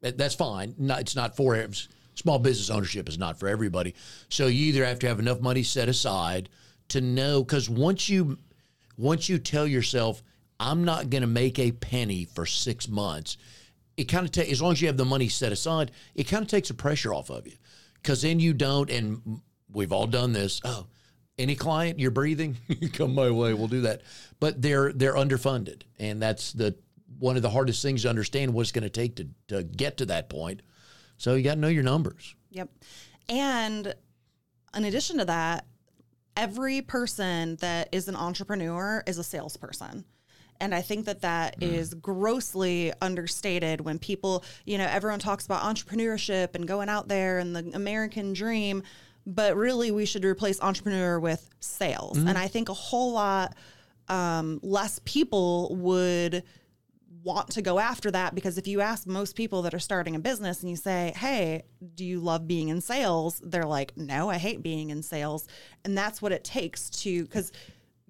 That's 0.01 0.35
fine. 0.35 0.75
Not, 0.77 1.01
it's 1.01 1.15
not 1.15 1.35
for 1.35 1.55
small 2.19 2.39
business 2.39 2.69
ownership 2.69 3.09
is 3.09 3.17
not 3.17 3.39
for 3.39 3.47
everybody. 3.47 3.95
So 4.29 4.47
you 4.47 4.67
either 4.67 4.85
have 4.85 4.99
to 4.99 5.07
have 5.07 5.19
enough 5.19 5.41
money 5.41 5.63
set 5.63 5.89
aside 5.89 6.49
to 6.89 7.01
know 7.01 7.43
because 7.43 7.69
once 7.69 8.09
you 8.09 8.37
once 8.97 9.29
you 9.29 9.39
tell 9.39 9.65
yourself 9.65 10.21
I'm 10.59 10.83
not 10.83 11.09
going 11.09 11.21
to 11.21 11.27
make 11.27 11.57
a 11.59 11.71
penny 11.71 12.25
for 12.25 12.45
six 12.45 12.87
months, 12.87 13.37
it 13.97 14.05
kind 14.05 14.25
of 14.25 14.31
takes 14.31 14.51
as 14.51 14.61
long 14.61 14.71
as 14.73 14.81
you 14.81 14.87
have 14.87 14.97
the 14.97 15.05
money 15.05 15.27
set 15.27 15.51
aside, 15.51 15.91
it 16.15 16.25
kind 16.25 16.41
of 16.41 16.47
takes 16.47 16.69
the 16.69 16.73
pressure 16.73 17.13
off 17.13 17.29
of 17.29 17.45
you 17.45 17.57
because 17.95 18.21
then 18.21 18.39
you 18.39 18.53
don't. 18.53 18.89
And 18.89 19.41
we've 19.71 19.91
all 19.91 20.07
done 20.07 20.31
this. 20.31 20.61
Oh, 20.63 20.87
any 21.37 21.55
client 21.55 21.99
you're 21.99 22.11
breathing, 22.11 22.57
come 22.93 23.15
my 23.15 23.29
way, 23.29 23.53
we'll 23.53 23.67
do 23.67 23.81
that. 23.81 24.01
But 24.39 24.61
they're 24.61 24.93
they're 24.93 25.15
underfunded, 25.15 25.83
and 25.97 26.21
that's 26.21 26.53
the 26.53 26.75
one 27.17 27.35
of 27.35 27.41
the 27.41 27.49
hardest 27.49 27.81
things 27.81 28.03
to 28.03 28.09
understand 28.09 28.53
what 28.53 28.61
it's 28.61 28.71
going 28.71 28.83
to 28.83 28.89
take 28.89 29.15
to 29.17 29.27
to 29.49 29.63
get 29.63 29.97
to 29.97 30.05
that 30.07 30.29
point. 30.29 30.61
So 31.17 31.35
you 31.35 31.43
got 31.43 31.55
to 31.55 31.59
know 31.59 31.67
your 31.67 31.83
numbers. 31.83 32.35
Yep. 32.51 32.69
And 33.27 33.93
in 34.75 34.85
addition 34.85 35.17
to 35.17 35.25
that, 35.25 35.65
every 36.37 36.81
person 36.81 37.57
that 37.57 37.89
is 37.91 38.07
an 38.07 38.15
entrepreneur 38.15 39.03
is 39.05 39.17
a 39.17 39.23
salesperson. 39.23 40.05
And 40.61 40.75
I 40.75 40.81
think 40.81 41.05
that 41.05 41.21
that 41.21 41.55
is 41.61 41.93
grossly 41.93 42.91
understated 43.01 43.81
when 43.81 43.97
people, 43.97 44.43
you 44.65 44.77
know, 44.77 44.85
everyone 44.85 45.19
talks 45.19 45.45
about 45.45 45.61
entrepreneurship 45.63 46.55
and 46.55 46.67
going 46.67 46.89
out 46.89 47.07
there 47.07 47.39
and 47.39 47.55
the 47.55 47.71
American 47.73 48.33
dream, 48.33 48.83
but 49.25 49.55
really 49.55 49.91
we 49.91 50.05
should 50.05 50.25
replace 50.25 50.59
entrepreneur 50.61 51.19
with 51.19 51.49
sales. 51.59 52.17
And 52.17 52.37
I 52.37 52.47
think 52.47 52.67
a 52.69 52.73
whole 52.73 53.13
lot 53.13 53.55
um, 54.09 54.59
less 54.63 54.99
people 55.05 55.75
would 55.77 56.43
want 57.23 57.49
to 57.51 57.61
go 57.61 57.79
after 57.79 58.09
that 58.11 58.33
because 58.33 58.57
if 58.57 58.65
you 58.67 58.81
ask 58.81 59.05
most 59.05 59.35
people 59.35 59.61
that 59.63 59.73
are 59.73 59.79
starting 59.79 60.15
a 60.15 60.19
business 60.19 60.61
and 60.61 60.69
you 60.69 60.75
say, 60.75 61.13
Hey, 61.15 61.63
do 61.95 62.05
you 62.05 62.19
love 62.19 62.47
being 62.47 62.69
in 62.69 62.81
sales? 62.81 63.41
They're 63.43 63.65
like, 63.65 63.95
No, 63.97 64.29
I 64.29 64.37
hate 64.37 64.63
being 64.63 64.89
in 64.89 65.03
sales. 65.03 65.47
And 65.83 65.97
that's 65.97 66.21
what 66.21 66.31
it 66.31 66.43
takes 66.43 66.89
to, 67.01 67.23
because 67.25 67.51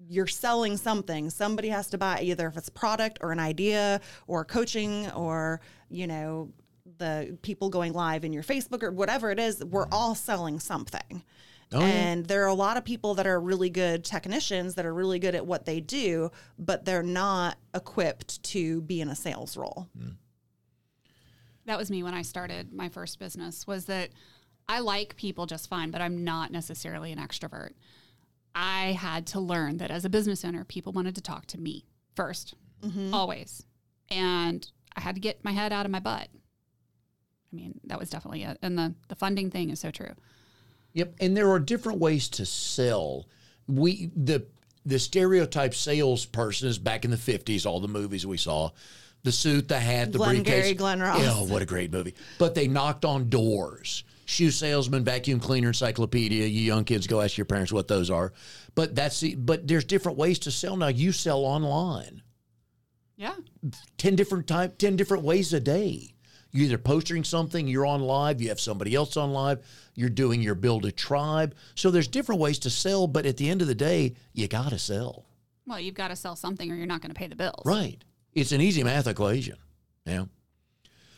you're 0.08 0.26
selling 0.26 0.76
something. 0.76 1.30
Somebody 1.30 1.68
has 1.68 1.88
to 1.90 1.98
buy 1.98 2.20
either 2.22 2.48
if 2.48 2.56
it's 2.56 2.68
a 2.68 2.72
product 2.72 3.18
or 3.20 3.32
an 3.32 3.40
idea 3.40 4.00
or 4.26 4.44
coaching 4.44 5.10
or, 5.12 5.60
you 5.88 6.06
know, 6.06 6.50
the 6.98 7.38
people 7.42 7.70
going 7.70 7.92
live 7.92 8.24
in 8.24 8.32
your 8.32 8.42
Facebook 8.42 8.82
or 8.82 8.90
whatever 8.90 9.30
it 9.30 9.38
is, 9.38 9.64
we're 9.64 9.84
mm-hmm. 9.84 9.94
all 9.94 10.14
selling 10.14 10.60
something. 10.60 11.24
Oh, 11.72 11.80
yeah. 11.80 11.86
and 11.86 12.26
there 12.26 12.42
are 12.42 12.48
a 12.48 12.54
lot 12.54 12.76
of 12.76 12.84
people 12.84 13.14
that 13.14 13.28
are 13.28 13.40
really 13.40 13.70
good 13.70 14.04
technicians 14.04 14.74
that 14.74 14.84
are 14.84 14.92
really 14.92 15.20
good 15.20 15.36
at 15.36 15.46
what 15.46 15.66
they 15.66 15.78
do, 15.78 16.32
but 16.58 16.84
they're 16.84 17.02
not 17.02 17.58
equipped 17.74 18.42
to 18.44 18.80
be 18.82 19.00
in 19.00 19.08
a 19.08 19.14
sales 19.14 19.56
role. 19.56 19.88
Hmm. 19.96 20.08
that 21.66 21.78
was 21.78 21.88
me 21.88 22.02
when 22.02 22.14
I 22.14 22.22
started 22.22 22.72
my 22.72 22.88
first 22.88 23.20
business 23.20 23.68
was 23.68 23.84
that 23.84 24.10
I 24.68 24.80
like 24.80 25.14
people 25.14 25.46
just 25.46 25.68
fine, 25.68 25.92
but 25.92 26.00
I'm 26.00 26.24
not 26.24 26.50
necessarily 26.50 27.12
an 27.12 27.18
extrovert. 27.18 27.70
I 28.54 28.92
had 28.92 29.26
to 29.28 29.40
learn 29.40 29.78
that 29.78 29.90
as 29.90 30.04
a 30.04 30.10
business 30.10 30.44
owner, 30.44 30.64
people 30.64 30.92
wanted 30.92 31.14
to 31.14 31.20
talk 31.20 31.46
to 31.46 31.58
me 31.58 31.84
1st 32.16 32.54
mm-hmm. 32.82 33.14
always. 33.14 33.64
And 34.10 34.68
I 34.96 35.00
had 35.00 35.14
to 35.14 35.20
get 35.20 35.44
my 35.44 35.52
head 35.52 35.72
out 35.72 35.86
of 35.86 35.92
my 35.92 36.00
butt. 36.00 36.28
I 37.52 37.56
mean, 37.56 37.80
that 37.84 37.98
was 37.98 38.10
definitely 38.10 38.42
it. 38.44 38.58
And 38.62 38.78
the, 38.78 38.94
the 39.08 39.14
funding 39.14 39.50
thing 39.50 39.70
is 39.70 39.80
so 39.80 39.90
true. 39.90 40.14
Yep, 40.92 41.14
and 41.20 41.36
there 41.36 41.50
are 41.50 41.58
different 41.58 42.00
ways 42.00 42.28
to 42.30 42.46
sell. 42.46 43.26
We 43.68 44.10
the 44.16 44.46
the 44.84 44.98
stereotype 44.98 45.74
salesperson 45.74 46.68
is 46.68 46.78
back 46.78 47.04
in 47.04 47.10
the 47.10 47.16
fifties. 47.16 47.64
All 47.64 47.80
the 47.80 47.88
movies 47.88 48.26
we 48.26 48.36
saw, 48.36 48.70
the 49.22 49.32
suit, 49.32 49.68
the 49.68 49.78
hat, 49.78 50.12
the 50.12 50.18
Glengarry 50.18 50.60
briefcase. 50.60 50.78
Glen 50.78 51.00
Ross. 51.00 51.20
Oh, 51.22 51.44
what 51.44 51.62
a 51.62 51.66
great 51.66 51.92
movie! 51.92 52.14
But 52.38 52.54
they 52.54 52.66
knocked 52.66 53.04
on 53.04 53.28
doors. 53.28 54.04
Shoe 54.30 54.52
salesman, 54.52 55.02
vacuum 55.02 55.40
cleaner, 55.40 55.68
encyclopedia. 55.68 56.46
You 56.46 56.60
young 56.60 56.84
kids, 56.84 57.08
go 57.08 57.20
ask 57.20 57.36
your 57.36 57.46
parents 57.46 57.72
what 57.72 57.88
those 57.88 58.10
are. 58.10 58.32
But 58.76 58.94
that's 58.94 59.18
the. 59.18 59.34
But 59.34 59.66
there's 59.66 59.84
different 59.84 60.18
ways 60.18 60.38
to 60.40 60.52
sell 60.52 60.76
now. 60.76 60.86
You 60.86 61.10
sell 61.10 61.40
online. 61.44 62.22
Yeah. 63.16 63.34
10 63.98 64.14
different 64.14 64.46
type 64.46 64.78
10 64.78 64.94
different 64.96 65.24
ways 65.24 65.52
a 65.52 65.60
day 65.60 66.14
you're 66.52 66.64
either 66.64 66.78
posting 66.78 67.22
something 67.22 67.68
you're 67.68 67.84
on 67.84 68.00
live 68.00 68.40
you 68.40 68.48
have 68.48 68.58
somebody 68.58 68.94
else 68.94 69.18
on 69.18 69.30
live 69.34 69.62
you're 69.94 70.08
doing 70.08 70.40
your 70.40 70.54
build 70.54 70.86
a 70.86 70.90
tribe 70.92 71.54
so 71.74 71.90
there's 71.90 72.08
different 72.08 72.40
ways 72.40 72.58
to 72.60 72.70
sell 72.70 73.06
but 73.06 73.26
at 73.26 73.36
the 73.36 73.50
end 73.50 73.60
of 73.60 73.68
the 73.68 73.74
day 73.74 74.14
you 74.32 74.48
got 74.48 74.70
to 74.70 74.78
sell 74.78 75.26
Well, 75.66 75.78
you've 75.78 75.94
got 75.94 76.08
to 76.08 76.16
sell 76.16 76.34
something 76.34 76.72
or 76.72 76.76
you're 76.76 76.86
not 76.86 77.02
going 77.02 77.12
to 77.12 77.18
pay 77.18 77.26
the 77.26 77.36
bills. 77.36 77.60
right 77.66 78.02
it's 78.32 78.52
an 78.52 78.62
easy 78.62 78.82
math 78.82 79.06
equation 79.06 79.56
yeah 80.06 80.24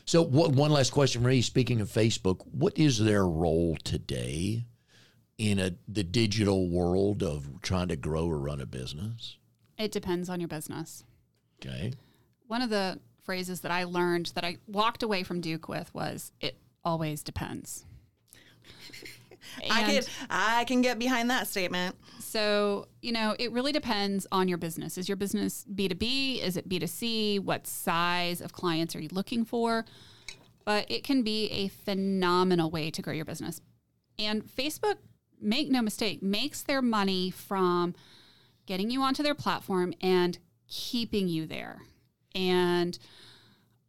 so 0.05 0.23
what, 0.23 0.53
one 0.53 0.71
last 0.71 0.91
question 0.91 1.23
Marie 1.23 1.43
speaking 1.43 1.81
of 1.81 1.89
facebook 1.89 2.47
what 2.51 2.77
is 2.79 2.99
their 2.99 3.27
role 3.27 3.77
today 3.85 4.65
in 5.39 5.59
a, 5.59 5.73
the 5.89 6.05
digital 6.05 6.69
world 6.69 7.23
of 7.23 7.61
trying 7.63 7.89
to 7.89 7.97
grow 7.97 8.27
or 8.27 8.39
run 8.39 8.61
a 8.61 8.67
business 8.67 9.37
It 9.79 9.93
depends 9.93 10.29
on 10.29 10.41
your 10.41 10.49
business. 10.49 11.05
okay 11.61 11.93
One 12.47 12.63
of 12.63 12.71
the 12.71 12.99
phrases 13.23 13.61
that 13.61 13.71
I 13.71 13.85
learned 13.85 14.33
that 14.35 14.45
I 14.45 14.59
walked 14.67 15.03
away 15.03 15.23
from 15.23 15.41
Duke 15.41 15.69
with 15.69 15.93
was 15.95 16.33
it 16.41 16.57
always 16.85 17.23
depends. 17.23 17.85
I 19.71 19.83
can 19.83 20.03
I 20.31 20.65
can 20.65 20.83
get 20.83 20.99
behind 20.99 21.31
that 21.31 21.47
statement. 21.47 21.97
So, 22.33 22.89
you 23.03 23.13
know, 23.13 23.37
it 23.39 23.53
really 23.53 23.73
depends 23.73 24.27
on 24.33 24.49
your 24.49 24.57
business. 24.57 24.97
Is 24.97 25.07
your 25.07 25.17
business 25.17 25.67
B2B? 25.71 26.43
Is 26.43 26.57
it 26.57 26.67
B2C? 26.67 27.41
What 27.41 27.67
size 27.67 28.41
of 28.41 28.55
clients 28.55 28.97
are 28.97 29.03
you 29.03 29.11
looking 29.13 29.45
for? 29.45 29.85
But 30.65 30.91
it 30.91 31.05
can 31.05 31.23
be 31.23 31.51
a 31.51 31.69
phenomenal 31.69 32.71
way 32.71 32.91
to 32.91 33.03
grow 33.03 33.13
your 33.13 33.27
business. 33.27 33.61
And 34.19 34.47
Facebook, 34.47 34.95
make 35.43 35.71
no 35.71 35.83
mistake, 35.83 36.23
makes 36.23 36.63
their 36.63 36.81
money 36.81 37.31
from 37.31 37.95
getting 38.65 38.91
you 38.91 39.03
onto 39.03 39.23
their 39.23 39.35
platform 39.35 39.93
and 40.01 40.39
keeping 40.67 41.29
you 41.29 41.47
there. 41.47 41.83
And 42.35 42.99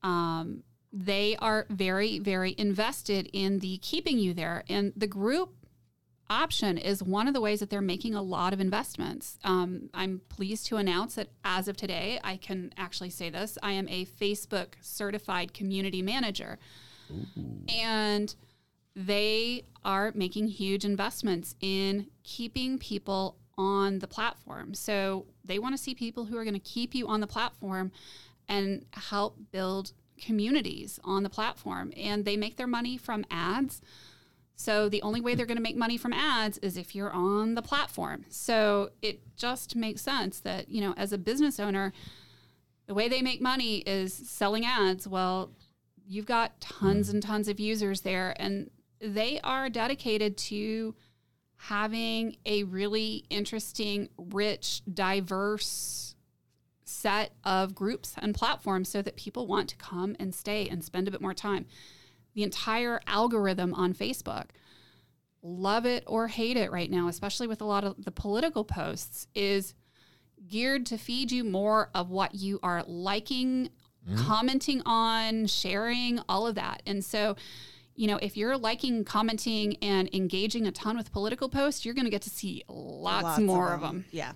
um, 0.01 0.63
they 0.91 1.37
are 1.37 1.65
very, 1.69 2.19
very 2.19 2.55
invested 2.57 3.29
in 3.31 3.59
the 3.59 3.77
keeping 3.77 4.19
you 4.19 4.33
there. 4.33 4.65
And 4.67 4.91
the 4.97 5.07
group 5.07 5.62
option 6.29 6.77
is 6.77 7.03
one 7.03 7.27
of 7.27 7.33
the 7.33 7.41
ways 7.41 7.59
that 7.59 7.69
they're 7.69 7.81
making 7.81 8.15
a 8.15 8.21
lot 8.21 8.53
of 8.53 8.59
investments. 8.59 9.37
Um, 9.43 9.89
I'm 9.93 10.21
pleased 10.29 10.67
to 10.67 10.77
announce 10.77 11.15
that 11.15 11.29
as 11.43 11.67
of 11.67 11.77
today, 11.77 12.19
I 12.23 12.37
can 12.37 12.73
actually 12.77 13.09
say 13.09 13.29
this 13.29 13.57
I 13.61 13.73
am 13.73 13.87
a 13.89 14.05
Facebook 14.05 14.73
certified 14.81 15.53
community 15.53 16.01
manager. 16.01 16.57
And 17.69 18.33
they 18.95 19.65
are 19.83 20.11
making 20.15 20.47
huge 20.47 20.85
investments 20.85 21.55
in 21.61 22.07
keeping 22.23 22.77
people 22.77 23.37
on 23.57 23.99
the 23.99 24.07
platform. 24.07 24.73
So 24.73 25.25
they 25.43 25.59
want 25.59 25.75
to 25.75 25.81
see 25.81 25.93
people 25.93 26.25
who 26.25 26.37
are 26.37 26.43
going 26.43 26.53
to 26.53 26.59
keep 26.59 26.95
you 26.95 27.07
on 27.07 27.19
the 27.19 27.27
platform 27.27 27.91
and 28.47 28.85
help 28.91 29.37
build 29.51 29.93
communities 30.19 30.99
on 31.03 31.23
the 31.23 31.29
platform. 31.29 31.91
And 31.97 32.25
they 32.25 32.37
make 32.37 32.57
their 32.57 32.67
money 32.67 32.97
from 32.97 33.25
ads. 33.29 33.81
So 34.63 34.87
the 34.87 35.01
only 35.01 35.19
way 35.19 35.35
they're 35.35 35.45
going 35.45 35.57
to 35.57 35.61
make 35.63 35.75
money 35.75 35.97
from 35.97 36.13
ads 36.13 36.57
is 36.59 36.77
if 36.77 36.95
you're 36.95 37.11
on 37.11 37.55
the 37.55 37.61
platform. 37.61 38.23
So 38.29 38.91
it 39.01 39.19
just 39.35 39.75
makes 39.75 40.01
sense 40.01 40.39
that, 40.39 40.69
you 40.69 40.79
know, 40.79 40.93
as 40.95 41.11
a 41.11 41.17
business 41.17 41.59
owner, 41.59 41.91
the 42.85 42.93
way 42.93 43.09
they 43.09 43.21
make 43.21 43.41
money 43.41 43.79
is 43.79 44.13
selling 44.13 44.65
ads. 44.65 45.05
Well, 45.05 45.51
you've 46.07 46.25
got 46.25 46.61
tons 46.61 47.09
and 47.09 47.21
tons 47.21 47.49
of 47.49 47.59
users 47.59 48.01
there 48.01 48.33
and 48.37 48.69
they 49.01 49.41
are 49.43 49.69
dedicated 49.69 50.37
to 50.37 50.95
having 51.57 52.37
a 52.45 52.63
really 52.63 53.25
interesting, 53.29 54.07
rich, 54.17 54.81
diverse 54.93 56.15
set 56.85 57.33
of 57.43 57.75
groups 57.75 58.15
and 58.17 58.33
platforms 58.33 58.87
so 58.87 59.01
that 59.01 59.17
people 59.17 59.45
want 59.45 59.67
to 59.67 59.75
come 59.75 60.15
and 60.21 60.33
stay 60.33 60.69
and 60.69 60.85
spend 60.85 61.09
a 61.09 61.11
bit 61.11 61.19
more 61.19 61.33
time. 61.33 61.65
The 62.35 62.43
entire 62.43 62.99
algorithm 63.07 63.73
on 63.73 63.93
Facebook, 63.93 64.45
love 65.41 65.85
it 65.85 66.03
or 66.07 66.27
hate 66.27 66.57
it 66.57 66.71
right 66.71 66.89
now, 66.89 67.07
especially 67.07 67.47
with 67.47 67.61
a 67.61 67.65
lot 67.65 67.83
of 67.83 68.03
the 68.03 68.11
political 68.11 68.63
posts, 68.63 69.27
is 69.35 69.73
geared 70.47 70.85
to 70.87 70.97
feed 70.97 71.31
you 71.31 71.43
more 71.43 71.89
of 71.93 72.09
what 72.09 72.35
you 72.35 72.59
are 72.63 72.83
liking, 72.87 73.69
commenting 74.17 74.81
on, 74.85 75.45
sharing, 75.47 76.19
all 76.27 76.47
of 76.47 76.55
that. 76.55 76.81
And 76.85 77.03
so, 77.03 77.35
you 77.95 78.07
know, 78.07 78.17
if 78.21 78.35
you're 78.35 78.57
liking, 78.57 79.05
commenting, 79.05 79.77
and 79.81 80.09
engaging 80.13 80.65
a 80.65 80.71
ton 80.71 80.97
with 80.97 81.11
political 81.11 81.47
posts, 81.47 81.85
you're 81.85 81.93
going 81.93 82.05
to 82.05 82.11
get 82.11 82.23
to 82.23 82.29
see 82.29 82.63
lots, 82.67 83.39
more 83.39 83.73
of 83.73 83.81
them. 83.81 84.05
Yeah. 84.11 84.33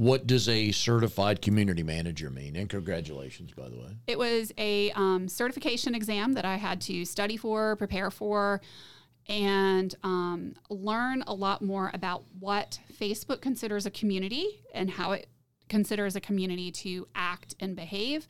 What 0.00 0.26
does 0.26 0.48
a 0.48 0.72
certified 0.72 1.42
community 1.42 1.82
manager 1.82 2.30
mean? 2.30 2.56
And 2.56 2.70
congratulations, 2.70 3.52
by 3.52 3.68
the 3.68 3.76
way. 3.76 3.98
It 4.06 4.18
was 4.18 4.50
a 4.56 4.90
um, 4.92 5.28
certification 5.28 5.94
exam 5.94 6.32
that 6.32 6.46
I 6.46 6.56
had 6.56 6.80
to 6.82 7.04
study 7.04 7.36
for, 7.36 7.76
prepare 7.76 8.10
for, 8.10 8.62
and 9.28 9.94
um, 10.02 10.54
learn 10.70 11.22
a 11.26 11.34
lot 11.34 11.60
more 11.60 11.90
about 11.92 12.24
what 12.38 12.78
Facebook 12.98 13.42
considers 13.42 13.84
a 13.84 13.90
community 13.90 14.64
and 14.72 14.88
how 14.88 15.12
it 15.12 15.26
considers 15.68 16.16
a 16.16 16.20
community 16.22 16.70
to 16.70 17.06
act 17.14 17.54
and 17.60 17.76
behave. 17.76 18.26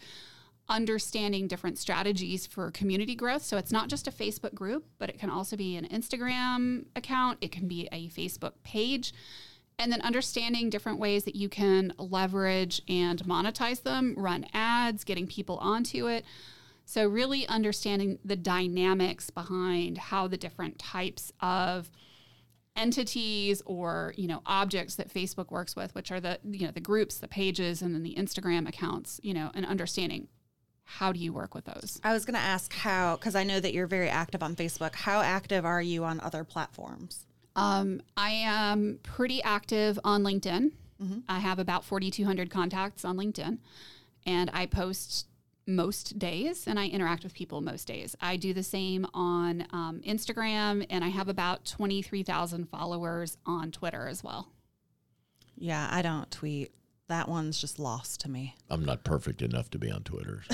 Understanding 0.68 1.46
different 1.46 1.78
strategies 1.78 2.48
for 2.48 2.72
community 2.72 3.14
growth. 3.14 3.44
So 3.44 3.58
it's 3.58 3.70
not 3.70 3.88
just 3.88 4.08
a 4.08 4.10
Facebook 4.10 4.54
group, 4.54 4.86
but 4.98 5.08
it 5.08 5.20
can 5.20 5.30
also 5.30 5.56
be 5.56 5.76
an 5.76 5.86
Instagram 5.86 6.86
account, 6.96 7.38
it 7.40 7.52
can 7.52 7.68
be 7.68 7.88
a 7.92 8.08
Facebook 8.08 8.54
page. 8.64 9.14
And 9.80 9.90
then 9.90 10.02
understanding 10.02 10.68
different 10.68 10.98
ways 10.98 11.24
that 11.24 11.34
you 11.34 11.48
can 11.48 11.94
leverage 11.96 12.82
and 12.86 13.18
monetize 13.24 13.82
them, 13.82 14.14
run 14.16 14.44
ads, 14.52 15.04
getting 15.04 15.26
people 15.26 15.56
onto 15.56 16.06
it. 16.06 16.26
So, 16.84 17.06
really 17.08 17.46
understanding 17.46 18.18
the 18.22 18.36
dynamics 18.36 19.30
behind 19.30 19.96
how 19.96 20.28
the 20.28 20.36
different 20.36 20.78
types 20.78 21.32
of 21.40 21.90
entities 22.76 23.62
or 23.64 24.12
you 24.16 24.28
know 24.28 24.42
objects 24.44 24.96
that 24.96 25.12
Facebook 25.12 25.50
works 25.50 25.74
with, 25.74 25.94
which 25.94 26.12
are 26.12 26.20
the 26.20 26.38
you 26.44 26.66
know 26.66 26.72
the 26.72 26.80
groups, 26.80 27.18
the 27.18 27.28
pages, 27.28 27.80
and 27.80 27.94
then 27.94 28.02
the 28.02 28.16
Instagram 28.16 28.68
accounts, 28.68 29.18
you 29.22 29.32
know, 29.32 29.50
and 29.54 29.64
understanding 29.64 30.28
how 30.84 31.12
do 31.12 31.20
you 31.20 31.32
work 31.32 31.54
with 31.54 31.64
those. 31.64 32.00
I 32.04 32.12
was 32.12 32.24
going 32.26 32.34
to 32.34 32.40
ask 32.40 32.74
how, 32.74 33.16
because 33.16 33.36
I 33.36 33.44
know 33.44 33.60
that 33.60 33.72
you're 33.72 33.86
very 33.86 34.08
active 34.08 34.42
on 34.42 34.56
Facebook. 34.56 34.96
How 34.96 35.20
active 35.20 35.64
are 35.64 35.80
you 35.80 36.04
on 36.04 36.20
other 36.20 36.42
platforms? 36.42 37.26
Um, 37.56 38.02
I 38.16 38.30
am 38.30 39.00
pretty 39.02 39.42
active 39.42 39.98
on 40.04 40.22
LinkedIn. 40.22 40.72
I 41.28 41.38
have 41.38 41.58
about 41.58 41.84
4,200 41.84 42.50
contacts 42.50 43.06
on 43.06 43.16
LinkedIn, 43.16 43.56
and 44.26 44.50
I 44.52 44.66
post 44.66 45.26
most 45.66 46.18
days 46.18 46.66
and 46.66 46.78
I 46.78 46.88
interact 46.88 47.22
with 47.22 47.32
people 47.32 47.60
most 47.60 47.86
days. 47.86 48.16
I 48.20 48.36
do 48.36 48.52
the 48.52 48.62
same 48.62 49.06
on 49.14 49.66
um, 49.72 50.00
Instagram, 50.06 50.84
and 50.90 51.02
I 51.02 51.08
have 51.08 51.28
about 51.28 51.64
23,000 51.64 52.68
followers 52.68 53.38
on 53.46 53.70
Twitter 53.70 54.08
as 54.08 54.22
well. 54.22 54.48
Yeah, 55.56 55.88
I 55.90 56.02
don't 56.02 56.30
tweet. 56.30 56.74
That 57.08 57.28
one's 57.28 57.60
just 57.60 57.78
lost 57.78 58.20
to 58.20 58.30
me. 58.30 58.54
I'm 58.68 58.84
not 58.84 59.02
perfect 59.04 59.42
enough 59.42 59.70
to 59.70 59.78
be 59.78 59.90
on 59.90 60.02
Twitter. 60.02 60.42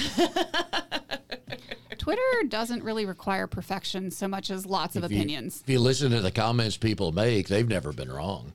Twitter 2.07 2.49
doesn't 2.49 2.85
really 2.85 3.05
require 3.05 3.49
perfection 3.49 4.13
so 4.13 4.29
much 4.29 4.49
as 4.51 4.65
lots 4.65 4.95
of 4.95 5.03
If 5.03 5.11
you- 5.11 5.17
opinions. 5.19 5.61
If 5.63 5.69
you 5.71 5.81
listen 5.81 6.13
to 6.13 6.21
the 6.21 6.31
comments 6.31 6.77
people 6.77 7.11
make, 7.11 7.49
they've 7.49 7.69
never 7.69 7.93
been 7.93 8.11
wrong. 8.13 8.53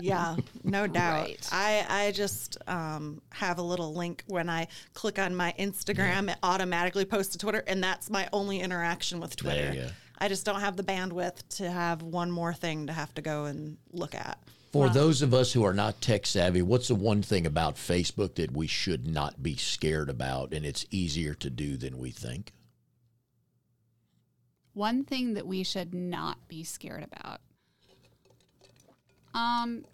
Yeah, 0.00 0.36
no 0.62 0.86
doubt. 1.00 1.24
Right. 1.26 1.48
I 1.50 1.84
I 1.88 2.10
just 2.12 2.56
um, 2.68 3.20
have 3.32 3.58
a 3.58 3.62
little 3.62 3.92
link 3.94 4.22
when 4.28 4.48
I 4.48 4.68
click 4.92 5.18
on 5.18 5.34
my 5.34 5.52
Instagram, 5.58 6.30
it 6.30 6.38
automatically 6.44 7.04
posts 7.04 7.32
to 7.32 7.38
Twitter, 7.38 7.62
and 7.66 7.82
that's 7.82 8.08
my 8.08 8.28
only 8.32 8.60
interaction 8.60 9.18
with 9.20 9.34
Twitter. 9.34 9.62
There 9.62 9.74
you 9.74 9.80
go. 9.82 9.88
I 10.18 10.28
just 10.28 10.44
don't 10.46 10.60
have 10.60 10.76
the 10.76 10.84
bandwidth 10.84 11.42
to 11.56 11.68
have 11.70 12.02
one 12.02 12.30
more 12.30 12.54
thing 12.54 12.86
to 12.86 12.92
have 12.92 13.12
to 13.14 13.22
go 13.22 13.46
and 13.46 13.76
look 13.92 14.14
at. 14.14 14.38
For 14.74 14.88
those 14.88 15.22
of 15.22 15.32
us 15.32 15.52
who 15.52 15.62
are 15.62 15.72
not 15.72 16.00
tech 16.00 16.26
savvy, 16.26 16.60
what's 16.60 16.88
the 16.88 16.96
one 16.96 17.22
thing 17.22 17.46
about 17.46 17.76
Facebook 17.76 18.34
that 18.34 18.50
we 18.50 18.66
should 18.66 19.06
not 19.06 19.40
be 19.40 19.54
scared 19.54 20.10
about 20.10 20.52
and 20.52 20.66
it's 20.66 20.84
easier 20.90 21.32
to 21.34 21.48
do 21.48 21.76
than 21.76 21.96
we 21.96 22.10
think? 22.10 22.52
One 24.72 25.04
thing 25.04 25.34
that 25.34 25.46
we 25.46 25.62
should 25.62 25.94
not 25.94 26.48
be 26.48 26.64
scared 26.64 27.04
about. 27.04 27.40
Um, 29.32 29.84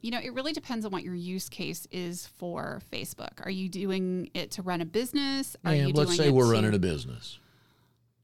you 0.00 0.10
know, 0.10 0.18
it 0.20 0.34
really 0.34 0.52
depends 0.52 0.84
on 0.84 0.90
what 0.90 1.04
your 1.04 1.14
use 1.14 1.48
case 1.48 1.86
is 1.92 2.26
for 2.26 2.82
Facebook. 2.92 3.44
Are 3.44 3.50
you 3.50 3.68
doing 3.68 4.28
it 4.34 4.50
to 4.52 4.62
run 4.62 4.80
a 4.80 4.86
business? 4.86 5.54
Are 5.64 5.72
you 5.72 5.90
let's 5.90 6.16
say 6.16 6.32
we're 6.32 6.46
to- 6.46 6.52
running 6.52 6.74
a 6.74 6.80
business. 6.80 7.38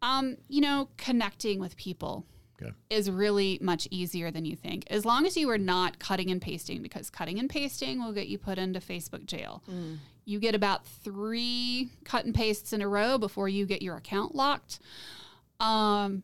Um, 0.02 0.36
you 0.48 0.62
know, 0.62 0.88
connecting 0.96 1.60
with 1.60 1.76
people 1.76 2.26
Okay. 2.62 2.72
is 2.90 3.10
really 3.10 3.58
much 3.60 3.88
easier 3.90 4.30
than 4.30 4.44
you 4.44 4.56
think. 4.56 4.84
As 4.88 5.04
long 5.04 5.26
as 5.26 5.36
you 5.36 5.50
are 5.50 5.58
not 5.58 5.98
cutting 5.98 6.30
and 6.30 6.40
pasting, 6.40 6.82
because 6.82 7.10
cutting 7.10 7.38
and 7.38 7.48
pasting 7.50 8.02
will 8.02 8.12
get 8.12 8.28
you 8.28 8.38
put 8.38 8.58
into 8.58 8.80
Facebook 8.80 9.26
jail. 9.26 9.62
You 10.24 10.38
get 10.38 10.54
about 10.54 10.86
three 10.86 11.90
cut 12.04 12.24
and 12.24 12.34
pastes 12.34 12.72
in 12.72 12.80
a 12.80 12.88
row 12.88 13.18
before 13.18 13.48
you 13.48 13.66
get 13.66 13.82
your 13.82 13.96
account 13.96 14.34
locked. 14.34 14.78
Um, 15.58 16.22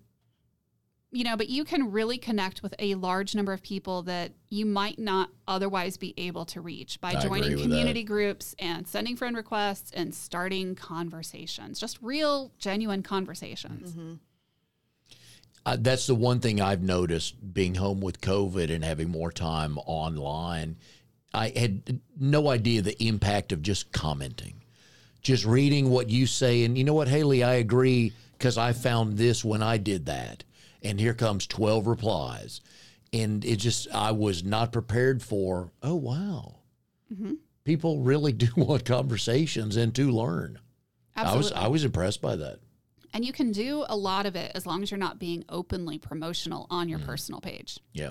you 1.11 1.25
know, 1.25 1.37
but 1.37 1.49
you 1.49 1.65
can 1.65 1.91
really 1.91 2.19
connect 2.19 2.63
with 2.63 2.75
a 2.79 2.95
large 2.95 3.35
number 3.35 3.53
of 3.55 3.63
people 3.63 4.03
that 4.03 4.33
you 4.51 4.67
might 4.67 4.99
not 4.99 5.31
otherwise 5.47 5.97
be 5.97 6.13
able 6.19 6.45
to 6.45 6.61
reach 6.61 7.01
by 7.01 7.13
I 7.13 7.21
joining 7.21 7.53
with 7.53 7.63
community 7.63 8.03
groups 8.03 8.55
and 8.59 8.87
sending 8.87 9.17
friend 9.17 9.35
requests 9.35 9.91
and 9.93 10.15
starting 10.15 10.75
conversations, 10.75 11.81
just 11.81 11.99
real, 12.03 12.53
genuine 12.59 13.03
conversations. 13.03 13.97
Uh, 15.69 15.77
that's 15.79 16.07
the 16.07 16.15
one 16.15 16.41
thing 16.41 16.63
I've 16.63 16.83
noticed 16.83 17.35
being 17.53 17.75
home 17.75 18.01
with 18.01 18.23
COVID 18.23 18.75
and 18.75 18.83
having 18.83 19.11
more 19.11 19.31
time 19.31 19.77
online. 19.85 20.77
I 21.35 21.51
had 21.55 22.01
no 22.19 22.49
idea 22.49 22.81
the 22.81 23.05
impact 23.05 23.53
of 23.53 23.61
just 23.61 23.93
commenting, 23.93 24.63
just 25.21 25.45
reading 25.45 25.91
what 25.91 26.09
you 26.09 26.27
say. 26.27 26.65
And 26.65 26.79
you 26.79 26.85
know 26.85 26.95
what, 26.95 27.09
Haley, 27.09 27.45
I 27.45 27.57
agree 27.57 28.15
because 28.33 28.57
I 28.57 28.73
found 28.73 29.19
this 29.19 29.45
when 29.45 29.63
I 29.63 29.77
did 29.77 30.07
that. 30.07 30.43
And 30.83 30.99
here 30.99 31.13
comes 31.13 31.47
12 31.47 31.87
replies. 31.87 32.63
And 33.13 33.45
it 33.45 33.57
just, 33.57 33.89
I 33.93 34.13
was 34.13 34.43
not 34.43 34.73
prepared 34.73 35.23
for, 35.23 35.71
oh, 35.83 35.97
wow. 35.97 36.61
People 37.65 38.01
really 38.01 38.33
do 38.45 38.49
want 38.57 38.87
conversations 38.87 39.77
and 39.77 39.95
to 39.97 40.11
learn. 40.11 40.61
I 41.15 41.37
was, 41.37 41.53
I 41.53 41.67
was 41.67 41.85
impressed 41.85 42.23
by 42.23 42.37
that. 42.37 42.61
And 43.19 43.25
you 43.25 43.33
can 43.33 43.51
do 43.51 43.85
a 43.89 43.97
lot 43.97 44.27
of 44.27 44.37
it 44.37 44.53
as 44.55 44.65
long 44.65 44.81
as 44.85 44.93
you're 44.93 44.99
not 44.99 45.19
being 45.19 45.45
openly 45.49 45.99
promotional 45.99 46.69
on 46.71 46.87
Mm. 46.87 46.91
your 46.91 46.99
personal 47.01 47.41
page. 47.41 47.81
Yeah. 47.93 48.11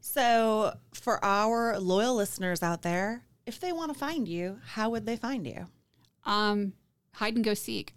So, 0.00 0.74
for 0.92 1.24
our 1.24 1.80
loyal 1.80 2.16
listeners 2.16 2.62
out 2.62 2.82
there, 2.82 3.24
if 3.46 3.60
they 3.60 3.72
want 3.72 3.90
to 3.94 3.98
find 3.98 4.28
you, 4.28 4.58
how 4.74 4.90
would 4.90 5.06
they 5.06 5.16
find 5.16 5.46
you? 5.46 5.68
Um, 6.26 6.74
hide 7.14 7.34
and 7.34 7.42
go 7.42 7.54
seek. 7.54 7.94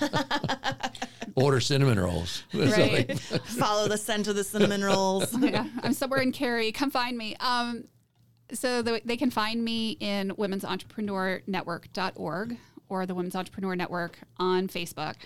Order 1.34 1.60
cinnamon 1.60 2.00
rolls. 2.00 2.42
Right. 2.54 3.18
Follow 3.44 3.86
the 3.86 3.98
scent 3.98 4.28
of 4.28 4.34
the 4.36 4.44
cinnamon 4.44 4.82
rolls. 4.82 5.36
yeah, 5.38 5.66
I'm 5.82 5.92
somewhere 5.92 6.22
in 6.22 6.32
Cary. 6.32 6.72
Come 6.72 6.90
find 6.90 7.18
me. 7.18 7.36
Um, 7.40 7.84
so 8.50 8.80
the, 8.80 9.02
they 9.04 9.18
can 9.18 9.30
find 9.30 9.62
me 9.62 9.90
in 10.00 10.32
Women's 10.38 10.64
Entrepreneur 10.64 11.42
Network.org 11.46 12.56
or 12.88 13.04
the 13.04 13.14
Women's 13.14 13.34
Entrepreneur 13.36 13.74
Network 13.76 14.18
on 14.38 14.68
Facebook. 14.68 15.16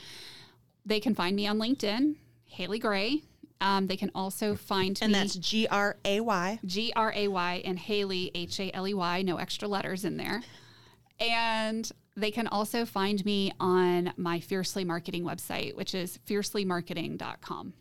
They 0.91 0.99
can 0.99 1.15
find 1.15 1.37
me 1.37 1.47
on 1.47 1.61
LinkedIn, 1.61 2.17
Haley 2.47 2.81
Gray. 2.81 3.23
Um, 3.61 3.87
they 3.87 3.97
can 3.97 4.11
also 4.13 4.57
find 4.57 4.99
And 5.01 5.13
me 5.13 5.21
that's 5.21 5.37
G 5.37 5.69
R 5.69 5.97
A 6.05 6.19
Y. 6.19 6.59
G 6.67 6.93
R 6.97 7.13
A 7.15 7.29
Y 7.29 7.63
and 7.65 7.79
Haley 7.79 8.33
H 8.35 8.59
A 8.59 8.75
L 8.75 8.89
E 8.89 8.93
Y, 8.93 9.23
no 9.23 9.37
extra 9.37 9.69
letters 9.69 10.05
in 10.05 10.17
there. 10.17 10.43
And 11.21 11.89
they 12.17 12.33
can 12.33 12.49
also 12.49 12.85
find 12.85 13.25
me 13.25 13.53
on 13.61 14.13
my 14.17 14.41
Fiercely 14.41 14.85
Marketing 14.85 15.23
website, 15.23 15.77
which 15.77 15.95
is 15.95 16.19
fiercelymarketing.com. 16.27 17.73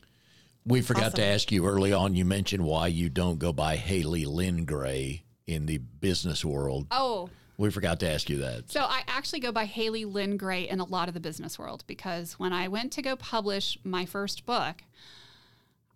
We 0.68 0.82
forgot 0.82 1.16
to 1.16 1.24
ask 1.24 1.52
you 1.52 1.66
early 1.66 1.92
on. 1.92 2.16
You 2.16 2.26
mentioned 2.26 2.64
why 2.64 2.88
you 2.88 3.10
don't 3.10 3.40
go 3.40 3.52
by 3.52 3.76
Haley 3.78 4.26
Lynn 4.26 4.66
Gray 4.66 5.24
in 5.48 5.66
the 5.66 5.80
business 5.80 6.46
world. 6.46 6.86
Oh, 6.92 7.32
We 7.60 7.70
forgot 7.72 8.00
to 8.00 8.10
ask 8.10 8.30
you 8.30 8.38
that. 8.38 8.72
So 8.72 8.80
I 8.84 9.02
actually 9.06 9.42
go 9.42 9.52
by 9.52 9.66
Haley 9.66 10.06
Lynn 10.06 10.38
Gray 10.38 10.66
in 10.70 10.80
a 10.80 10.86
lot 10.86 11.10
of 11.10 11.14
the 11.14 11.20
business 11.20 11.60
world 11.60 11.84
because 11.88 12.40
when 12.40 12.54
I 12.54 12.70
went 12.70 12.94
to 12.94 13.02
go 13.02 13.18
publish 13.18 13.78
my 13.84 14.06
first 14.06 14.46
book, 14.46 14.78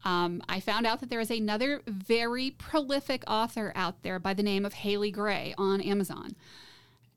um, 0.03 0.43
I 0.49 0.59
found 0.59 0.86
out 0.86 0.99
that 0.99 1.09
there 1.09 1.22
is 1.22 1.32
another 1.32 1.82
very 1.88 2.51
prolific 2.51 3.24
author 3.28 3.72
out 3.76 4.03
there 4.03 4.20
by 4.20 4.34
the 4.34 4.43
name 4.43 4.66
of 4.66 4.74
Haley 4.74 5.09
Gray 5.09 5.55
on 5.57 5.80
Amazon. 5.80 6.36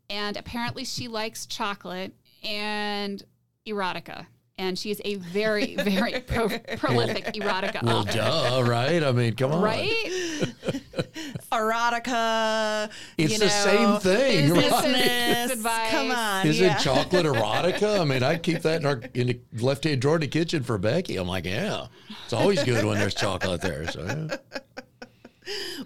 And 0.08 0.36
apparently 0.36 0.84
she 0.84 1.08
likes 1.08 1.46
chocolate 1.46 2.14
and 2.44 3.24
erotica. 3.66 4.26
And 4.58 4.78
she 4.78 4.92
is 4.92 5.02
a 5.04 5.16
very, 5.16 5.74
very 5.80 6.20
pro- 6.20 6.60
prolific 6.78 7.24
erotica 7.34 7.82
Well, 7.82 7.98
author. 7.98 8.12
duh, 8.12 8.62
right? 8.64 9.02
I 9.02 9.10
mean, 9.10 9.34
come 9.34 9.50
on. 9.50 9.60
Right? 9.60 10.44
Erotica. 11.56 12.90
It's 13.18 13.32
you 13.32 13.38
the 13.38 13.46
know, 13.46 13.50
same 13.50 14.00
thing, 14.00 14.50
right? 14.52 14.70
business. 14.70 15.52
Advice. 15.56 15.90
Come 15.90 16.10
on. 16.10 16.46
Is 16.46 16.60
yeah. 16.60 16.76
it 16.76 16.82
chocolate 16.82 17.26
erotica? 17.26 18.00
I 18.00 18.04
mean, 18.04 18.22
I'd 18.22 18.42
keep 18.42 18.62
that 18.62 18.80
in, 18.80 18.86
our, 18.86 19.00
in 19.14 19.26
the 19.52 19.64
left 19.64 19.84
hand 19.84 20.00
drawer 20.00 20.16
in 20.16 20.22
the 20.22 20.28
kitchen 20.28 20.62
for 20.62 20.78
Becky. 20.78 21.16
I'm 21.16 21.28
like, 21.28 21.44
yeah, 21.46 21.86
it's 22.24 22.32
always 22.32 22.62
good 22.64 22.84
when 22.84 22.98
there's 22.98 23.14
chocolate 23.14 23.60
there. 23.60 23.86
So, 23.90 24.04
yeah. 24.04 24.36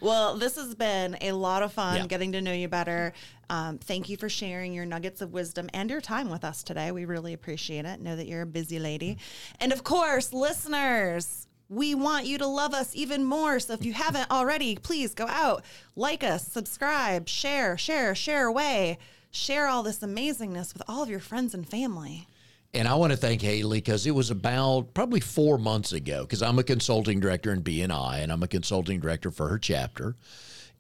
Well, 0.00 0.36
this 0.38 0.56
has 0.56 0.74
been 0.74 1.18
a 1.20 1.32
lot 1.32 1.62
of 1.62 1.72
fun 1.72 1.96
Yeah. 1.96 2.06
getting 2.06 2.32
to 2.32 2.40
know 2.40 2.52
you 2.52 2.66
better. 2.68 3.12
Um, 3.50 3.76
thank 3.78 4.08
you 4.08 4.16
for 4.16 4.28
sharing 4.30 4.72
your 4.72 4.86
nuggets 4.86 5.20
of 5.20 5.32
wisdom 5.32 5.68
and 5.74 5.90
your 5.90 6.00
time 6.00 6.30
with 6.30 6.44
us 6.44 6.62
today. 6.62 6.92
We 6.92 7.04
really 7.04 7.34
appreciate 7.34 7.84
it. 7.84 8.00
Know 8.00 8.16
that 8.16 8.26
you're 8.26 8.42
a 8.42 8.46
busy 8.46 8.78
lady. 8.78 9.18
And 9.60 9.72
of 9.72 9.84
course, 9.84 10.32
listeners, 10.32 11.46
we 11.70 11.94
want 11.94 12.26
you 12.26 12.36
to 12.36 12.46
love 12.46 12.74
us 12.74 12.94
even 12.96 13.24
more. 13.24 13.60
So 13.60 13.74
if 13.74 13.84
you 13.84 13.92
haven't 13.92 14.30
already, 14.30 14.74
please 14.74 15.14
go 15.14 15.26
out, 15.28 15.64
like 15.94 16.24
us, 16.24 16.46
subscribe, 16.46 17.28
share, 17.28 17.78
share, 17.78 18.14
share 18.14 18.46
away. 18.46 18.98
Share 19.30 19.68
all 19.68 19.84
this 19.84 20.00
amazingness 20.00 20.74
with 20.74 20.82
all 20.88 21.04
of 21.04 21.08
your 21.08 21.20
friends 21.20 21.54
and 21.54 21.66
family. 21.66 22.26
And 22.74 22.88
I 22.88 22.94
want 22.94 23.12
to 23.12 23.16
thank 23.16 23.40
Haley 23.40 23.78
because 23.78 24.04
it 24.04 24.10
was 24.10 24.30
about 24.32 24.92
probably 24.94 25.20
four 25.20 25.58
months 25.58 25.92
ago 25.92 26.22
because 26.22 26.42
I'm 26.42 26.58
a 26.58 26.64
consulting 26.64 27.20
director 27.20 27.52
in 27.52 27.62
BNI 27.62 28.22
and 28.22 28.32
I'm 28.32 28.42
a 28.42 28.48
consulting 28.48 28.98
director 28.98 29.30
for 29.30 29.48
her 29.48 29.58
chapter. 29.58 30.16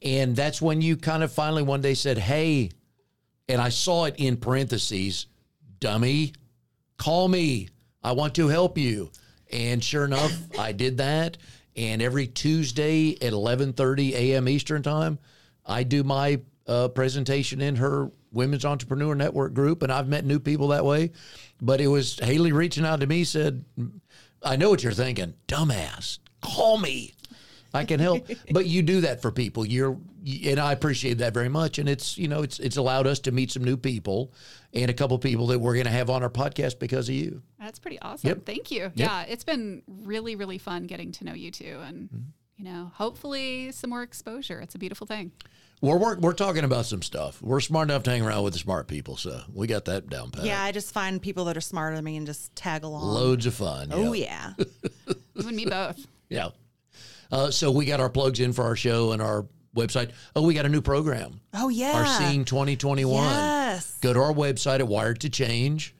And 0.02 0.34
that's 0.34 0.60
when 0.60 0.82
you 0.82 0.96
kind 0.96 1.22
of 1.22 1.30
finally 1.30 1.62
one 1.62 1.82
day 1.82 1.94
said, 1.94 2.18
Hey, 2.18 2.70
and 3.48 3.60
I 3.60 3.68
saw 3.68 4.06
it 4.06 4.16
in 4.18 4.36
parentheses, 4.36 5.26
dummy, 5.78 6.32
call 6.96 7.28
me. 7.28 7.68
I 8.02 8.12
want 8.12 8.34
to 8.36 8.48
help 8.48 8.76
you. 8.76 9.12
And 9.52 9.82
sure 9.82 10.04
enough, 10.04 10.32
I 10.58 10.72
did 10.72 10.98
that. 10.98 11.36
And 11.76 12.02
every 12.02 12.26
Tuesday 12.26 13.12
at 13.20 13.32
11:30 13.32 14.12
a.m. 14.12 14.48
Eastern 14.48 14.82
time, 14.82 15.18
I 15.64 15.82
do 15.82 16.02
my 16.02 16.40
uh, 16.66 16.88
presentation 16.88 17.60
in 17.60 17.76
her 17.76 18.10
Women's 18.32 18.64
Entrepreneur 18.64 19.14
Network 19.14 19.54
group, 19.54 19.82
and 19.82 19.92
I've 19.92 20.08
met 20.08 20.24
new 20.24 20.38
people 20.38 20.68
that 20.68 20.84
way. 20.84 21.10
But 21.60 21.80
it 21.80 21.88
was 21.88 22.18
Haley 22.18 22.52
reaching 22.52 22.84
out 22.84 23.00
to 23.00 23.06
me 23.06 23.24
said, 23.24 23.64
"I 24.42 24.56
know 24.56 24.70
what 24.70 24.82
you're 24.82 24.92
thinking, 24.92 25.34
dumbass. 25.48 26.18
Call 26.40 26.78
me." 26.78 27.14
I 27.72 27.84
can 27.84 28.00
help. 28.00 28.26
but 28.52 28.66
you 28.66 28.82
do 28.82 29.00
that 29.02 29.22
for 29.22 29.30
people. 29.30 29.64
You're, 29.66 29.96
and 30.46 30.58
I 30.58 30.72
appreciate 30.72 31.18
that 31.18 31.32
very 31.34 31.48
much. 31.48 31.78
And 31.78 31.88
it's, 31.88 32.18
you 32.18 32.28
know, 32.28 32.42
it's, 32.42 32.58
it's 32.58 32.76
allowed 32.76 33.06
us 33.06 33.18
to 33.20 33.32
meet 33.32 33.50
some 33.50 33.64
new 33.64 33.76
people 33.76 34.32
and 34.72 34.90
a 34.90 34.94
couple 34.94 35.18
people 35.18 35.46
that 35.48 35.58
we're 35.58 35.74
going 35.74 35.86
to 35.86 35.90
have 35.92 36.10
on 36.10 36.22
our 36.22 36.30
podcast 36.30 36.78
because 36.78 37.08
of 37.08 37.14
you. 37.14 37.42
That's 37.58 37.78
pretty 37.78 37.98
awesome. 38.00 38.28
Yep. 38.28 38.46
Thank 38.46 38.70
you. 38.70 38.90
Yeah, 38.94 39.22
it's 39.22 39.44
been 39.44 39.82
really, 39.86 40.36
really 40.36 40.58
fun 40.58 40.86
getting 40.86 41.12
to 41.12 41.24
know 41.24 41.34
you 41.34 41.50
two, 41.50 41.78
and 41.84 42.08
Mm-hmm. 42.10 42.18
you 42.56 42.64
know, 42.64 42.90
hopefully 42.94 43.72
some 43.72 43.90
more 43.90 44.02
exposure. 44.02 44.60
It's 44.60 44.74
a 44.74 44.78
beautiful 44.78 45.06
thing. 45.06 45.32
We're, 45.82 45.96
we're, 45.96 46.18
we're 46.18 46.34
talking 46.34 46.64
about 46.64 46.84
some 46.84 47.00
stuff. 47.00 47.40
We're 47.40 47.60
smart 47.60 47.88
enough 47.88 48.02
to 48.02 48.10
hang 48.10 48.20
around 48.22 48.44
with 48.44 48.52
the 48.52 48.58
smart 48.58 48.86
people. 48.86 49.16
So 49.16 49.40
we 49.54 49.66
got 49.66 49.86
that 49.86 50.10
down 50.10 50.30
pat. 50.30 50.44
Yeah, 50.44 50.62
I 50.62 50.72
just 50.72 50.92
find 50.92 51.22
people 51.22 51.46
that 51.46 51.56
are 51.56 51.62
smarter 51.62 51.96
than 51.96 52.04
me 52.04 52.18
and 52.18 52.26
just 52.26 52.54
tag 52.54 52.84
along. 52.84 53.02
Loads 53.14 53.46
of 53.46 53.54
fun. 53.54 53.88
Oh 53.90 54.12
yeah. 54.12 54.52
yeah. 54.58 54.64
You 55.34 55.48
and 55.48 55.56
me 55.56 55.64
both. 55.64 56.06
Yeah. 56.28 56.48
Uh, 57.32 57.50
so 57.50 57.70
we 57.70 57.84
got 57.84 58.00
our 58.00 58.10
plugs 58.10 58.40
in 58.40 58.52
for 58.52 58.64
our 58.64 58.76
show 58.76 59.12
and 59.12 59.22
our 59.22 59.46
website. 59.76 60.10
Oh, 60.34 60.42
we 60.42 60.54
got 60.54 60.66
a 60.66 60.68
new 60.68 60.80
program. 60.82 61.40
Oh 61.54 61.68
yeah. 61.68 61.92
Our 61.92 62.06
Seeing 62.06 62.44
2021. 62.44 63.22
Yes. 63.24 63.98
Go 64.00 64.12
to 64.12 64.20
our 64.20 64.32
website 64.32 64.80
at 64.80 64.88
Wired 64.88 65.20
to 65.20 65.30
Change 65.30 65.94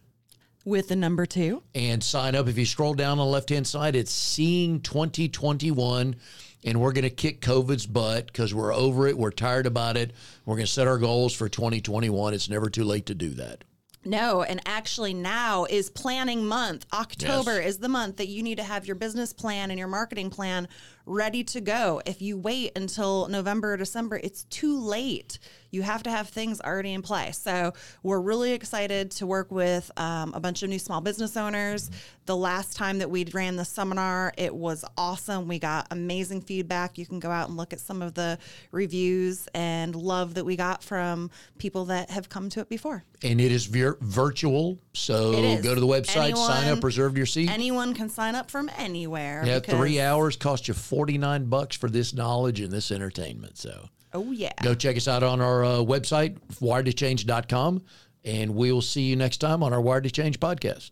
With 0.64 0.89
the 0.89 0.97
number 0.97 1.26
two. 1.26 1.62
and 1.74 2.03
sign 2.03 2.35
up. 2.35 2.49
If 2.49 2.59
you 2.59 2.66
scroll 2.66 2.95
down 2.95 3.12
on 3.12 3.18
the 3.18 3.24
left 3.24 3.51
hand 3.51 3.66
side, 3.66 3.95
it's 3.95 4.11
Seeing 4.12 4.81
2021. 4.81 6.16
And 6.62 6.78
we're 6.78 6.93
going 6.93 7.05
to 7.05 7.11
kick 7.11 7.41
COVID's 7.41 7.87
butt 7.87 8.26
because 8.26 8.53
we're 8.53 8.74
over 8.74 9.07
it. 9.07 9.16
We're 9.16 9.31
tired 9.31 9.66
about 9.66 9.97
it. 9.97 10.12
We're 10.45 10.57
going 10.57 10.66
to 10.66 10.72
set 10.72 10.87
our 10.87 10.99
goals 10.99 11.33
for 11.35 11.49
2021. 11.49 12.35
It's 12.35 12.51
never 12.51 12.68
too 12.68 12.85
late 12.85 13.07
to 13.07 13.14
do 13.14 13.31
that. 13.31 13.64
No, 14.05 14.43
and 14.43 14.61
actually 14.66 15.14
now 15.14 15.64
is 15.66 15.89
planning 15.91 16.45
month. 16.47 16.85
October 16.93 17.57
Yes. 17.61 17.66
is 17.74 17.78
the 17.78 17.89
month 17.89 18.16
that 18.16 18.28
you 18.28 18.43
need 18.43 18.57
to 18.59 18.62
have 18.64 18.87
your 18.87 18.95
business 18.97 19.33
plan 19.33 19.70
and 19.70 19.78
your 19.78 19.89
marketing 19.89 20.28
plan 20.31 20.68
ready 21.11 21.42
to 21.42 21.61
go. 21.61 22.00
If 22.06 22.22
you 22.22 22.38
wait 22.38 22.70
until 22.76 23.26
November 23.28 23.72
or 23.72 23.76
December, 23.76 24.20
it's 24.22 24.44
too 24.44 24.78
late. 24.78 25.40
You 25.72 25.82
have 25.82 26.02
to 26.04 26.11
have 26.11 26.28
things 26.28 26.61
already 26.61 26.92
in 26.92 27.02
place. 27.02 27.38
So 27.38 27.72
we're 28.02 28.20
really 28.20 28.52
excited 28.52 29.11
to 29.12 29.26
work 29.26 29.50
with 29.50 29.90
um, 29.96 30.32
a 30.34 30.40
bunch 30.40 30.62
of 30.62 30.68
new 30.68 30.78
small 30.78 31.00
business 31.00 31.36
owners. 31.36 31.90
The 32.26 32.36
last 32.36 32.76
time 32.76 32.98
that 32.98 33.11
we 33.11 33.24
ran 33.24 33.56
the 33.56 33.64
seminar, 33.64 34.32
it 34.36 34.54
was 34.54 34.84
awesome. 34.96 35.48
We 35.48 35.58
got 35.58 35.88
amazing 35.90 36.42
feedback. 36.42 36.98
You 36.98 37.06
can 37.06 37.18
go 37.18 37.30
out 37.30 37.48
and 37.48 37.56
look 37.56 37.72
at 37.72 37.80
some 37.80 38.02
of 38.02 38.14
the 38.14 38.38
reviews 38.72 39.48
and 39.54 39.94
love 39.94 40.34
that 40.34 40.44
we 40.44 40.56
got 40.56 40.82
from 40.82 41.30
people 41.58 41.86
that 41.86 42.11
have 42.11 42.28
come 42.28 42.48
to 42.50 42.61
it 42.61 42.68
before. 42.68 43.04
And 43.22 43.40
it 43.40 43.52
is 43.52 43.66
vir- 43.66 43.98
virtual. 44.00 44.78
So 44.92 45.32
go 45.62 45.74
to 45.74 45.80
the 45.80 45.86
website, 45.86 46.36
sign 46.36 46.68
up, 46.68 46.82
reserve 46.82 47.16
your 47.16 47.26
seat. 47.26 47.50
anyone 47.50 47.94
can 47.94 48.08
sign 48.08 48.34
up 48.34 48.50
from 48.50 48.70
anywhere. 48.76 49.42
Yeah, 49.44 49.61
three 49.61 50.00
hours 50.00 50.36
cost 50.36 50.68
you 50.68 50.74
49 51.01 51.46
bucks 51.46 51.74
for 51.76 51.88
this 51.88 52.12
knowledge 52.12 52.61
and 52.61 52.70
this 52.70 52.90
entertainment. 52.90 53.57
So 53.57 53.88
Oh 54.12 54.32
yeah. 54.32 54.53
go 54.62 54.74
check 54.74 54.98
us 54.98 55.09
out 55.09 55.22
on 55.22 55.40
our 55.40 55.64
uh, 55.64 55.68
website, 55.78 56.36
wired2change.com, 56.61 57.82
and 58.24 58.55
we'll 58.55 58.82
see 58.82 59.03
you 59.03 59.16
next 59.16 59.38
time 59.38 59.62
on 59.62 59.72
our 59.72 59.80
Wired 59.80 60.05
to 60.05 60.11
Change 60.11 60.38
podcast. 60.40 60.90